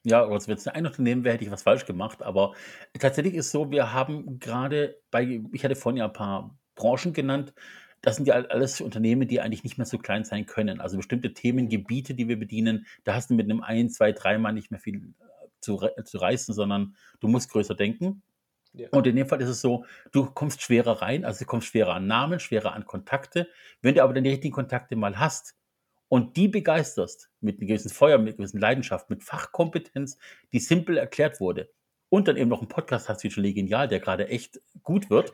Ja, 0.03 0.25
also 0.25 0.47
wenn 0.47 0.57
es 0.57 0.67
ein 0.67 0.85
Unternehmen 0.85 1.23
wäre, 1.23 1.35
hätte 1.35 1.45
ich 1.45 1.51
was 1.51 1.63
falsch 1.63 1.85
gemacht. 1.85 2.23
Aber 2.23 2.55
tatsächlich 2.99 3.35
ist 3.35 3.51
so, 3.51 3.69
wir 3.69 3.93
haben 3.93 4.39
gerade 4.39 4.99
bei, 5.11 5.41
ich 5.51 5.63
hatte 5.63 5.75
vorhin 5.75 5.97
ja 5.97 6.05
ein 6.05 6.13
paar 6.13 6.57
Branchen 6.75 7.13
genannt, 7.13 7.53
das 8.01 8.15
sind 8.15 8.27
ja 8.27 8.35
alles 8.35 8.81
Unternehmen, 8.81 9.27
die 9.27 9.41
eigentlich 9.41 9.63
nicht 9.63 9.77
mehr 9.77 9.85
so 9.85 9.97
klein 9.97 10.23
sein 10.23 10.45
können. 10.45 10.81
Also 10.81 10.97
bestimmte 10.97 11.33
Themengebiete, 11.33 12.13
die 12.13 12.27
wir 12.27 12.39
bedienen, 12.39 12.87
da 13.03 13.13
hast 13.13 13.29
du 13.29 13.35
mit 13.35 13.45
einem 13.45 13.61
ein, 13.61 13.89
zwei, 13.89 14.11
dreimal 14.11 14.53
nicht 14.53 14.71
mehr 14.71 14.79
viel 14.79 14.95
äh, 14.95 15.47
zu, 15.59 15.79
zu 16.03 16.17
reißen, 16.17 16.53
sondern 16.53 16.95
du 17.19 17.27
musst 17.27 17.51
größer 17.51 17.75
denken. 17.75 18.23
Ja. 18.73 18.87
Und 18.91 19.05
in 19.05 19.15
dem 19.15 19.27
Fall 19.27 19.41
ist 19.41 19.49
es 19.49 19.61
so, 19.61 19.85
du 20.11 20.25
kommst 20.25 20.61
schwerer 20.61 21.01
rein, 21.01 21.25
also 21.25 21.39
du 21.39 21.45
kommst 21.45 21.67
schwerer 21.67 21.95
an 21.95 22.07
Namen, 22.07 22.39
schwerer 22.39 22.73
an 22.73 22.85
Kontakte. 22.85 23.47
Wenn 23.81 23.95
du 23.95 24.03
aber 24.03 24.13
dann 24.13 24.23
die 24.23 24.29
richtigen 24.29 24.53
Kontakte 24.53 24.95
mal 24.95 25.19
hast 25.19 25.55
und 26.07 26.37
die 26.37 26.47
begeisterst 26.47 27.29
mit 27.41 27.59
einem 27.59 27.67
gewissen 27.67 27.91
Feuer, 27.91 28.17
mit 28.17 28.29
einer 28.29 28.37
gewissen 28.37 28.59
Leidenschaft, 28.59 29.09
mit 29.09 29.23
Fachkompetenz, 29.23 30.17
die 30.53 30.59
simpel 30.59 30.97
erklärt 30.97 31.39
wurde, 31.39 31.69
und 32.11 32.27
dann 32.27 32.35
eben 32.35 32.49
noch 32.49 32.59
einen 32.59 32.67
Podcast 32.67 33.07
hast 33.07 33.23
wie 33.23 33.29
Jolie 33.29 33.53
Genial, 33.53 33.87
der 33.87 34.01
gerade 34.01 34.27
echt 34.27 34.59
gut 34.83 35.09
wird, 35.09 35.33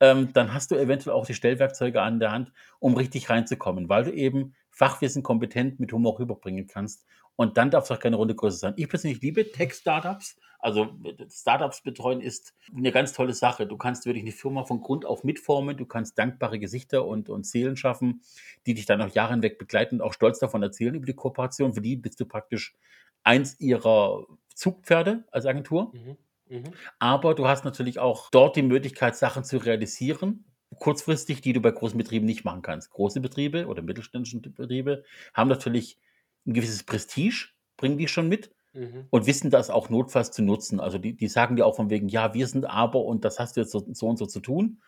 ähm, 0.00 0.32
dann 0.32 0.54
hast 0.54 0.70
du 0.70 0.76
eventuell 0.76 1.14
auch 1.14 1.26
die 1.26 1.34
Stellwerkzeuge 1.34 2.00
an 2.02 2.20
der 2.20 2.32
Hand, 2.32 2.52
um 2.78 2.94
richtig 2.94 3.30
reinzukommen, 3.30 3.88
weil 3.88 4.04
du 4.04 4.12
eben 4.12 4.54
Fachwissen 4.70 5.22
kompetent 5.22 5.80
mit 5.80 5.92
Humor 5.92 6.18
rüberbringen 6.18 6.66
kannst. 6.66 7.04
Und 7.34 7.56
dann 7.56 7.70
darf 7.70 7.84
es 7.84 7.90
auch 7.90 8.00
keine 8.00 8.16
Runde 8.16 8.34
größer 8.34 8.56
sein. 8.56 8.74
Ich 8.76 8.88
persönlich 8.88 9.20
liebe 9.20 9.50
Tech-Startups. 9.52 10.36
Also 10.58 10.88
Startups 11.30 11.82
betreuen 11.82 12.20
ist 12.20 12.52
eine 12.76 12.90
ganz 12.90 13.12
tolle 13.12 13.32
Sache. 13.32 13.66
Du 13.66 13.76
kannst 13.76 14.06
wirklich 14.06 14.24
eine 14.24 14.32
Firma 14.32 14.64
von 14.64 14.80
Grund 14.80 15.06
auf 15.06 15.22
mitformen. 15.22 15.76
Du 15.76 15.86
kannst 15.86 16.18
dankbare 16.18 16.58
Gesichter 16.58 17.06
und, 17.06 17.28
und 17.28 17.46
Seelen 17.46 17.76
schaffen, 17.76 18.22
die 18.66 18.74
dich 18.74 18.86
dann 18.86 19.00
auch 19.00 19.14
Jahre 19.14 19.34
hinweg 19.34 19.56
begleiten 19.58 19.96
und 19.96 20.02
auch 20.02 20.14
stolz 20.14 20.40
davon 20.40 20.64
erzählen 20.64 20.96
über 20.96 21.06
die 21.06 21.14
Kooperation. 21.14 21.74
Für 21.74 21.80
die 21.80 21.94
bist 21.94 22.18
du 22.18 22.26
praktisch 22.26 22.74
eins 23.22 23.60
ihrer 23.60 24.26
Zugpferde 24.54 25.24
als 25.30 25.46
Agentur. 25.46 25.92
Mhm. 25.94 26.16
Mhm. 26.48 26.64
Aber 26.98 27.34
du 27.34 27.46
hast 27.46 27.64
natürlich 27.64 27.98
auch 27.98 28.30
dort 28.30 28.56
die 28.56 28.62
Möglichkeit, 28.62 29.16
Sachen 29.16 29.44
zu 29.44 29.58
realisieren, 29.58 30.44
kurzfristig, 30.78 31.40
die 31.40 31.52
du 31.52 31.60
bei 31.60 31.70
großen 31.70 31.98
Betrieben 31.98 32.26
nicht 32.26 32.44
machen 32.44 32.62
kannst. 32.62 32.90
Große 32.90 33.20
Betriebe 33.20 33.66
oder 33.66 33.82
mittelständische 33.82 34.38
Betriebe 34.40 35.04
haben 35.34 35.48
natürlich 35.48 35.98
ein 36.46 36.54
gewisses 36.54 36.84
Prestige, 36.84 37.48
bringen 37.76 37.98
die 37.98 38.08
schon 38.08 38.28
mit 38.28 38.52
mhm. 38.72 39.06
und 39.10 39.26
wissen 39.26 39.50
das 39.50 39.70
auch 39.70 39.88
notfalls 39.88 40.30
zu 40.30 40.42
nutzen. 40.42 40.80
Also 40.80 40.98
die, 40.98 41.14
die 41.14 41.28
sagen 41.28 41.56
dir 41.56 41.66
auch 41.66 41.76
von 41.76 41.90
wegen, 41.90 42.08
ja, 42.08 42.34
wir 42.34 42.46
sind 42.46 42.64
aber 42.64 43.04
und 43.04 43.24
das 43.24 43.38
hast 43.38 43.56
du 43.56 43.60
jetzt 43.60 43.72
so, 43.72 43.86
so 43.92 44.08
und 44.08 44.18
so 44.18 44.26
zu 44.26 44.40
tun. 44.40 44.80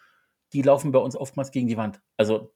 Die 0.53 0.63
laufen 0.63 0.93
bei 0.93 0.99
uns 0.99 1.17
oftmals 1.17 1.51
gegen 1.51 1.69
die 1.69 1.77
Wand. 1.77 2.01
Also 2.17 2.53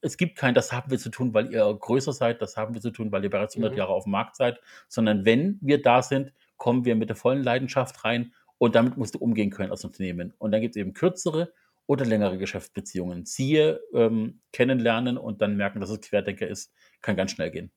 es 0.00 0.16
gibt 0.16 0.36
kein, 0.36 0.54
das 0.54 0.72
haben 0.72 0.90
wir 0.90 0.98
zu 0.98 1.10
tun, 1.10 1.34
weil 1.34 1.52
ihr 1.52 1.74
größer 1.74 2.12
seid, 2.12 2.40
das 2.42 2.56
haben 2.56 2.74
wir 2.74 2.80
zu 2.80 2.90
tun, 2.90 3.10
weil 3.10 3.24
ihr 3.24 3.30
bereits 3.30 3.54
100 3.54 3.72
mhm. 3.72 3.78
Jahre 3.78 3.92
auf 3.92 4.04
dem 4.04 4.12
Markt 4.12 4.36
seid, 4.36 4.60
sondern 4.88 5.24
wenn 5.24 5.58
wir 5.60 5.82
da 5.82 6.02
sind, 6.02 6.32
kommen 6.56 6.84
wir 6.84 6.96
mit 6.96 7.08
der 7.08 7.16
vollen 7.16 7.42
Leidenschaft 7.42 8.04
rein 8.04 8.32
und 8.58 8.74
damit 8.74 8.96
musst 8.96 9.14
du 9.14 9.18
umgehen 9.18 9.50
können 9.50 9.70
als 9.70 9.84
Unternehmen. 9.84 10.34
Und 10.38 10.52
dann 10.52 10.60
gibt 10.60 10.76
es 10.76 10.80
eben 10.80 10.92
kürzere 10.94 11.52
oder 11.86 12.04
längere 12.04 12.38
Geschäftsbeziehungen. 12.38 13.24
Siehe, 13.24 13.80
ähm, 13.94 14.40
kennenlernen 14.52 15.16
und 15.18 15.40
dann 15.40 15.56
merken, 15.56 15.80
dass 15.80 15.90
es 15.90 16.00
Querdenker 16.00 16.46
ist, 16.48 16.72
kann 17.00 17.16
ganz 17.16 17.32
schnell 17.32 17.50
gehen. 17.50 17.72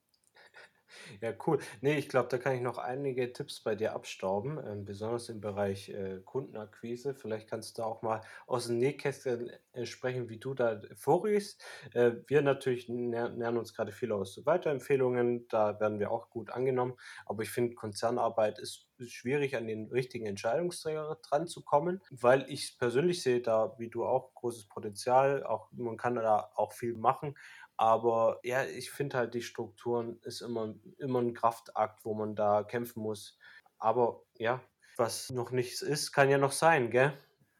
Ja, 1.21 1.33
cool. 1.47 1.59
Ne, 1.81 1.97
ich 1.97 2.09
glaube, 2.09 2.27
da 2.29 2.37
kann 2.37 2.55
ich 2.55 2.61
noch 2.61 2.77
einige 2.77 3.31
Tipps 3.33 3.61
bei 3.61 3.75
dir 3.75 3.93
abstauben, 3.93 4.59
ähm, 4.65 4.85
besonders 4.85 5.29
im 5.29 5.39
Bereich 5.41 5.89
äh, 5.89 6.19
Kundenakquise. 6.23 7.13
Vielleicht 7.15 7.49
kannst 7.49 7.77
du 7.77 7.83
auch 7.83 8.01
mal 8.01 8.21
aus 8.47 8.67
dem 8.67 8.77
Nähkästchen 8.79 9.51
äh, 9.73 9.85
sprechen, 9.85 10.29
wie 10.29 10.37
du 10.39 10.53
da 10.53 10.81
vorgehst. 10.95 11.63
Äh, 11.93 12.11
wir 12.27 12.41
natürlich 12.41 12.87
lernen 12.87 13.57
uns 13.57 13.73
gerade 13.73 13.91
viel 13.91 14.11
aus 14.11 14.45
Weiterempfehlungen, 14.45 15.47
da 15.47 15.79
werden 15.79 15.99
wir 15.99 16.11
auch 16.11 16.29
gut 16.29 16.49
angenommen. 16.49 16.95
Aber 17.25 17.43
ich 17.43 17.49
finde, 17.49 17.75
Konzernarbeit 17.75 18.59
ist 18.59 18.87
schwierig, 19.07 19.55
an 19.57 19.67
den 19.67 19.87
richtigen 19.89 20.27
Entscheidungsträger 20.27 21.17
dran 21.27 21.47
zu 21.47 21.63
kommen, 21.63 22.01
weil 22.11 22.45
ich 22.49 22.77
persönlich 22.77 23.23
sehe 23.23 23.41
da, 23.41 23.75
wie 23.79 23.89
du 23.89 24.05
auch, 24.05 24.33
großes 24.35 24.67
Potenzial. 24.67 25.43
Auch 25.43 25.69
man 25.71 25.97
kann 25.97 26.15
da 26.15 26.51
auch 26.55 26.71
viel 26.73 26.95
machen. 26.95 27.35
Aber 27.81 28.39
ja, 28.43 28.63
ich 28.63 28.91
finde 28.91 29.17
halt, 29.17 29.33
die 29.33 29.41
Strukturen 29.41 30.19
ist 30.21 30.41
immer, 30.41 30.75
immer 30.99 31.19
ein 31.19 31.33
Kraftakt, 31.33 32.05
wo 32.05 32.13
man 32.13 32.35
da 32.35 32.61
kämpfen 32.61 33.01
muss. 33.01 33.39
Aber 33.79 34.21
ja, 34.37 34.61
was 34.97 35.31
noch 35.31 35.49
nichts 35.49 35.81
ist, 35.81 36.11
kann 36.11 36.29
ja 36.29 36.37
noch 36.37 36.51
sein, 36.51 36.91
gell? 36.91 37.11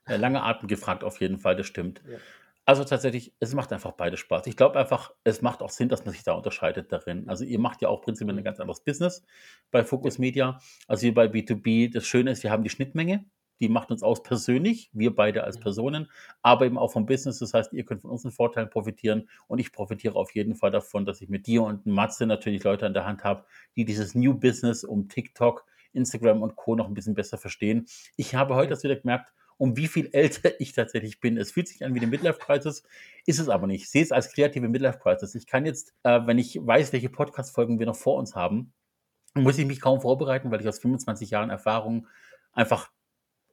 Lange 0.05 0.43
Atem 0.43 0.67
gefragt, 0.67 1.03
auf 1.03 1.19
jeden 1.21 1.39
Fall, 1.39 1.55
das 1.55 1.65
stimmt. 1.65 2.03
Ja. 2.07 2.19
Also 2.65 2.83
tatsächlich, 2.83 3.33
es 3.39 3.55
macht 3.55 3.73
einfach 3.73 3.93
beide 3.93 4.15
Spaß. 4.15 4.45
Ich 4.45 4.55
glaube 4.55 4.77
einfach, 4.77 5.11
es 5.23 5.41
macht 5.41 5.63
auch 5.63 5.71
Sinn, 5.71 5.89
dass 5.89 6.05
man 6.05 6.13
sich 6.13 6.21
da 6.23 6.33
unterscheidet 6.33 6.91
darin. 6.91 7.27
Also 7.27 7.43
ihr 7.43 7.57
macht 7.57 7.81
ja 7.81 7.89
auch 7.89 8.03
prinzipiell 8.03 8.35
ein 8.35 8.41
mhm. 8.41 8.45
ganz 8.45 8.59
anderes 8.59 8.83
Business 8.83 9.25
bei 9.71 9.83
Focus 9.83 10.19
Media, 10.19 10.59
als 10.87 11.01
wir 11.01 11.15
bei 11.15 11.25
B2B. 11.25 11.91
Das 11.91 12.05
Schöne 12.05 12.29
ist, 12.29 12.43
wir 12.43 12.51
haben 12.51 12.61
die 12.61 12.69
Schnittmenge 12.69 13.25
die 13.61 13.69
macht 13.69 13.91
uns 13.91 14.03
aus 14.03 14.23
persönlich, 14.23 14.89
wir 14.91 15.15
beide 15.15 15.43
als. 15.45 15.61
Personen, 15.61 16.09
aber 16.41 16.65
eben 16.65 16.77
auch 16.77 16.91
vom 16.91 17.05
Business. 17.05 17.39
Das 17.39 17.53
heißt, 17.53 17.71
ihr 17.73 17.85
könnt 17.85 18.01
von 18.01 18.11
unseren 18.11 18.31
Vorteilen 18.31 18.69
profitieren 18.69 19.29
und 19.47 19.59
ich 19.59 19.71
profitiere 19.71 20.15
auf 20.15 20.33
jeden 20.33 20.55
Fall 20.55 20.71
davon, 20.71 21.05
dass 21.05 21.21
ich 21.21 21.29
mit 21.29 21.47
dir 21.47 21.63
und 21.63 21.85
Matze 21.85 22.25
natürlich 22.25 22.63
Leute 22.63 22.85
an 22.85 22.93
der 22.93 23.05
Hand 23.05 23.23
habe, 23.23 23.45
die 23.75 23.85
dieses 23.85 24.15
New 24.15 24.33
Business 24.33 24.83
um 24.83 25.07
TikTok, 25.07 25.65
Instagram 25.93 26.41
und 26.41 26.55
Co. 26.55 26.75
noch 26.75 26.87
ein 26.87 26.93
bisschen 26.93 27.13
besser 27.13 27.37
verstehen. 27.37 27.85
Ich 28.17 28.35
habe 28.35 28.55
heute 28.55 28.71
das 28.71 28.83
wieder 28.83 28.95
gemerkt, 28.95 29.31
um 29.57 29.77
wie 29.77 29.87
viel 29.87 30.09
älter 30.13 30.59
ich 30.59 30.73
tatsächlich 30.73 31.19
bin. 31.19 31.37
Es 31.37 31.51
fühlt 31.51 31.67
sich 31.67 31.85
an 31.85 31.93
wie 31.93 31.99
eine 31.99 32.07
Midlife-Crisis, 32.07 32.83
ist 33.25 33.39
es 33.39 33.47
aber 33.47 33.67
nicht. 33.67 33.83
Ich 33.83 33.89
sehe 33.91 34.03
es 34.03 34.11
als 34.11 34.33
kreative 34.33 34.67
Midlife-Crisis. 34.67 35.35
Ich 35.35 35.45
kann 35.45 35.65
jetzt, 35.65 35.93
äh, 36.03 36.21
wenn 36.25 36.39
ich 36.39 36.59
weiß, 36.59 36.91
welche 36.91 37.09
Podcast-Folgen 37.09 37.77
wir 37.77 37.85
noch 37.85 37.95
vor 37.95 38.17
uns 38.17 38.35
haben, 38.35 38.73
muss 39.35 39.57
ich 39.59 39.65
mich 39.65 39.79
kaum 39.79 40.01
vorbereiten, 40.01 40.51
weil 40.51 40.61
ich 40.61 40.67
aus 40.67 40.79
25 40.79 41.29
Jahren 41.29 41.51
Erfahrung 41.51 42.07
einfach 42.51 42.89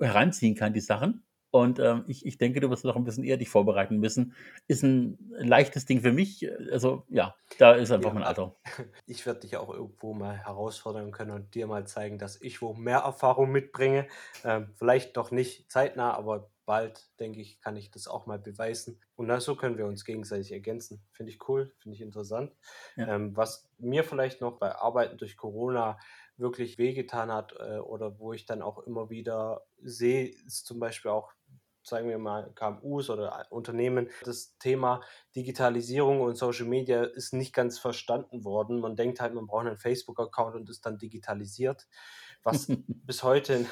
heranziehen 0.00 0.54
kann, 0.54 0.72
die 0.72 0.80
Sachen. 0.80 1.24
Und 1.50 1.78
ähm, 1.78 2.04
ich, 2.06 2.26
ich 2.26 2.36
denke, 2.36 2.60
du 2.60 2.68
wirst 2.68 2.84
noch 2.84 2.96
ein 2.96 3.04
bisschen 3.04 3.24
eher 3.24 3.38
dich 3.38 3.48
vorbereiten 3.48 3.98
müssen. 3.98 4.34
Ist 4.66 4.82
ein 4.82 5.18
leichtes 5.30 5.86
Ding 5.86 6.02
für 6.02 6.12
mich. 6.12 6.46
Also 6.70 7.04
ja, 7.08 7.34
da 7.58 7.72
ist 7.72 7.90
einfach 7.90 8.10
ja, 8.10 8.14
mein 8.14 8.24
Alter. 8.24 8.54
Ich 9.06 9.24
werde 9.24 9.40
dich 9.40 9.56
auch 9.56 9.72
irgendwo 9.72 10.12
mal 10.12 10.36
herausfordern 10.36 11.10
können 11.10 11.30
und 11.30 11.54
dir 11.54 11.66
mal 11.66 11.86
zeigen, 11.86 12.18
dass 12.18 12.40
ich 12.40 12.60
wo 12.60 12.74
mehr 12.74 12.98
Erfahrung 12.98 13.50
mitbringe. 13.50 14.06
Ähm, 14.44 14.74
vielleicht 14.76 15.16
doch 15.16 15.30
nicht 15.30 15.70
zeitnah, 15.72 16.12
aber 16.12 16.50
bald, 16.66 17.08
denke 17.18 17.40
ich, 17.40 17.62
kann 17.62 17.78
ich 17.78 17.90
das 17.90 18.08
auch 18.08 18.26
mal 18.26 18.38
beweisen. 18.38 19.00
Und 19.16 19.34
so 19.40 19.56
können 19.56 19.78
wir 19.78 19.86
uns 19.86 20.04
gegenseitig 20.04 20.52
ergänzen. 20.52 21.02
Finde 21.12 21.32
ich 21.32 21.48
cool, 21.48 21.72
finde 21.78 21.94
ich 21.94 22.02
interessant. 22.02 22.52
Ja. 22.96 23.14
Ähm, 23.14 23.34
was 23.34 23.70
mir 23.78 24.04
vielleicht 24.04 24.42
noch 24.42 24.58
bei 24.58 24.76
Arbeiten 24.76 25.16
durch 25.16 25.38
Corona 25.38 25.98
wirklich 26.38 26.78
wehgetan 26.78 27.32
hat 27.32 27.54
äh, 27.58 27.78
oder 27.78 28.18
wo 28.18 28.32
ich 28.32 28.46
dann 28.46 28.62
auch 28.62 28.78
immer 28.78 29.10
wieder 29.10 29.66
sehe, 29.82 30.28
ist 30.46 30.66
zum 30.66 30.78
Beispiel 30.78 31.10
auch, 31.10 31.32
sagen 31.82 32.08
wir 32.08 32.18
mal, 32.18 32.52
KMUs 32.54 33.10
oder 33.10 33.46
Unternehmen. 33.50 34.08
Das 34.24 34.56
Thema 34.58 35.00
Digitalisierung 35.34 36.20
und 36.20 36.36
Social 36.36 36.66
Media 36.66 37.02
ist 37.02 37.32
nicht 37.32 37.52
ganz 37.52 37.78
verstanden 37.78 38.44
worden. 38.44 38.80
Man 38.80 38.96
denkt 38.96 39.20
halt, 39.20 39.34
man 39.34 39.46
braucht 39.46 39.66
einen 39.66 39.76
Facebook-Account 39.76 40.54
und 40.54 40.70
ist 40.70 40.86
dann 40.86 40.98
digitalisiert 40.98 41.88
was 42.42 42.66
bis 42.88 43.22
heute 43.22 43.66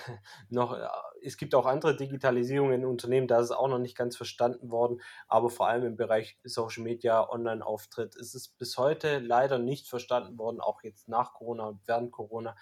noch, 0.49 0.75
äh, 0.75 0.87
es 1.23 1.37
gibt 1.37 1.55
auch 1.55 1.67
andere 1.67 1.97
Digitalisierungen 1.97 2.81
in 2.81 2.87
Unternehmen, 2.87 3.29
da 3.29 3.39
ist 3.39 3.47
es 3.47 3.51
auch 3.53 3.69
noch 3.69 3.79
nicht 3.79 3.97
ganz 3.97 4.17
verstanden 4.17 4.71
worden, 4.71 5.01
aber 5.29 5.51
vor 5.51 5.69
allem 5.69 5.85
im 5.85 5.97
Bereich 5.97 6.39
Social 6.45 6.83
Media, 6.83 7.29
Online-Auftritt 7.29 8.17
ist 8.17 8.35
es 8.35 8.49
bis 8.49 8.77
heute 8.79 9.19
leider 9.19 9.59
nicht 9.59 9.89
verstanden 9.89 10.39
worden, 10.39 10.61
auch 10.61 10.83
jetzt 10.83 11.09
nach 11.09 11.35
Corona 11.35 11.67
und 11.67 11.81
während 11.87 12.13
Corona. 12.13 12.57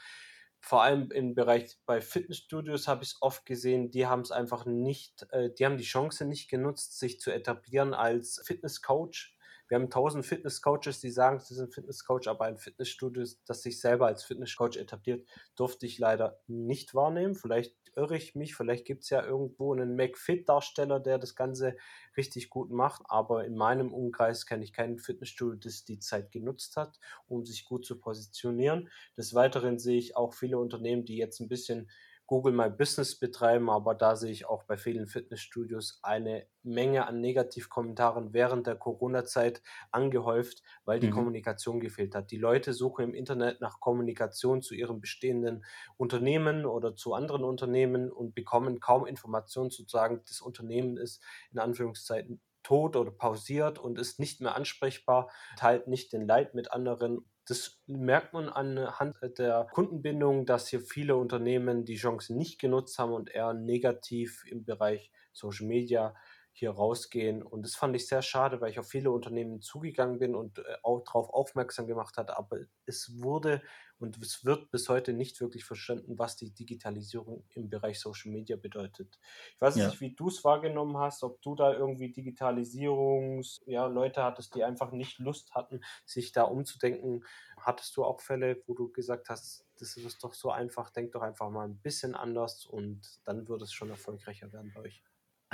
Vor 0.61 0.82
allem 0.82 1.11
im 1.11 1.34
Bereich 1.34 1.78
bei 1.84 2.00
Fitnessstudios 2.00 2.88
habe 2.88 3.05
ich 3.05 3.11
es 3.11 3.18
oft 3.20 3.44
gesehen, 3.44 3.90
die 3.90 4.07
haben 4.07 4.22
es 4.22 4.30
einfach 4.30 4.64
nicht, 4.64 5.26
äh, 5.30 5.50
die 5.50 5.66
haben 5.66 5.76
die 5.76 5.84
Chance 5.84 6.24
nicht 6.24 6.48
genutzt, 6.48 6.98
sich 6.98 7.20
zu 7.20 7.30
etablieren 7.30 7.92
als 7.92 8.40
Fitnesscoach 8.46 9.34
wir 9.69 9.77
haben 9.77 9.91
tausend 9.91 10.27
Fitnesscoaches, 10.27 11.01
die 11.01 11.11
sagen, 11.11 11.41
sie 11.41 11.55
sind 11.55 11.73
Fitnesscoach, 11.73 12.29
aber 12.29 12.45
ein 12.45 12.59
Fitnessstudio, 12.59 13.25
das 13.47 13.62
sich 13.62 13.81
selber 13.81 14.07
als 14.07 14.25
Fitnesscoach 14.25 14.77
etabliert, 14.77 15.27
durfte 15.57 15.87
ich 15.87 15.99
leider 15.99 16.39
nicht 16.47 16.95
wahrnehmen. 16.95 17.35
Vielleicht 17.35 17.75
irre 17.97 18.17
ich 18.17 18.35
mich, 18.35 18.55
vielleicht 18.55 18.85
gibt 18.85 19.05
es 19.05 19.11
ja 19.11 19.25
irgendwo 19.25 19.73
einen 19.73 19.97
McFit-Darsteller, 19.97 21.01
der 21.01 21.19
das 21.19 21.37
Ganze 21.37 21.77
richtig 22.17 22.51
gut 22.51 22.71
macht, 22.71 23.03
aber 23.07 23.45
in 23.45 23.57
meinem 23.57 23.93
Umkreis 23.93 24.47
kenne 24.47 24.65
ich 24.65 24.73
keinen 24.73 24.99
Fitnessstudio, 24.99 25.57
das 25.57 25.85
die 25.85 25.99
Zeit 25.99 26.33
genutzt 26.33 26.77
hat, 26.77 26.99
um 27.27 27.45
sich 27.45 27.65
gut 27.65 27.85
zu 27.85 27.99
positionieren. 27.99 28.91
Des 29.17 29.35
Weiteren 29.35 29.79
sehe 29.79 29.99
ich 29.99 30.17
auch 30.17 30.35
viele 30.35 30.59
Unternehmen, 30.59 31.05
die 31.05 31.17
jetzt 31.17 31.41
ein 31.41 31.49
bisschen 31.49 31.91
Google 32.27 32.53
My 32.53 32.70
Business 32.70 33.18
betreiben, 33.18 33.68
aber 33.68 33.95
da 33.95 34.16
sehe 34.16 34.31
ich 34.31 34.47
auch 34.47 34.64
bei 34.64 34.77
vielen 34.77 35.07
Fitnessstudios 35.07 35.99
eine 36.03 36.47
Menge 36.62 37.07
an 37.07 37.20
Negativkommentaren 37.20 38.33
während 38.33 38.66
der 38.66 38.77
Corona-Zeit 38.77 39.62
angehäuft, 39.91 40.62
weil 40.85 41.01
die 41.01 41.09
mhm. 41.09 41.12
Kommunikation 41.12 41.81
gefehlt 41.81 42.14
hat. 42.14 42.31
Die 42.31 42.39
Leute 42.39 42.72
suchen 42.72 43.05
im 43.05 43.14
Internet 43.14 43.61
nach 43.61 43.81
Kommunikation 43.81 44.62
zu 44.62 44.75
ihrem 44.75 45.01
bestehenden 45.01 45.64
Unternehmen 45.97 46.64
oder 46.64 46.97
zu 46.97 47.12
anderen 47.12 47.45
Unternehmen 47.45 48.11
und 48.11 48.35
bekommen 48.35 48.81
kaum 48.81 49.07
Informationen 49.07 49.70
zu 49.70 49.85
sagen, 49.87 50.22
das 50.27 50.41
Unternehmen 50.41 50.97
ist 50.97 51.22
in 51.53 51.59
Anführungszeiten 51.59 52.41
tot 52.62 52.97
oder 52.97 53.11
pausiert 53.11 53.79
und 53.79 53.99
ist 53.99 54.18
nicht 54.18 54.41
mehr 54.41 54.57
ansprechbar, 54.57 55.31
teilt 55.57 55.87
nicht 55.87 56.12
den 56.12 56.27
Leid 56.27 56.55
mit 56.55 56.72
anderen 56.72 57.27
das 57.47 57.82
merkt 57.86 58.32
man 58.32 58.49
anhand 58.49 59.16
der 59.38 59.66
Kundenbindung, 59.72 60.47
dass 60.47 60.68
hier 60.68 60.80
viele 60.80 61.16
Unternehmen 61.16 61.84
die 61.84 61.97
Chance 61.97 62.34
nicht 62.34 62.59
genutzt 62.61 62.99
haben 62.99 63.12
und 63.12 63.30
eher 63.30 63.53
negativ 63.53 64.45
im 64.47 64.64
Bereich 64.64 65.11
Social 65.32 65.66
Media 65.66 66.14
hier 66.53 66.70
rausgehen. 66.70 67.42
Und 67.42 67.62
das 67.62 67.74
fand 67.74 67.97
ich 67.97 68.07
sehr 68.07 68.22
schade, 68.22 68.61
weil 68.61 68.70
ich 68.70 68.78
auf 68.78 68.88
viele 68.88 69.11
Unternehmen 69.11 69.61
zugegangen 69.61 70.18
bin 70.18 70.34
und 70.34 70.59
äh, 70.61 70.62
auch 70.82 71.03
darauf 71.05 71.28
aufmerksam 71.30 71.86
gemacht 71.86 72.16
hat. 72.16 72.30
Aber 72.30 72.59
es 72.86 73.20
wurde 73.20 73.61
und 73.99 74.18
es 74.22 74.45
wird 74.45 74.70
bis 74.70 74.88
heute 74.88 75.12
nicht 75.12 75.40
wirklich 75.40 75.64
verstanden, 75.64 76.18
was 76.18 76.36
die 76.36 76.53
Digitalisierung 76.53 77.45
im 77.51 77.68
Bereich 77.70 78.01
Social 78.01 78.32
Media 78.32 78.57
bedeutet. 78.57 79.18
Ich 79.55 79.61
weiß 79.61 79.74
Ja. 79.74 79.84
nicht, 79.84 80.01
wie 80.01 80.14
du 80.14 80.28
es 80.28 80.45
wahrgenommen 80.45 80.97
hast, 80.99 81.22
ob 81.22 81.40
du 81.42 81.55
da 81.55 81.72
irgendwie 81.72 82.11
Digitalisierungs, 82.12 83.62
ja, 83.66 83.86
Leute 83.86 84.22
hattest, 84.22 84.55
die 84.55 84.64
einfach 84.64 84.92
nicht 84.92 85.18
Lust 85.18 85.55
hatten, 85.55 85.80
sich 86.05 86.32
da 86.32 86.42
umzudenken. 86.45 87.24
Hattest 87.59 87.97
du 87.97 88.05
auch 88.05 88.20
Fälle, 88.20 88.62
wo 88.66 88.74
du 88.74 88.90
gesagt 88.92 89.28
hast, 89.28 89.66
das 89.78 89.97
ist 89.97 90.22
doch 90.24 90.34
so 90.34 90.51
einfach, 90.51 90.90
denk 90.90 91.12
doch 91.12 91.22
einfach 91.22 91.51
mal 91.51 91.66
ein 91.66 91.80
bisschen 91.80 92.14
anders 92.14 92.66
und 92.66 93.20
dann 93.24 93.49
wird 93.49 93.62
es 93.62 93.72
schon 93.72 93.90
erfolgreicher 93.90 94.53
werden 94.53 94.72
bei 94.72 94.80
euch. 94.82 95.03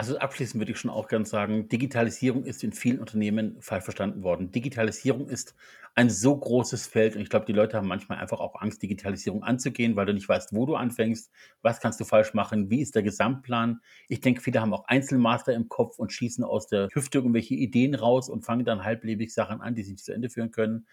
Also 0.01 0.17
abschließend 0.17 0.59
würde 0.59 0.73
ich 0.73 0.79
schon 0.79 0.91
auch 0.91 1.09
ganz 1.09 1.29
sagen, 1.29 1.69
Digitalisierung 1.69 2.45
ist 2.45 2.65
in 2.65 2.73
vielen 2.73 3.01
Unternehmen 3.01 3.61
falsch 3.61 3.85
verstanden 3.85 4.23
worden. 4.23 4.51
Digitalisierung 4.51 5.29
ist 5.29 5.55
ein 5.95 6.09
so 6.09 6.35
großes 6.35 6.87
Feld 6.87 7.17
und 7.17 7.21
ich 7.21 7.29
glaube, 7.29 7.45
die 7.45 7.53
Leute 7.53 7.77
haben 7.77 7.87
manchmal 7.87 8.17
einfach 8.17 8.41
auch 8.41 8.59
Angst, 8.63 8.83
Digitalisierung 8.83 9.43
anzugehen, 9.43 9.97
weil 9.97 10.07
du 10.07 10.15
nicht 10.15 10.27
weißt, 10.27 10.55
wo 10.55 10.65
du 10.65 10.75
anfängst, 10.75 11.31
was 11.61 11.81
kannst 11.81 12.01
du 12.01 12.07
falsch 12.07 12.33
machen, 12.33 12.71
wie 12.71 12.81
ist 12.81 12.95
der 12.95 13.03
Gesamtplan. 13.03 13.83
Ich 14.09 14.23
denke, 14.23 14.41
viele 14.41 14.63
haben 14.63 14.73
auch 14.73 14.87
Einzelmaster 14.87 15.53
im 15.53 15.69
Kopf 15.69 15.99
und 15.99 16.15
schießen 16.15 16.45
aus 16.45 16.67
der 16.67 16.89
Hüfte 16.95 17.19
irgendwelche 17.19 17.57
Ideen 17.57 17.95
raus 17.95 18.31
und 18.31 18.47
fangen 18.47 18.65
dann 18.65 18.83
halblebig 18.83 19.35
Sachen 19.35 19.61
an, 19.61 19.75
die 19.75 19.83
sie 19.83 19.93
nicht 19.93 20.05
zu 20.07 20.15
Ende 20.15 20.31
führen 20.31 20.51
können. 20.51 20.87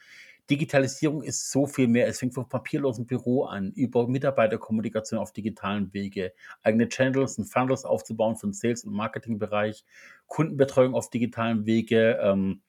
Digitalisierung 0.50 1.24
ist 1.24 1.52
so 1.52 1.68
viel 1.68 1.88
mehr. 1.88 2.08
Es 2.08 2.20
fängt 2.20 2.34
vom 2.34 2.48
papierlosen 2.48 3.06
Büro 3.06 3.44
an, 3.46 3.72
über 3.74 4.08
Mitarbeiterkommunikation 4.08 5.20
auf 5.20 5.34
digitalen 5.34 5.94
Wege, 5.94 6.34
eigene 6.64 6.88
Channels 6.90 7.38
und 7.38 7.46
Funnels 7.46 7.86
aufzubauen 7.86 8.36
für 8.38 8.48
den 8.48 8.54
Sales- 8.54 8.84
und 8.86 8.94
Marketingbereich, 8.94 9.84
Kundenbetreuung 10.28 10.94
auf 10.96 11.10
digitalen 11.10 11.66
Wege, 11.66 12.18
ähm, 12.22 12.62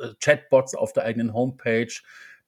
äh, 0.00 0.14
Chatbots 0.20 0.74
auf 0.74 0.92
der 0.92 1.04
eigenen 1.04 1.32
Homepage, 1.34 1.88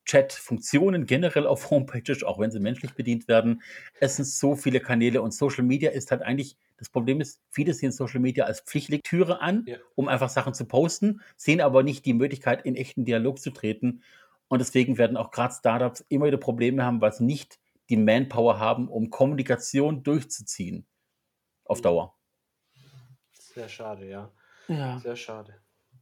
Chat-Funktionen 0.04 1.06
generell 1.06 1.46
auf 1.46 1.70
Homepages, 1.70 2.22
auch 2.24 2.38
wenn 2.38 2.50
sie 2.50 2.60
menschlich 2.60 2.94
bedient 2.94 3.28
werden. 3.28 3.62
Es 4.00 4.16
sind 4.16 4.24
so 4.26 4.56
viele 4.56 4.80
Kanäle 4.80 5.22
und 5.22 5.32
Social 5.34 5.64
Media 5.64 5.90
ist 5.90 6.10
halt 6.10 6.22
eigentlich, 6.22 6.56
das 6.78 6.88
Problem 6.88 7.20
ist, 7.20 7.40
viele 7.50 7.74
sehen 7.74 7.92
Social 7.92 8.20
Media 8.20 8.44
als 8.46 8.60
Pflichtlektüre 8.60 9.40
an, 9.40 9.64
Ja. 9.66 9.76
um 9.94 10.08
einfach 10.08 10.30
Sachen 10.30 10.54
zu 10.54 10.64
posten, 10.64 11.20
sehen 11.36 11.60
aber 11.60 11.82
nicht 11.82 12.06
die 12.06 12.14
Möglichkeit, 12.14 12.64
in 12.64 12.76
echten 12.76 13.04
Dialog 13.04 13.38
zu 13.40 13.50
treten. 13.50 14.02
Und 14.50 14.58
deswegen 14.58 14.98
werden 14.98 15.16
auch 15.16 15.30
gerade 15.30 15.54
Startups 15.54 16.04
immer 16.08 16.26
wieder 16.26 16.36
Probleme 16.36 16.84
haben, 16.84 17.00
weil 17.00 17.12
sie 17.12 17.24
nicht 17.24 17.60
die 17.88 17.96
Manpower 17.96 18.58
haben, 18.58 18.88
um 18.88 19.08
Kommunikation 19.08 20.02
durchzuziehen 20.02 20.88
auf 21.64 21.80
Dauer. 21.80 22.16
Sehr 23.30 23.68
schade, 23.68 24.08
ja. 24.08 24.32
Ja. 24.66 24.98
Sehr 24.98 25.14
schade. 25.14 25.54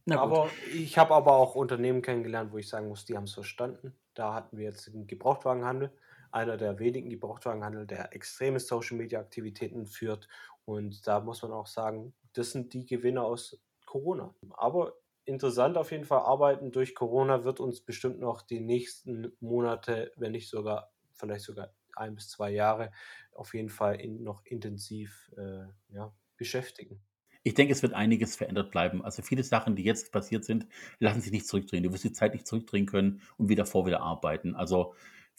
Na 0.05 0.15
gut. 0.15 0.23
Aber 0.23 0.49
ich 0.73 0.97
habe 0.97 1.13
aber 1.13 1.33
auch 1.33 1.53
Unternehmen 1.53 2.01
kennengelernt, 2.01 2.51
wo 2.51 2.57
ich 2.57 2.67
sagen 2.67 2.87
muss, 2.87 3.05
die 3.05 3.15
haben 3.15 3.25
es 3.25 3.33
verstanden. 3.33 3.95
Da 4.15 4.33
hatten 4.33 4.57
wir 4.57 4.65
jetzt 4.65 4.87
den 4.87 5.05
Gebrauchtwagenhandel, 5.05 5.91
einer 6.31 6.57
der 6.57 6.79
wenigen 6.79 7.11
Gebrauchtwagenhandel, 7.11 7.85
der 7.85 8.15
extreme 8.15 8.59
Social 8.59 8.97
Media 8.97 9.19
Aktivitäten 9.19 9.85
führt. 9.85 10.27
Und 10.65 11.05
da 11.05 11.19
muss 11.19 11.43
man 11.43 11.51
auch 11.51 11.67
sagen, 11.67 12.15
das 12.33 12.51
sind 12.51 12.73
die 12.73 12.87
Gewinner 12.87 13.25
aus 13.25 13.59
Corona. 13.85 14.33
Aber 14.51 14.93
interessant 15.25 15.77
auf 15.77 15.91
jeden 15.91 16.05
Fall, 16.05 16.19
arbeiten 16.19 16.71
durch 16.71 16.95
Corona 16.95 17.43
wird 17.43 17.59
uns 17.59 17.81
bestimmt 17.81 18.19
noch 18.19 18.41
die 18.41 18.59
nächsten 18.59 19.31
Monate, 19.39 20.11
wenn 20.15 20.31
nicht 20.31 20.49
sogar, 20.49 20.91
vielleicht 21.13 21.45
sogar 21.45 21.73
ein 21.95 22.15
bis 22.15 22.29
zwei 22.29 22.51
Jahre, 22.51 22.91
auf 23.33 23.53
jeden 23.53 23.69
Fall 23.69 23.99
in, 23.99 24.23
noch 24.23 24.45
intensiv 24.45 25.31
äh, 25.37 25.65
ja, 25.93 26.13
beschäftigen. 26.37 27.01
Ich 27.43 27.53
denke, 27.53 27.73
es 27.73 27.81
wird 27.81 27.93
einiges 27.93 28.35
verändert 28.35 28.71
bleiben. 28.71 29.03
Also 29.03 29.21
viele 29.21 29.43
Sachen, 29.43 29.75
die 29.75 29.83
jetzt 29.83 30.11
passiert 30.11 30.43
sind, 30.43 30.67
lassen 30.99 31.21
sich 31.21 31.31
nicht 31.31 31.47
zurückdrehen. 31.47 31.83
Du 31.83 31.93
wirst 31.93 32.03
die 32.03 32.11
Zeit 32.11 32.33
nicht 32.33 32.47
zurückdrehen 32.47 32.85
können 32.85 33.21
und 33.37 33.49
wieder 33.49 33.65
vor 33.65 33.85
wieder 33.85 34.01
arbeiten. 34.01 34.55
Also 34.55 34.93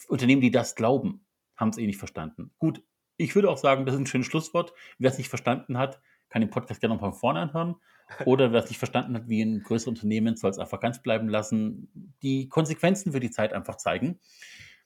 Unternehmen, 0.08 0.40
die 0.40 0.50
das 0.50 0.74
glauben, 0.74 1.26
haben 1.56 1.70
es 1.70 1.78
eh 1.78 1.86
nicht 1.86 1.98
verstanden. 1.98 2.52
Gut, 2.58 2.82
ich 3.16 3.34
würde 3.34 3.50
auch 3.50 3.58
sagen, 3.58 3.84
das 3.84 3.94
ist 3.94 4.00
ein 4.00 4.06
schönes 4.06 4.26
Schlusswort. 4.26 4.72
Wer 4.98 5.10
es 5.10 5.18
nicht 5.18 5.28
verstanden 5.28 5.76
hat, 5.76 6.00
kann 6.30 6.40
den 6.40 6.50
Podcast 6.50 6.80
gerne 6.80 6.94
noch 6.94 7.02
von 7.02 7.12
vorne 7.12 7.40
anhören. 7.40 7.76
Oder 8.24 8.52
wer 8.52 8.64
es 8.64 8.70
nicht 8.70 8.78
verstanden 8.78 9.14
hat, 9.14 9.28
wie 9.28 9.42
ein 9.42 9.62
größeres 9.62 9.88
Unternehmen, 9.88 10.36
soll 10.36 10.50
es 10.50 10.58
einfach 10.58 10.80
ganz 10.80 11.02
bleiben 11.02 11.28
lassen. 11.28 11.90
Die 12.22 12.48
Konsequenzen 12.48 13.12
für 13.12 13.20
die 13.20 13.30
Zeit 13.30 13.52
einfach 13.52 13.76
zeigen. 13.76 14.18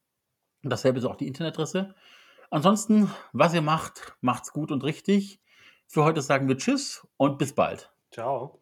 Und 0.62 0.70
dasselbe 0.70 0.98
ist 0.98 1.06
auch 1.06 1.16
die 1.16 1.26
Internetadresse. 1.26 1.94
Ansonsten, 2.50 3.10
was 3.32 3.54
ihr 3.54 3.62
macht, 3.62 4.14
macht's 4.20 4.52
gut 4.52 4.70
und 4.72 4.84
richtig. 4.84 5.40
Für 5.90 6.04
heute 6.04 6.20
sagen 6.20 6.48
wir 6.48 6.58
Tschüss 6.58 7.08
und 7.16 7.38
bis 7.38 7.54
bald. 7.54 7.90
Ciao. 8.12 8.60